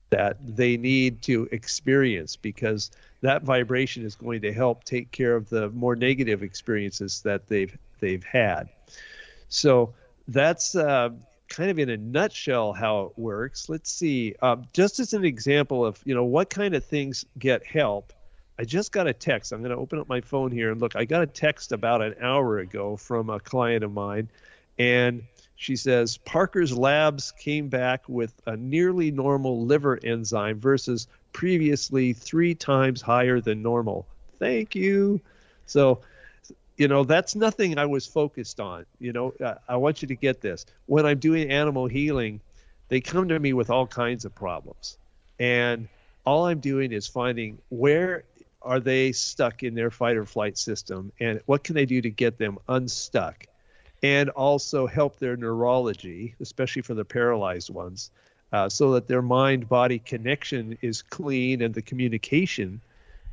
that 0.09 0.37
they 0.55 0.77
need 0.77 1.21
to 1.23 1.47
experience 1.51 2.35
because 2.35 2.91
that 3.21 3.43
vibration 3.43 4.05
is 4.05 4.15
going 4.15 4.41
to 4.41 4.53
help 4.53 4.83
take 4.83 5.11
care 5.11 5.35
of 5.35 5.49
the 5.49 5.69
more 5.71 5.95
negative 5.95 6.43
experiences 6.43 7.21
that 7.21 7.47
they've 7.47 7.75
they've 7.99 8.23
had. 8.23 8.69
So 9.49 9.93
that's 10.27 10.75
uh, 10.75 11.09
kind 11.49 11.69
of 11.69 11.79
in 11.79 11.89
a 11.89 11.97
nutshell 11.97 12.73
how 12.73 13.01
it 13.03 13.19
works. 13.19 13.69
Let's 13.69 13.91
see. 13.91 14.35
Um, 14.41 14.65
just 14.73 14.99
as 14.99 15.13
an 15.13 15.25
example 15.25 15.85
of 15.85 15.99
you 16.05 16.13
know 16.13 16.23
what 16.23 16.49
kind 16.49 16.75
of 16.75 16.83
things 16.83 17.25
get 17.39 17.65
help. 17.65 18.13
I 18.57 18.63
just 18.63 18.93
got 18.93 19.05
a 19.05 19.13
text. 19.13 19.51
I'm 19.51 19.59
going 19.59 19.71
to 19.71 19.77
open 19.77 19.99
up 19.99 20.07
my 20.07 20.21
phone 20.21 20.49
here 20.49 20.71
and 20.71 20.79
look. 20.79 20.95
I 20.95 21.03
got 21.03 21.21
a 21.21 21.27
text 21.27 21.73
about 21.73 22.01
an 22.01 22.15
hour 22.21 22.59
ago 22.59 22.95
from 22.95 23.29
a 23.29 23.39
client 23.39 23.83
of 23.83 23.91
mine, 23.91 24.29
and 24.77 25.23
she 25.55 25.75
says 25.75 26.17
Parker's 26.17 26.75
labs 26.77 27.31
came 27.31 27.69
back 27.69 28.07
with 28.09 28.33
a 28.45 28.57
nearly 28.57 29.11
normal 29.11 29.65
liver 29.65 29.99
enzyme 30.03 30.59
versus 30.59 31.07
previously 31.31 32.13
three 32.13 32.55
times 32.55 33.01
higher 33.01 33.39
than 33.39 33.61
normal. 33.61 34.05
Thank 34.39 34.75
you. 34.75 35.21
So 35.65 36.01
you 36.77 36.87
know, 36.87 37.03
that's 37.03 37.35
nothing 37.35 37.77
I 37.77 37.85
was 37.85 38.05
focused 38.05 38.59
on. 38.59 38.85
You 38.99 39.13
know, 39.13 39.33
uh, 39.43 39.55
I 39.67 39.77
want 39.77 40.01
you 40.01 40.09
to 40.09 40.15
get 40.15 40.41
this. 40.41 40.65
When 40.87 41.05
I'm 41.05 41.19
doing 41.19 41.49
animal 41.49 41.87
healing, 41.87 42.41
they 42.89 43.01
come 43.01 43.29
to 43.29 43.39
me 43.39 43.53
with 43.53 43.69
all 43.69 43.87
kinds 43.87 44.25
of 44.25 44.35
problems. 44.35 44.97
And 45.39 45.87
all 46.25 46.45
I'm 46.47 46.59
doing 46.59 46.91
is 46.91 47.07
finding 47.07 47.59
where 47.69 48.23
are 48.61 48.79
they 48.79 49.11
stuck 49.11 49.63
in 49.63 49.75
their 49.75 49.91
fight 49.91 50.17
or 50.17 50.25
flight 50.25 50.57
system 50.57 51.11
and 51.19 51.39
what 51.45 51.63
can 51.63 51.75
they 51.75 51.85
do 51.85 52.01
to 52.01 52.09
get 52.09 52.37
them 52.37 52.57
unstuck 52.67 53.45
and 54.05 54.29
also 54.29 54.85
help 54.85 55.17
their 55.17 55.35
neurology, 55.35 56.35
especially 56.39 56.83
for 56.83 56.93
the 56.93 57.03
paralyzed 57.03 57.71
ones, 57.71 58.11
uh, 58.53 58.69
so 58.69 58.91
that 58.91 59.07
their 59.07 59.23
mind 59.23 59.67
body 59.67 59.97
connection 59.97 60.77
is 60.83 61.01
clean 61.01 61.63
and 61.63 61.73
the 61.73 61.81
communication 61.81 62.81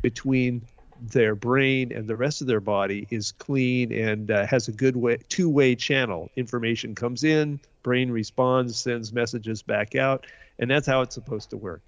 between 0.00 0.62
their 0.98 1.34
brain 1.34 1.92
and 1.92 2.08
the 2.08 2.16
rest 2.16 2.40
of 2.40 2.46
their 2.46 2.60
body 2.60 3.06
is 3.10 3.32
clean 3.32 3.92
and 3.92 4.30
uh, 4.30 4.46
has 4.46 4.66
a 4.68 4.72
good 4.72 4.96
way 4.96 5.18
two-way 5.28 5.74
channel. 5.74 6.30
Information 6.36 6.94
comes 6.94 7.22
in 7.22 7.60
brain 7.82 8.10
responds 8.10 8.78
sends 8.78 9.12
messages 9.12 9.60
back 9.60 9.94
out 9.94 10.26
and 10.58 10.70
that's 10.70 10.86
how 10.86 11.02
it's 11.02 11.14
supposed 11.14 11.50
to 11.50 11.58
work. 11.58 11.82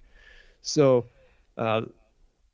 So 0.61 1.05
uh, 1.57 1.83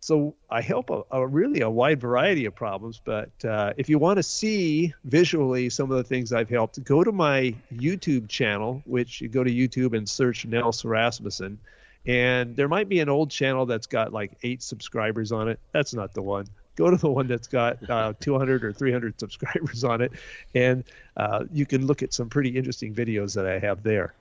so 0.01 0.33
I 0.49 0.61
help 0.61 0.89
a, 0.89 1.03
a, 1.11 1.25
really 1.25 1.61
a 1.61 1.69
wide 1.69 2.01
variety 2.01 2.45
of 2.45 2.55
problems. 2.55 2.99
But 3.03 3.29
uh, 3.45 3.73
if 3.77 3.87
you 3.87 3.99
want 3.99 4.17
to 4.17 4.23
see 4.23 4.93
visually 5.05 5.69
some 5.69 5.91
of 5.91 5.97
the 5.97 6.03
things 6.03 6.33
I've 6.33 6.49
helped, 6.49 6.83
go 6.83 7.03
to 7.03 7.11
my 7.11 7.53
YouTube 7.71 8.27
channel, 8.27 8.81
which 8.85 9.21
you 9.21 9.29
go 9.29 9.43
to 9.43 9.51
YouTube 9.51 9.95
and 9.95 10.09
search 10.09 10.43
Nels 10.45 10.83
Rasmussen. 10.83 11.59
And 12.07 12.55
there 12.55 12.67
might 12.67 12.89
be 12.89 12.99
an 12.99 13.09
old 13.09 13.29
channel 13.29 13.67
that's 13.67 13.85
got 13.85 14.11
like 14.11 14.31
eight 14.41 14.63
subscribers 14.63 15.31
on 15.31 15.47
it. 15.47 15.59
That's 15.71 15.93
not 15.93 16.15
the 16.15 16.23
one. 16.23 16.47
Go 16.75 16.89
to 16.89 16.97
the 16.97 17.11
one 17.11 17.27
that's 17.27 17.47
got 17.47 17.87
uh, 17.87 18.13
200 18.19 18.63
or 18.63 18.73
300 18.73 19.19
subscribers 19.19 19.83
on 19.83 20.01
it, 20.01 20.13
and 20.55 20.83
uh, 21.15 21.43
you 21.53 21.67
can 21.67 21.85
look 21.85 22.01
at 22.01 22.11
some 22.11 22.27
pretty 22.27 22.49
interesting 22.49 22.95
videos 22.95 23.35
that 23.35 23.45
I 23.45 23.59
have 23.59 23.83
there. 23.83 24.15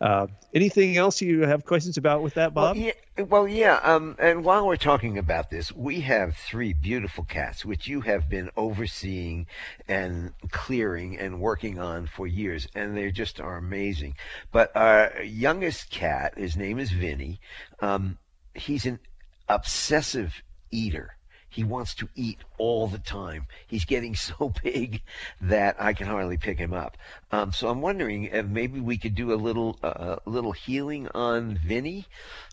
Uh, 0.00 0.28
anything 0.54 0.96
else 0.96 1.20
you 1.20 1.42
have 1.42 1.64
questions 1.64 1.96
about 1.96 2.22
with 2.22 2.34
that, 2.34 2.54
Bob? 2.54 2.76
Well, 2.76 2.84
yeah. 2.84 2.92
Well, 3.24 3.48
yeah 3.48 3.80
um, 3.82 4.14
and 4.20 4.44
while 4.44 4.66
we're 4.66 4.76
talking 4.76 5.18
about 5.18 5.50
this, 5.50 5.72
we 5.72 6.00
have 6.02 6.36
three 6.36 6.72
beautiful 6.72 7.24
cats, 7.24 7.64
which 7.64 7.88
you 7.88 8.00
have 8.02 8.28
been 8.28 8.50
overseeing 8.56 9.46
and 9.88 10.32
clearing 10.50 11.18
and 11.18 11.40
working 11.40 11.80
on 11.80 12.06
for 12.06 12.28
years, 12.28 12.68
and 12.76 12.96
they 12.96 13.10
just 13.10 13.40
are 13.40 13.56
amazing. 13.56 14.14
But 14.52 14.76
our 14.76 15.22
youngest 15.22 15.90
cat, 15.90 16.38
his 16.38 16.56
name 16.56 16.78
is 16.78 16.92
Vinny. 16.92 17.40
Um, 17.80 18.18
he's 18.54 18.86
an 18.86 19.00
obsessive 19.48 20.42
eater 20.70 21.17
he 21.48 21.64
wants 21.64 21.94
to 21.94 22.08
eat 22.14 22.38
all 22.58 22.86
the 22.86 22.98
time. 22.98 23.46
He's 23.66 23.84
getting 23.84 24.14
so 24.14 24.52
big 24.62 25.02
that 25.40 25.76
I 25.78 25.92
can 25.92 26.06
hardly 26.06 26.36
pick 26.36 26.58
him 26.58 26.72
up. 26.72 26.96
Um, 27.32 27.52
so 27.52 27.68
I'm 27.68 27.80
wondering 27.80 28.24
if 28.24 28.46
maybe 28.46 28.80
we 28.80 28.98
could 28.98 29.14
do 29.14 29.32
a 29.32 29.36
little 29.36 29.78
uh, 29.82 30.16
little 30.26 30.52
healing 30.52 31.08
on 31.14 31.58
Vinny, 31.64 32.06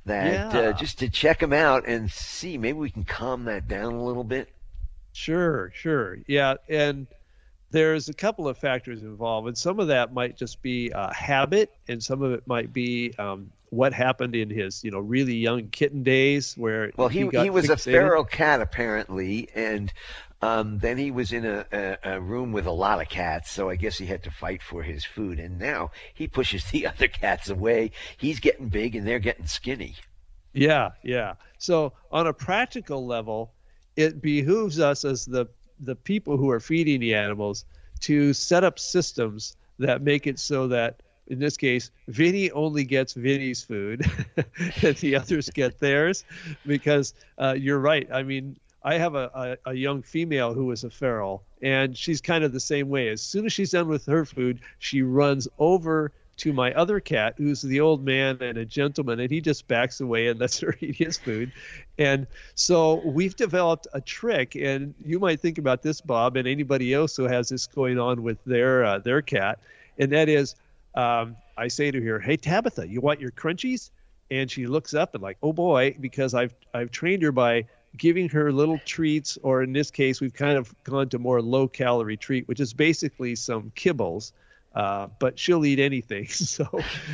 that 0.05 0.55
uh, 0.55 0.59
yeah. 0.59 0.69
uh, 0.69 0.73
just 0.73 0.99
to 0.99 1.09
check 1.09 1.41
him 1.41 1.53
out 1.53 1.87
and 1.87 2.11
see. 2.11 2.57
Maybe 2.57 2.77
we 2.77 2.89
can 2.89 3.03
calm 3.03 3.45
that 3.45 3.67
down 3.67 3.93
a 3.93 4.03
little 4.03 4.23
bit. 4.23 4.49
Sure, 5.13 5.71
sure, 5.73 6.17
yeah, 6.27 6.55
and 6.67 7.07
there's 7.71 8.09
a 8.09 8.13
couple 8.13 8.47
of 8.47 8.57
factors 8.57 9.01
involved, 9.01 9.47
and 9.47 9.57
some 9.57 9.79
of 9.79 9.87
that 9.87 10.13
might 10.13 10.37
just 10.37 10.61
be 10.61 10.91
a 10.93 11.13
habit, 11.13 11.71
and 11.87 12.03
some 12.03 12.21
of 12.21 12.31
it 12.31 12.45
might 12.47 12.73
be 12.73 13.13
um, 13.17 13.51
what 13.70 13.93
happened 13.93 14.36
in 14.36 14.49
his 14.49 14.84
you 14.84 14.91
know 14.91 14.99
really 14.99 15.36
young 15.36 15.68
kitten 15.68 16.03
days 16.03 16.55
where 16.55 16.91
well 16.97 17.07
he 17.07 17.28
he, 17.28 17.43
he 17.43 17.49
was 17.49 17.66
fixated. 17.66 17.72
a 17.72 17.78
feral 17.78 18.24
cat 18.24 18.61
apparently 18.61 19.49
and 19.55 19.91
um, 20.41 20.78
then 20.78 20.97
he 20.97 21.11
was 21.11 21.32
in 21.32 21.45
a, 21.45 21.66
a, 21.72 21.97
a, 22.03 22.22
room 22.22 22.51
with 22.51 22.68
a 22.68 22.72
lot 22.72 23.01
of 23.01 23.09
cats, 23.09 23.49
so 23.49 23.70
I 23.70 23.78
guess 23.78 23.97
he 23.97 24.05
had 24.05 24.24
to 24.24 24.32
fight 24.32 24.61
for 24.61 24.84
his 24.84 25.03
food. 25.03 25.39
And 25.39 25.57
now 25.57 25.91
he 26.13 26.28
pushes 26.28 26.63
the 26.72 26.88
other 26.88 27.07
cats 27.07 27.49
away. 27.49 27.91
He's 28.18 28.39
getting 28.39 28.70
big, 28.70 28.95
and 28.95 29.07
they're 29.07 29.18
getting 29.18 29.47
skinny. 29.47 29.95
Yeah, 30.53 30.91
yeah. 31.03 31.36
So 31.57 31.93
on 32.11 32.28
a 32.28 32.34
practical 32.34 33.05
level, 33.05 33.53
it 33.95 34.22
behooves 34.22 34.80
us 34.80 35.03
as 35.05 35.26
the 35.26 35.47
the 35.80 35.95
people 35.95 36.38
who 36.38 36.51
are 36.51 36.59
feeding 36.59 37.01
the 37.01 37.16
animals 37.16 37.66
to 38.01 38.34
set 38.34 38.63
up 38.63 38.80
systems 38.80 39.57
that 39.80 40.01
make 40.01 40.26
it 40.28 40.39
so 40.39 40.68
that 40.70 41.01
in 41.28 41.39
this 41.39 41.57
case, 41.57 41.91
Vinny 42.07 42.51
only 42.51 42.84
gets 42.84 43.13
Vinny's 43.13 43.63
food, 43.63 44.05
and 44.84 44.95
the 44.97 45.15
others 45.15 45.49
get 45.49 45.80
theirs, 45.80 46.23
because 46.65 47.13
uh, 47.38 47.55
you're 47.57 47.80
right. 47.80 48.07
I 48.11 48.23
mean, 48.23 48.57
I 48.84 48.99
have 48.99 49.15
a, 49.15 49.57
a, 49.65 49.71
a, 49.71 49.73
young 49.73 50.03
female 50.03 50.53
who 50.53 50.69
is 50.71 50.84
a 50.84 50.91
feral, 50.91 51.43
and 51.61 51.97
she's 51.97 52.21
kind 52.21 52.43
of 52.43 52.53
the 52.53 52.59
same 52.59 52.89
way. 52.89 53.09
As 53.09 53.21
soon 53.21 53.47
as 53.47 53.53
she's 53.53 53.71
done 53.71 53.88
with 53.88 54.05
her 54.05 54.26
food, 54.26 54.59
she 54.78 55.01
runs 55.01 55.47
over 55.57 56.11
to 56.38 56.53
my 56.53 56.73
other 56.73 56.99
cat, 56.99 57.34
who's 57.38 57.61
the 57.61 57.80
old 57.80 58.03
man 58.03 58.38
and 58.41 58.57
a 58.57 58.65
gentleman, 58.65 59.19
and 59.19 59.32
he 59.32 59.41
just 59.41 59.67
backs 59.67 60.01
away 60.01 60.28
and 60.28 60.39
lets 60.39 60.59
her 60.59 60.76
eat 60.82 60.97
his 60.97 61.17
food. 61.17 61.51
And 61.97 62.28
so 62.53 63.01
we've 63.05 63.36
developed 63.36 63.88
a 63.93 64.01
trick, 64.01 64.55
and 64.55 64.93
you 65.03 65.17
might 65.17 65.39
think 65.39 65.57
about 65.57 65.82
this, 65.82 66.01
Bob, 66.01 66.36
and 66.36 66.47
anybody 66.47 66.93
else 66.93 67.15
who 67.15 67.23
has 67.23 67.49
this 67.49 67.65
going 67.65 67.97
on 67.97 68.21
with 68.21 68.38
their 68.45 68.84
uh, 68.84 68.99
their 68.99 69.21
cat, 69.21 69.59
and 69.97 70.11
that 70.11 70.30
is 70.30 70.55
um, 70.95 71.35
I 71.57 71.67
say 71.67 71.91
to 71.91 72.01
her, 72.01 72.19
"Hey 72.19 72.37
Tabitha, 72.37 72.87
you 72.87 73.01
want 73.01 73.19
your 73.19 73.31
crunchies?" 73.31 73.91
And 74.31 74.49
she 74.49 74.65
looks 74.65 74.93
up 74.93 75.13
and 75.13 75.21
like, 75.23 75.37
"Oh 75.43 75.53
boy," 75.53 75.95
because 75.99 76.33
I've 76.33 76.53
I've 76.73 76.91
trained 76.91 77.23
her 77.23 77.31
by 77.31 77.65
giving 77.97 78.29
her 78.29 78.51
little 78.51 78.79
treats, 78.85 79.37
or 79.43 79.63
in 79.63 79.71
this 79.71 79.91
case, 79.91 80.19
we've 80.19 80.33
kind 80.33 80.57
of 80.57 80.73
gone 80.83 81.09
to 81.09 81.19
more 81.19 81.41
low 81.41 81.67
calorie 81.67 82.17
treat, 82.17 82.47
which 82.47 82.59
is 82.59 82.73
basically 82.73 83.35
some 83.35 83.71
kibbles 83.75 84.33
uh, 84.76 85.07
but 85.19 85.39
she'll 85.39 85.65
eat 85.65 85.80
anything. 85.80 86.28
So, 86.36 86.67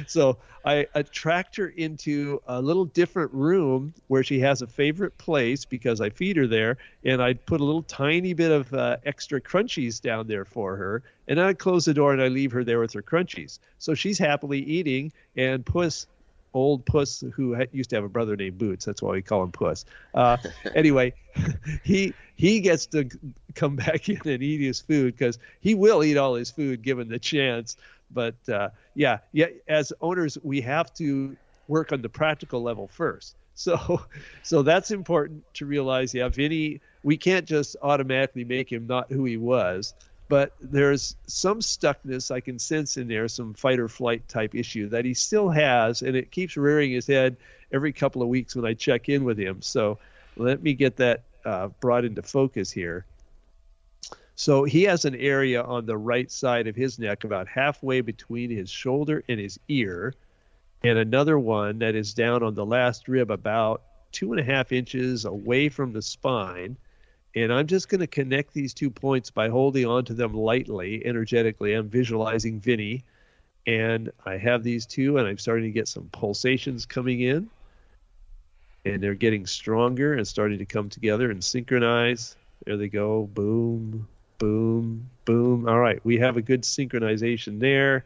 so 0.08 0.38
I 0.66 0.88
attract 0.94 1.56
her 1.56 1.68
into 1.68 2.42
a 2.48 2.62
little 2.62 2.86
different 2.86 3.32
room 3.34 3.94
where 4.08 4.24
she 4.24 4.40
has 4.40 4.62
a 4.62 4.68
favorite 4.68 5.18
place 5.18 5.64
because 5.64 6.02
I 6.02 6.10
feed 6.10 6.38
her 6.38 6.48
there, 6.48 6.78
and 7.06 7.22
I 7.22 7.34
put 7.34 7.62
a 7.62 7.64
little 7.64 7.84
tiny 7.84 8.34
bit 8.34 8.52
of 8.52 8.74
uh, 8.74 8.98
extra 9.06 9.40
crunchies 9.40 10.02
down 10.02 10.28
there 10.28 10.46
for 10.46 10.76
her, 10.76 11.04
and 11.28 11.40
I 11.40 11.54
close 11.54 11.86
the 11.86 11.94
door 11.94 12.14
and 12.14 12.22
I 12.22 12.28
leave 12.28 12.52
her 12.52 12.64
there 12.64 12.80
with 12.80 12.94
her 12.94 13.02
crunchies. 13.02 13.60
So 13.80 13.94
she's 13.94 14.20
happily 14.20 14.60
eating, 14.60 15.12
and 15.36 15.66
Puss 15.66 16.08
old 16.54 16.86
Puss 16.86 17.24
who 17.34 17.56
used 17.72 17.90
to 17.92 17.96
have 17.96 18.04
a 18.04 18.10
brother 18.10 18.36
named 18.36 18.58
Boots. 18.58 18.86
That's 18.86 19.02
why 19.02 19.12
we 19.12 19.22
call 19.22 19.44
him 19.44 19.52
Puss. 19.52 19.86
Uh, 20.14 20.38
anyway, 20.76 21.14
he 21.84 22.14
he 22.36 22.60
gets 22.60 22.86
to 22.88 23.10
come 23.56 23.76
back 23.76 24.10
in 24.10 24.22
and 24.26 24.44
eat 24.44 24.62
his 24.62 24.80
food 24.80 25.16
because 25.18 25.40
he 25.60 25.76
will 25.76 26.04
eat 26.04 26.18
all 26.18 26.36
his 26.36 26.52
food 26.52 26.82
given 26.82 27.08
the 27.08 27.20
chance. 27.20 27.78
But 28.12 28.36
uh, 28.50 28.70
yeah, 28.96 29.20
yeah, 29.32 29.48
as 29.68 29.94
owners, 30.02 30.38
we 30.44 30.62
have 30.62 30.94
to 30.96 31.36
work 31.68 31.92
on 31.92 32.02
the 32.02 32.10
practical 32.10 32.62
level 32.62 32.88
first. 32.88 33.36
So, 33.54 34.02
so 34.44 34.64
that's 34.64 34.92
important 34.92 35.44
to 35.56 35.66
realize. 35.66 36.14
Yeah, 36.14 36.30
Vinny, 36.30 36.82
we 37.04 37.18
can't 37.18 37.46
just 37.46 37.76
automatically 37.82 38.44
make 38.44 38.72
him 38.72 38.88
not 38.88 39.12
who 39.12 39.26
he 39.26 39.38
was 39.38 39.94
but 40.32 40.54
there's 40.62 41.18
some 41.28 41.60
stuckness 41.60 42.32
I 42.32 42.40
can 42.40 42.58
sense 42.58 42.96
in 42.96 43.10
there, 43.10 43.28
some 43.28 43.54
fight 43.54 43.82
or 43.82 43.90
flight 43.90 44.26
type 44.30 44.56
issue 44.56 44.88
that 44.88 45.04
he 45.04 45.14
still 45.14 45.50
has, 45.50 46.04
and 46.04 46.16
it 46.16 46.32
keeps 46.32 46.56
rearing 46.56 46.92
his 46.92 47.06
head 47.06 47.36
every 47.74 47.92
couple 47.92 48.22
of 48.22 48.30
weeks 48.30 48.56
when 48.56 48.66
I 48.66 48.74
check 48.74 49.10
in 49.10 49.26
with 49.26 49.38
him. 49.38 49.62
So 49.62 50.00
let 50.38 50.64
me 50.64 50.74
get 50.74 50.96
that 50.96 51.24
uh, 51.44 51.68
brought 51.82 52.06
into 52.06 52.22
focus 52.22 52.72
here. 52.72 53.06
So 54.36 54.64
he 54.64 54.84
has 54.84 55.04
an 55.04 55.16
area 55.16 55.64
on 55.64 55.86
the 55.86 55.98
right 55.98 56.32
side 56.32 56.66
of 56.66 56.78
his 56.78 56.98
neck, 56.98 57.26
about 57.26 57.50
halfway 57.50 58.00
between 58.00 58.50
his 58.50 58.70
shoulder 58.70 59.26
and 59.28 59.38
his 59.38 59.60
ear, 59.68 60.14
and 60.82 60.98
another 60.98 61.40
one 61.40 61.80
that 61.80 61.94
is 61.94 62.14
down 62.14 62.42
on 62.42 62.56
the 62.56 62.66
last 62.66 63.10
rib, 63.10 63.32
about 63.32 63.82
two 64.14 64.32
and 64.32 64.40
a 64.40 64.46
half 64.46 64.72
inches 64.72 65.26
away 65.26 65.68
from 65.68 65.92
the 65.92 66.02
spine 66.02 66.78
and 67.36 67.54
I'm 67.54 67.68
just 67.68 67.90
going 67.90 68.02
to 68.02 68.08
connect 68.08 68.54
these 68.54 68.74
two 68.74 68.90
points 68.90 69.30
by 69.30 69.50
holding 69.50 69.86
onto 69.86 70.14
them 70.14 70.34
lightly, 70.34 71.06
energetically. 71.06 71.74
I'm 71.74 71.88
visualizing 71.88 72.60
Vinny, 72.60 73.04
and 73.66 74.12
I 74.26 74.38
have 74.38 74.64
these 74.64 74.86
two, 74.86 75.18
and 75.18 75.28
I'm 75.28 75.38
starting 75.38 75.66
to 75.66 75.72
get 75.72 75.88
some 75.88 76.10
pulsations 76.12 76.86
coming 76.86 77.22
in, 77.22 77.50
and 78.86 79.02
they're 79.02 79.16
getting 79.16 79.46
stronger 79.46 80.14
and 80.14 80.28
starting 80.28 80.58
to 80.60 80.66
come 80.66 80.90
together 80.90 81.32
and 81.32 81.44
synchronize. 81.44 82.36
There 82.66 82.78
they 82.78 82.90
go. 82.90 83.30
Boom, 83.34 84.08
boom, 84.38 85.10
boom. 85.24 85.70
All 85.70 85.80
right, 85.80 86.04
we 86.04 86.18
have 86.18 86.36
a 86.36 86.42
good 86.42 86.64
synchronization 86.64 87.60
there. 87.60 88.06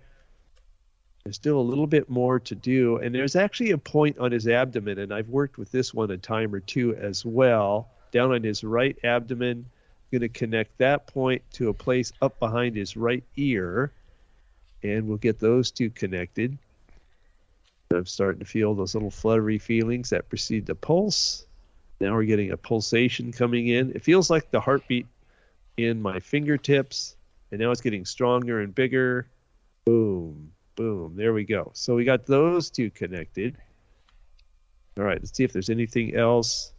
There's 1.23 1.38
still 1.38 1.59
a 1.59 1.61
little 1.61 1.88
bit 1.88 2.07
more 2.09 2.39
to 2.41 2.53
do, 2.53 2.97
and 2.97 3.15
there's 3.15 3.36
actually 3.36 3.71
a 3.71 3.78
point 3.80 4.19
on 4.19 4.32
his 4.32 4.47
abdomen, 4.47 4.99
and 4.99 5.11
I've 5.11 5.30
worked 5.30 5.57
with 5.57 5.71
this 5.71 5.91
one 5.95 6.11
a 6.11 6.17
time 6.17 6.53
or 6.53 6.59
two 6.59 6.95
as 6.95 7.26
well 7.26 7.89
down 8.16 8.32
on 8.32 8.43
his 8.43 8.63
right 8.63 8.97
abdomen. 9.03 9.66
Going 10.09 10.22
to 10.22 10.30
connect 10.30 10.78
that 10.78 11.07
point 11.07 11.41
to 11.53 11.68
a 11.68 11.74
place 11.74 12.13
up 12.22 12.39
behind 12.39 12.76
his 12.76 12.95
right 12.95 13.24
ear, 13.36 13.91
and 14.82 15.07
we'll 15.07 15.18
get 15.18 15.39
those 15.39 15.72
two 15.72 15.89
connected. 15.89 16.57
I'm 17.93 18.05
starting 18.05 18.39
to 18.39 18.45
feel 18.45 18.74
those 18.74 18.95
little 18.95 19.11
fluttery 19.11 19.57
feelings 19.57 20.11
that 20.11 20.30
precede 20.30 20.66
the 20.66 20.76
pulse. 20.76 21.45
Now 21.99 22.13
we're 22.13 22.24
getting 22.24 22.51
a 22.51 22.57
pulsation 22.57 23.34
coming 23.34 23.68
in. 23.68 23.91
It 23.91 24.03
feels 24.03 24.30
like 24.30 24.49
the 24.51 24.61
heartbeat 24.61 25.07
in 25.76 26.01
my 26.01 26.20
fingertips, 26.20 27.18
and 27.51 27.59
now 27.59 27.72
it's 27.72 27.82
getting 27.82 28.05
stronger 28.05 28.61
and 28.61 28.74
bigger. 28.74 29.28
Boom, 29.86 30.51
boom. 30.76 31.16
There 31.18 31.34
we 31.34 31.43
go. 31.43 31.72
So 31.74 31.95
we 31.95 32.05
got 32.05 32.26
those 32.26 32.70
two 32.70 32.91
connected. 32.91 33.57
All 34.97 35.03
right, 35.03 35.20
let's 35.20 35.36
see 35.36 35.43
if 35.43 35.51
there's 35.51 35.70
anything 35.70 36.16
else. 36.16 36.72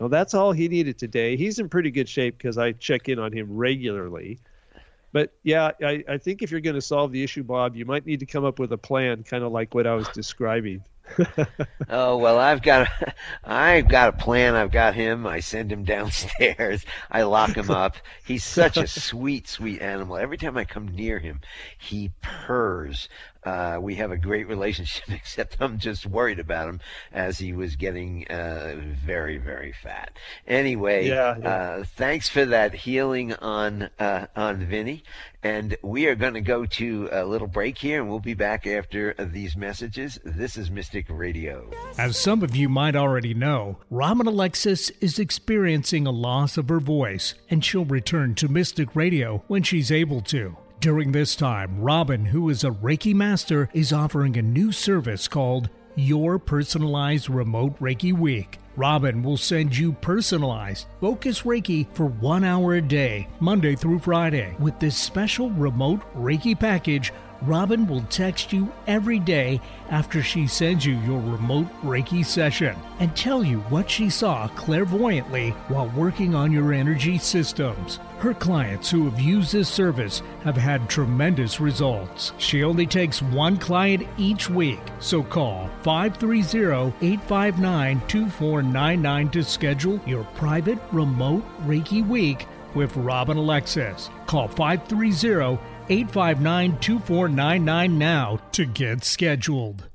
Well, 0.00 0.08
that's 0.08 0.32
all 0.32 0.52
he 0.52 0.66
needed 0.66 0.98
today. 0.98 1.36
He's 1.36 1.58
in 1.58 1.68
pretty 1.68 1.90
good 1.90 2.08
shape 2.08 2.38
because 2.38 2.56
I 2.56 2.72
check 2.72 3.10
in 3.10 3.18
on 3.18 3.32
him 3.32 3.54
regularly. 3.54 4.40
But 5.12 5.34
yeah, 5.42 5.72
I, 5.82 6.02
I 6.08 6.16
think 6.16 6.40
if 6.40 6.50
you're 6.50 6.60
going 6.60 6.74
to 6.74 6.80
solve 6.80 7.12
the 7.12 7.22
issue, 7.22 7.42
Bob, 7.42 7.76
you 7.76 7.84
might 7.84 8.06
need 8.06 8.20
to 8.20 8.26
come 8.26 8.44
up 8.46 8.58
with 8.58 8.72
a 8.72 8.78
plan, 8.78 9.24
kind 9.24 9.44
of 9.44 9.52
like 9.52 9.74
what 9.74 9.86
I 9.86 9.94
was 9.94 10.08
describing. 10.08 10.82
Oh 11.88 12.16
well, 12.16 12.38
I've 12.38 12.62
got 12.62 12.82
a, 12.82 13.14
I've 13.44 13.88
got 13.88 14.08
a 14.08 14.12
plan. 14.12 14.54
I've 14.54 14.70
got 14.70 14.94
him. 14.94 15.26
I 15.26 15.40
send 15.40 15.70
him 15.70 15.84
downstairs. 15.90 16.84
I 17.10 17.22
lock 17.22 17.56
him 17.56 17.70
up. 17.70 17.96
He's 18.24 18.44
such 18.44 18.76
a 18.76 18.86
sweet, 18.86 19.48
sweet 19.48 19.80
animal. 19.80 20.16
Every 20.16 20.36
time 20.36 20.56
I 20.56 20.64
come 20.64 20.88
near 20.88 21.18
him, 21.18 21.40
he 21.78 22.12
purrs. 22.22 23.08
Uh, 23.42 23.78
we 23.80 23.94
have 23.94 24.10
a 24.10 24.18
great 24.18 24.46
relationship, 24.48 25.08
except 25.08 25.56
I'm 25.60 25.78
just 25.78 26.04
worried 26.04 26.38
about 26.38 26.68
him 26.68 26.80
as 27.10 27.38
he 27.38 27.54
was 27.54 27.74
getting 27.76 28.28
uh, 28.28 28.76
very, 29.04 29.38
very 29.38 29.72
fat. 29.72 30.12
Anyway, 30.46 31.08
yeah, 31.08 31.36
yeah. 31.38 31.48
Uh, 31.48 31.84
thanks 31.84 32.28
for 32.28 32.44
that 32.44 32.74
healing 32.74 33.32
on 33.34 33.88
uh, 33.98 34.26
on 34.36 34.66
Vinny, 34.66 35.04
and 35.42 35.76
we 35.82 36.06
are 36.06 36.14
going 36.14 36.34
to 36.34 36.40
go 36.40 36.66
to 36.66 37.08
a 37.10 37.24
little 37.24 37.48
break 37.48 37.78
here, 37.78 38.00
and 38.00 38.10
we'll 38.10 38.20
be 38.20 38.34
back 38.34 38.66
after 38.66 39.14
these 39.18 39.56
messages. 39.56 40.18
This 40.24 40.56
is 40.56 40.70
Mystic 40.70 41.06
Radio. 41.08 41.70
As 41.98 42.18
some 42.18 42.42
of 42.42 42.54
you 42.54 42.68
might 42.68 42.94
already 42.94 43.34
know, 43.34 43.78
Robin 43.90 44.26
Alexis 44.26 44.90
is 45.00 45.18
experiencing 45.18 46.06
a 46.06 46.10
loss 46.10 46.56
of 46.56 46.68
her 46.68 46.80
voice, 46.80 47.34
and 47.48 47.64
she'll 47.64 47.84
return 47.84 48.34
to 48.36 48.48
Mystic 48.48 48.94
Radio 48.94 49.42
when 49.46 49.62
she's 49.62 49.90
able 49.90 50.20
to. 50.22 50.56
During 50.80 51.12
this 51.12 51.36
time, 51.36 51.80
Robin, 51.80 52.26
who 52.26 52.48
is 52.48 52.64
a 52.64 52.70
Reiki 52.70 53.14
master, 53.14 53.68
is 53.74 53.92
offering 53.92 54.36
a 54.36 54.42
new 54.42 54.72
service 54.72 55.28
called 55.28 55.68
Your 55.94 56.38
Personalized 56.38 57.28
Remote 57.28 57.78
Reiki 57.80 58.16
Week. 58.16 58.59
Robin 58.76 59.22
will 59.22 59.36
send 59.36 59.76
you 59.76 59.92
personalized 59.92 60.86
focus 61.00 61.42
Reiki 61.42 61.86
for 61.94 62.06
one 62.06 62.44
hour 62.44 62.74
a 62.74 62.80
day, 62.80 63.28
Monday 63.40 63.74
through 63.74 63.98
Friday. 63.98 64.54
With 64.58 64.78
this 64.78 64.96
special 64.96 65.50
remote 65.50 66.00
Reiki 66.14 66.58
package, 66.58 67.12
Robin 67.42 67.86
will 67.86 68.02
text 68.10 68.52
you 68.52 68.70
every 68.86 69.18
day 69.18 69.60
after 69.88 70.22
she 70.22 70.46
sends 70.46 70.84
you 70.84 70.94
your 71.00 71.20
remote 71.20 71.66
Reiki 71.82 72.24
session 72.24 72.76
and 72.98 73.16
tell 73.16 73.42
you 73.42 73.58
what 73.70 73.90
she 73.90 74.10
saw 74.10 74.46
clairvoyantly 74.48 75.50
while 75.68 75.88
working 75.96 76.34
on 76.34 76.52
your 76.52 76.72
energy 76.72 77.18
systems. 77.18 77.98
Her 78.20 78.34
clients 78.34 78.90
who 78.90 79.06
have 79.06 79.18
used 79.18 79.50
this 79.50 79.70
service 79.70 80.20
have 80.44 80.54
had 80.54 80.90
tremendous 80.90 81.58
results. 81.58 82.34
She 82.36 82.62
only 82.62 82.84
takes 82.86 83.22
one 83.22 83.56
client 83.56 84.06
each 84.18 84.50
week, 84.50 84.80
so 84.98 85.22
call 85.22 85.70
530 85.84 86.92
859 87.00 88.02
2499 88.08 89.30
to 89.30 89.42
schedule 89.42 89.98
your 90.04 90.24
private 90.34 90.78
remote 90.92 91.42
Reiki 91.62 92.06
week 92.06 92.46
with 92.74 92.94
Robin 92.94 93.38
Alexis. 93.38 94.10
Call 94.26 94.48
530 94.48 95.58
859 95.88 96.78
2499 96.78 97.98
now 97.98 98.38
to 98.52 98.66
get 98.66 99.02
scheduled. 99.02 99.88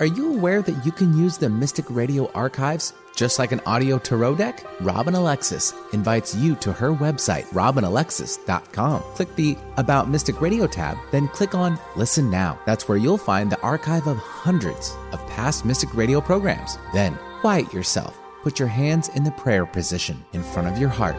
Are 0.00 0.06
you 0.06 0.32
aware 0.32 0.62
that 0.62 0.86
you 0.86 0.92
can 0.92 1.18
use 1.18 1.36
the 1.36 1.50
Mystic 1.50 1.84
Radio 1.90 2.30
archives 2.32 2.94
just 3.18 3.40
like 3.40 3.50
an 3.50 3.60
audio 3.66 3.98
tarot 3.98 4.36
deck? 4.36 4.64
Robin 4.80 5.16
Alexis 5.16 5.74
invites 5.92 6.36
you 6.36 6.54
to 6.54 6.72
her 6.72 6.92
website, 6.92 7.44
robinalexis.com. 7.46 9.02
Click 9.14 9.34
the 9.34 9.56
About 9.76 10.08
Mystic 10.08 10.40
Radio 10.40 10.68
tab, 10.68 10.96
then 11.10 11.26
click 11.26 11.52
on 11.52 11.80
Listen 11.96 12.30
Now. 12.30 12.60
That's 12.64 12.88
where 12.88 12.96
you'll 12.96 13.18
find 13.18 13.50
the 13.50 13.60
archive 13.60 14.06
of 14.06 14.18
hundreds 14.18 14.96
of 15.10 15.26
past 15.26 15.64
Mystic 15.64 15.92
Radio 15.94 16.20
programs. 16.20 16.78
Then 16.94 17.18
quiet 17.40 17.72
yourself. 17.72 18.16
Put 18.44 18.60
your 18.60 18.68
hands 18.68 19.08
in 19.08 19.24
the 19.24 19.32
prayer 19.32 19.66
position 19.66 20.24
in 20.32 20.44
front 20.44 20.68
of 20.68 20.78
your 20.78 20.88
heart 20.88 21.16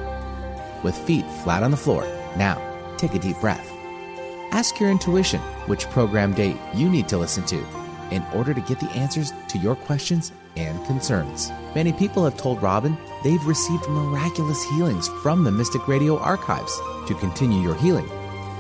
with 0.86 0.96
feet 0.96 1.26
flat 1.44 1.64
on 1.64 1.72
the 1.72 1.78
floor. 1.78 2.04
Now, 2.38 2.62
take 2.96 3.14
a 3.14 3.20
deep 3.20 3.38
breath. 3.42 3.70
Ask 4.52 4.80
your 4.80 4.90
intuition 4.90 5.42
which 5.68 5.90
program 5.90 6.34
date 6.34 6.58
you 6.74 6.90
need 6.90 7.10
to 7.10 7.18
listen 7.18 7.46
to 7.48 7.62
in 8.12 8.24
order 8.34 8.54
to 8.54 8.62
get 8.62 8.80
the 8.80 8.90
answers 8.92 9.34
to 9.50 9.58
your 9.58 9.76
questions 9.76 10.32
and 10.60 10.86
concerns. 10.86 11.50
Many 11.74 11.94
people 11.94 12.24
have 12.26 12.38
told 12.38 12.62
Robin 12.62 12.98
they've 13.24 13.46
received 13.46 13.88
miraculous 13.88 14.62
healings 14.66 15.08
from 15.24 15.44
the 15.44 15.52
Mystic 15.52 15.88
Radio 15.88 16.18
archives. 16.20 16.76
To 17.08 17.16
continue 17.16 17.62
your 17.62 17.76
healing, 17.76 18.10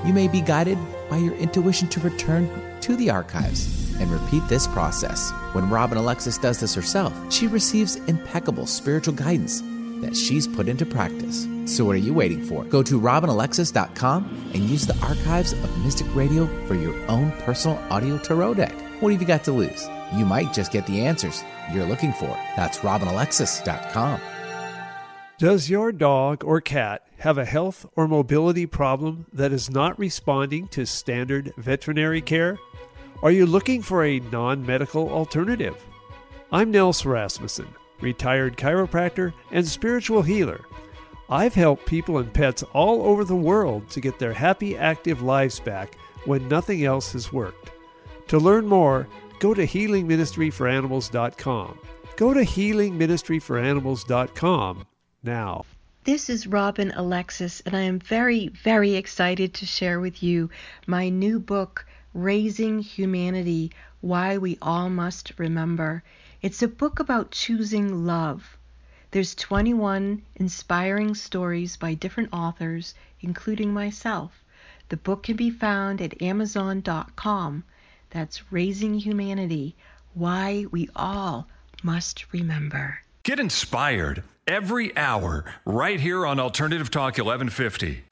you 0.05 0.13
may 0.13 0.27
be 0.27 0.41
guided 0.41 0.77
by 1.09 1.17
your 1.17 1.35
intuition 1.35 1.87
to 1.89 1.99
return 1.99 2.49
to 2.81 2.95
the 2.95 3.09
archives 3.09 3.95
and 3.99 4.09
repeat 4.09 4.47
this 4.47 4.67
process. 4.67 5.31
When 5.53 5.69
Robin 5.69 5.97
Alexis 5.97 6.37
does 6.37 6.59
this 6.59 6.73
herself, 6.73 7.13
she 7.31 7.47
receives 7.47 7.97
impeccable 8.07 8.65
spiritual 8.65 9.13
guidance 9.13 9.61
that 10.01 10.15
she's 10.15 10.47
put 10.47 10.69
into 10.69 10.85
practice. 10.85 11.47
So 11.65 11.83
what 11.83 11.95
are 11.95 11.99
you 11.99 12.13
waiting 12.13 12.43
for? 12.43 12.63
Go 12.63 12.81
to 12.83 12.99
robinalexis.com 12.99 14.51
and 14.53 14.63
use 14.63 14.87
the 14.87 14.97
archives 15.05 15.51
of 15.51 15.83
Mystic 15.83 16.07
Radio 16.15 16.47
for 16.65 16.75
your 16.75 16.95
own 17.09 17.31
personal 17.43 17.77
audio 17.89 18.17
tarot 18.17 18.53
deck. 18.55 18.73
What 19.01 19.11
have 19.11 19.21
you 19.21 19.27
got 19.27 19.43
to 19.43 19.51
lose? 19.51 19.87
You 20.13 20.25
might 20.25 20.53
just 20.53 20.71
get 20.71 20.85
the 20.87 21.05
answers 21.05 21.43
you're 21.71 21.85
looking 21.85 22.13
for. 22.13 22.37
That's 22.55 22.79
robinalexis.com. 22.79 24.19
Does 25.37 25.69
your 25.69 25.91
dog 25.91 26.43
or 26.43 26.59
cat 26.59 27.07
have 27.19 27.37
a 27.37 27.45
health 27.45 27.85
or 27.95 28.07
mobility 28.07 28.65
problem 28.65 29.25
that 29.31 29.53
is 29.53 29.69
not 29.69 29.97
responding 29.97 30.67
to 30.69 30.85
standard 30.85 31.53
veterinary 31.57 32.21
care? 32.21 32.59
Are 33.21 33.31
you 33.31 33.45
looking 33.45 33.81
for 33.81 34.03
a 34.03 34.19
non 34.19 34.65
medical 34.65 35.09
alternative? 35.09 35.77
I'm 36.51 36.71
Nels 36.71 37.05
Rasmussen, 37.05 37.73
retired 38.01 38.57
chiropractor 38.57 39.33
and 39.51 39.67
spiritual 39.67 40.23
healer. 40.23 40.61
I've 41.29 41.53
helped 41.53 41.85
people 41.85 42.17
and 42.17 42.33
pets 42.33 42.63
all 42.73 43.03
over 43.03 43.23
the 43.23 43.35
world 43.35 43.89
to 43.91 44.01
get 44.01 44.17
their 44.17 44.33
happy, 44.33 44.75
active 44.75 45.21
lives 45.21 45.59
back 45.59 45.95
when 46.25 46.47
nothing 46.47 46.85
else 46.85 47.13
has 47.13 47.31
worked. 47.31 47.71
To 48.29 48.39
learn 48.39 48.65
more, 48.65 49.07
go 49.39 49.53
to 49.53 49.65
healingministryforanimals.com. 49.65 51.79
Go 52.15 52.33
to 52.33 52.41
healingministryforanimals.com 52.41 54.87
now. 55.23 55.65
This 56.03 56.29
is 56.29 56.47
Robin 56.47 56.91
Alexis, 56.95 57.61
and 57.61 57.75
I 57.75 57.81
am 57.81 57.99
very, 57.99 58.47
very 58.47 58.95
excited 58.95 59.53
to 59.55 59.65
share 59.65 59.99
with 59.99 60.23
you 60.23 60.49
my 60.87 61.09
new 61.09 61.39
book, 61.39 61.85
Raising 62.13 62.79
Humanity 62.79 63.71
Why 64.01 64.37
We 64.37 64.57
All 64.61 64.89
Must 64.89 65.33
Remember. 65.37 66.03
It's 66.41 66.63
a 66.63 66.67
book 66.67 66.99
about 66.99 67.31
choosing 67.31 68.05
love. 68.05 68.57
There's 69.11 69.35
21 69.35 70.23
inspiring 70.35 71.15
stories 71.15 71.77
by 71.77 71.93
different 71.93 72.33
authors, 72.33 72.95
including 73.21 73.73
myself. 73.73 74.43
The 74.89 74.97
book 74.97 75.23
can 75.23 75.35
be 75.35 75.49
found 75.49 76.01
at 76.01 76.21
amazon.com. 76.21 77.63
That's 78.09 78.51
Raising 78.51 78.95
Humanity 78.95 79.75
Why 80.13 80.65
We 80.71 80.89
All 80.95 81.47
Must 81.83 82.31
Remember. 82.33 82.99
Get 83.23 83.39
inspired 83.39 84.23
every 84.47 84.95
hour 84.97 85.45
right 85.65 85.99
here 85.99 86.25
on 86.25 86.39
Alternative 86.39 86.89
Talk 86.89 87.17
1150. 87.17 88.08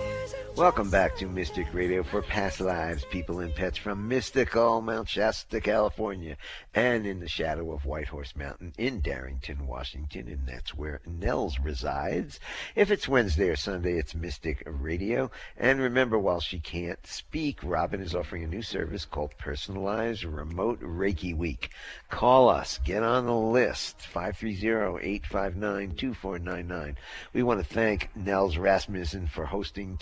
Welcome 0.58 0.90
back 0.90 1.16
to 1.18 1.28
Mystic 1.28 1.72
Radio 1.72 2.02
for 2.02 2.24
past 2.24 2.60
lives, 2.60 3.06
people 3.12 3.42
and 3.42 3.54
pets 3.54 3.78
from 3.78 4.08
mystical 4.08 4.82
Mount 4.82 5.08
Shasta, 5.08 5.62
California, 5.62 6.36
and 6.74 7.06
in 7.06 7.20
the 7.20 7.28
shadow 7.28 7.72
of 7.72 7.86
Whitehorse 7.86 8.36
Mountain 8.36 8.74
in 8.76 9.02
Darrington, 9.02 9.68
Washington, 9.68 10.28
and 10.28 10.48
that's 10.48 10.74
where 10.74 11.00
Nels 11.06 11.60
resides. 11.60 12.40
If 12.76 12.90
it's 12.90 13.08
Wednesday 13.08 13.50
or 13.50 13.56
Sunday, 13.56 14.00
it's 14.00 14.16
Mystic 14.16 14.64
Radio. 14.66 15.30
And 15.58 15.80
remember, 15.80 16.18
while 16.18 16.40
she 16.40 16.60
can't 16.60 17.06
speak, 17.06 17.60
Robin 17.62 18.02
is 18.02 18.16
offering 18.16 18.44
a 18.44 18.48
new 18.48 18.64
service 18.64 19.06
called 19.06 19.38
Personalized 19.38 20.24
Remote 20.24 20.82
Reiki 20.82 21.38
Week. 21.38 21.70
Call 22.10 22.50
us, 22.50 22.80
get 22.84 23.04
on 23.04 23.28
the 23.28 23.36
list, 23.36 24.00
530-859-2499. 24.12 26.96
We 27.34 27.44
want 27.44 27.60
to 27.60 27.76
thank 27.76 28.10
Nels 28.16 28.58
Rasmussen 28.58 29.28
for 29.28 29.46
hosting 29.46 29.98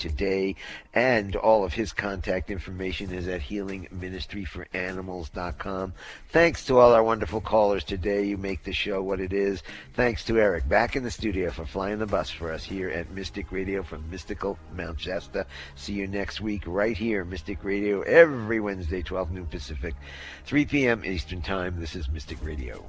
and 0.94 1.36
all 1.36 1.64
of 1.64 1.74
his 1.74 1.92
contact 1.94 2.52
information 2.52 3.14
is 3.14 3.28
at 3.28 3.42
healingministryforanimals.com. 3.42 5.94
Thanks 6.30 6.66
to 6.66 6.78
all 6.78 6.94
our 6.94 7.04
wonderful 7.04 7.42
callers 7.42 7.84
today. 7.84 8.26
You 8.26 8.38
make 8.38 8.64
the 8.64 8.74
show 8.74 9.02
what 9.02 9.20
it 9.20 9.34
is. 9.34 9.64
Thanks 9.94 10.24
to 10.26 10.40
Eric 10.40 10.68
back 10.68 10.96
in 10.96 11.04
the 11.04 11.12
studio 11.12 11.52
for 11.52 11.66
flying 11.66 12.00
the 12.00 12.06
bus 12.06 12.30
for 12.30 12.52
us 12.52 12.64
here 12.64 12.90
at 12.90 13.12
Mystic 13.12 13.52
Radio 13.52 13.84
from 13.84 14.10
mystical 14.10 14.58
Mount 14.76 15.00
Shasta. 15.00 15.46
See 15.76 15.94
you 15.94 16.08
next 16.08 16.42
week 16.42 16.64
right 16.66 16.98
here, 16.98 17.26
Mystic 17.26 17.64
Radio, 17.64 18.02
every 18.02 18.60
Wednesday, 18.60 19.02
12 19.02 19.32
noon 19.32 19.46
Pacific, 19.46 19.96
3 20.46 20.66
p.m. 20.66 21.06
Eastern 21.06 21.42
Time. 21.42 21.80
This 21.80 21.96
is 21.96 22.10
Mystic 22.10 22.44
Radio. 22.44 22.84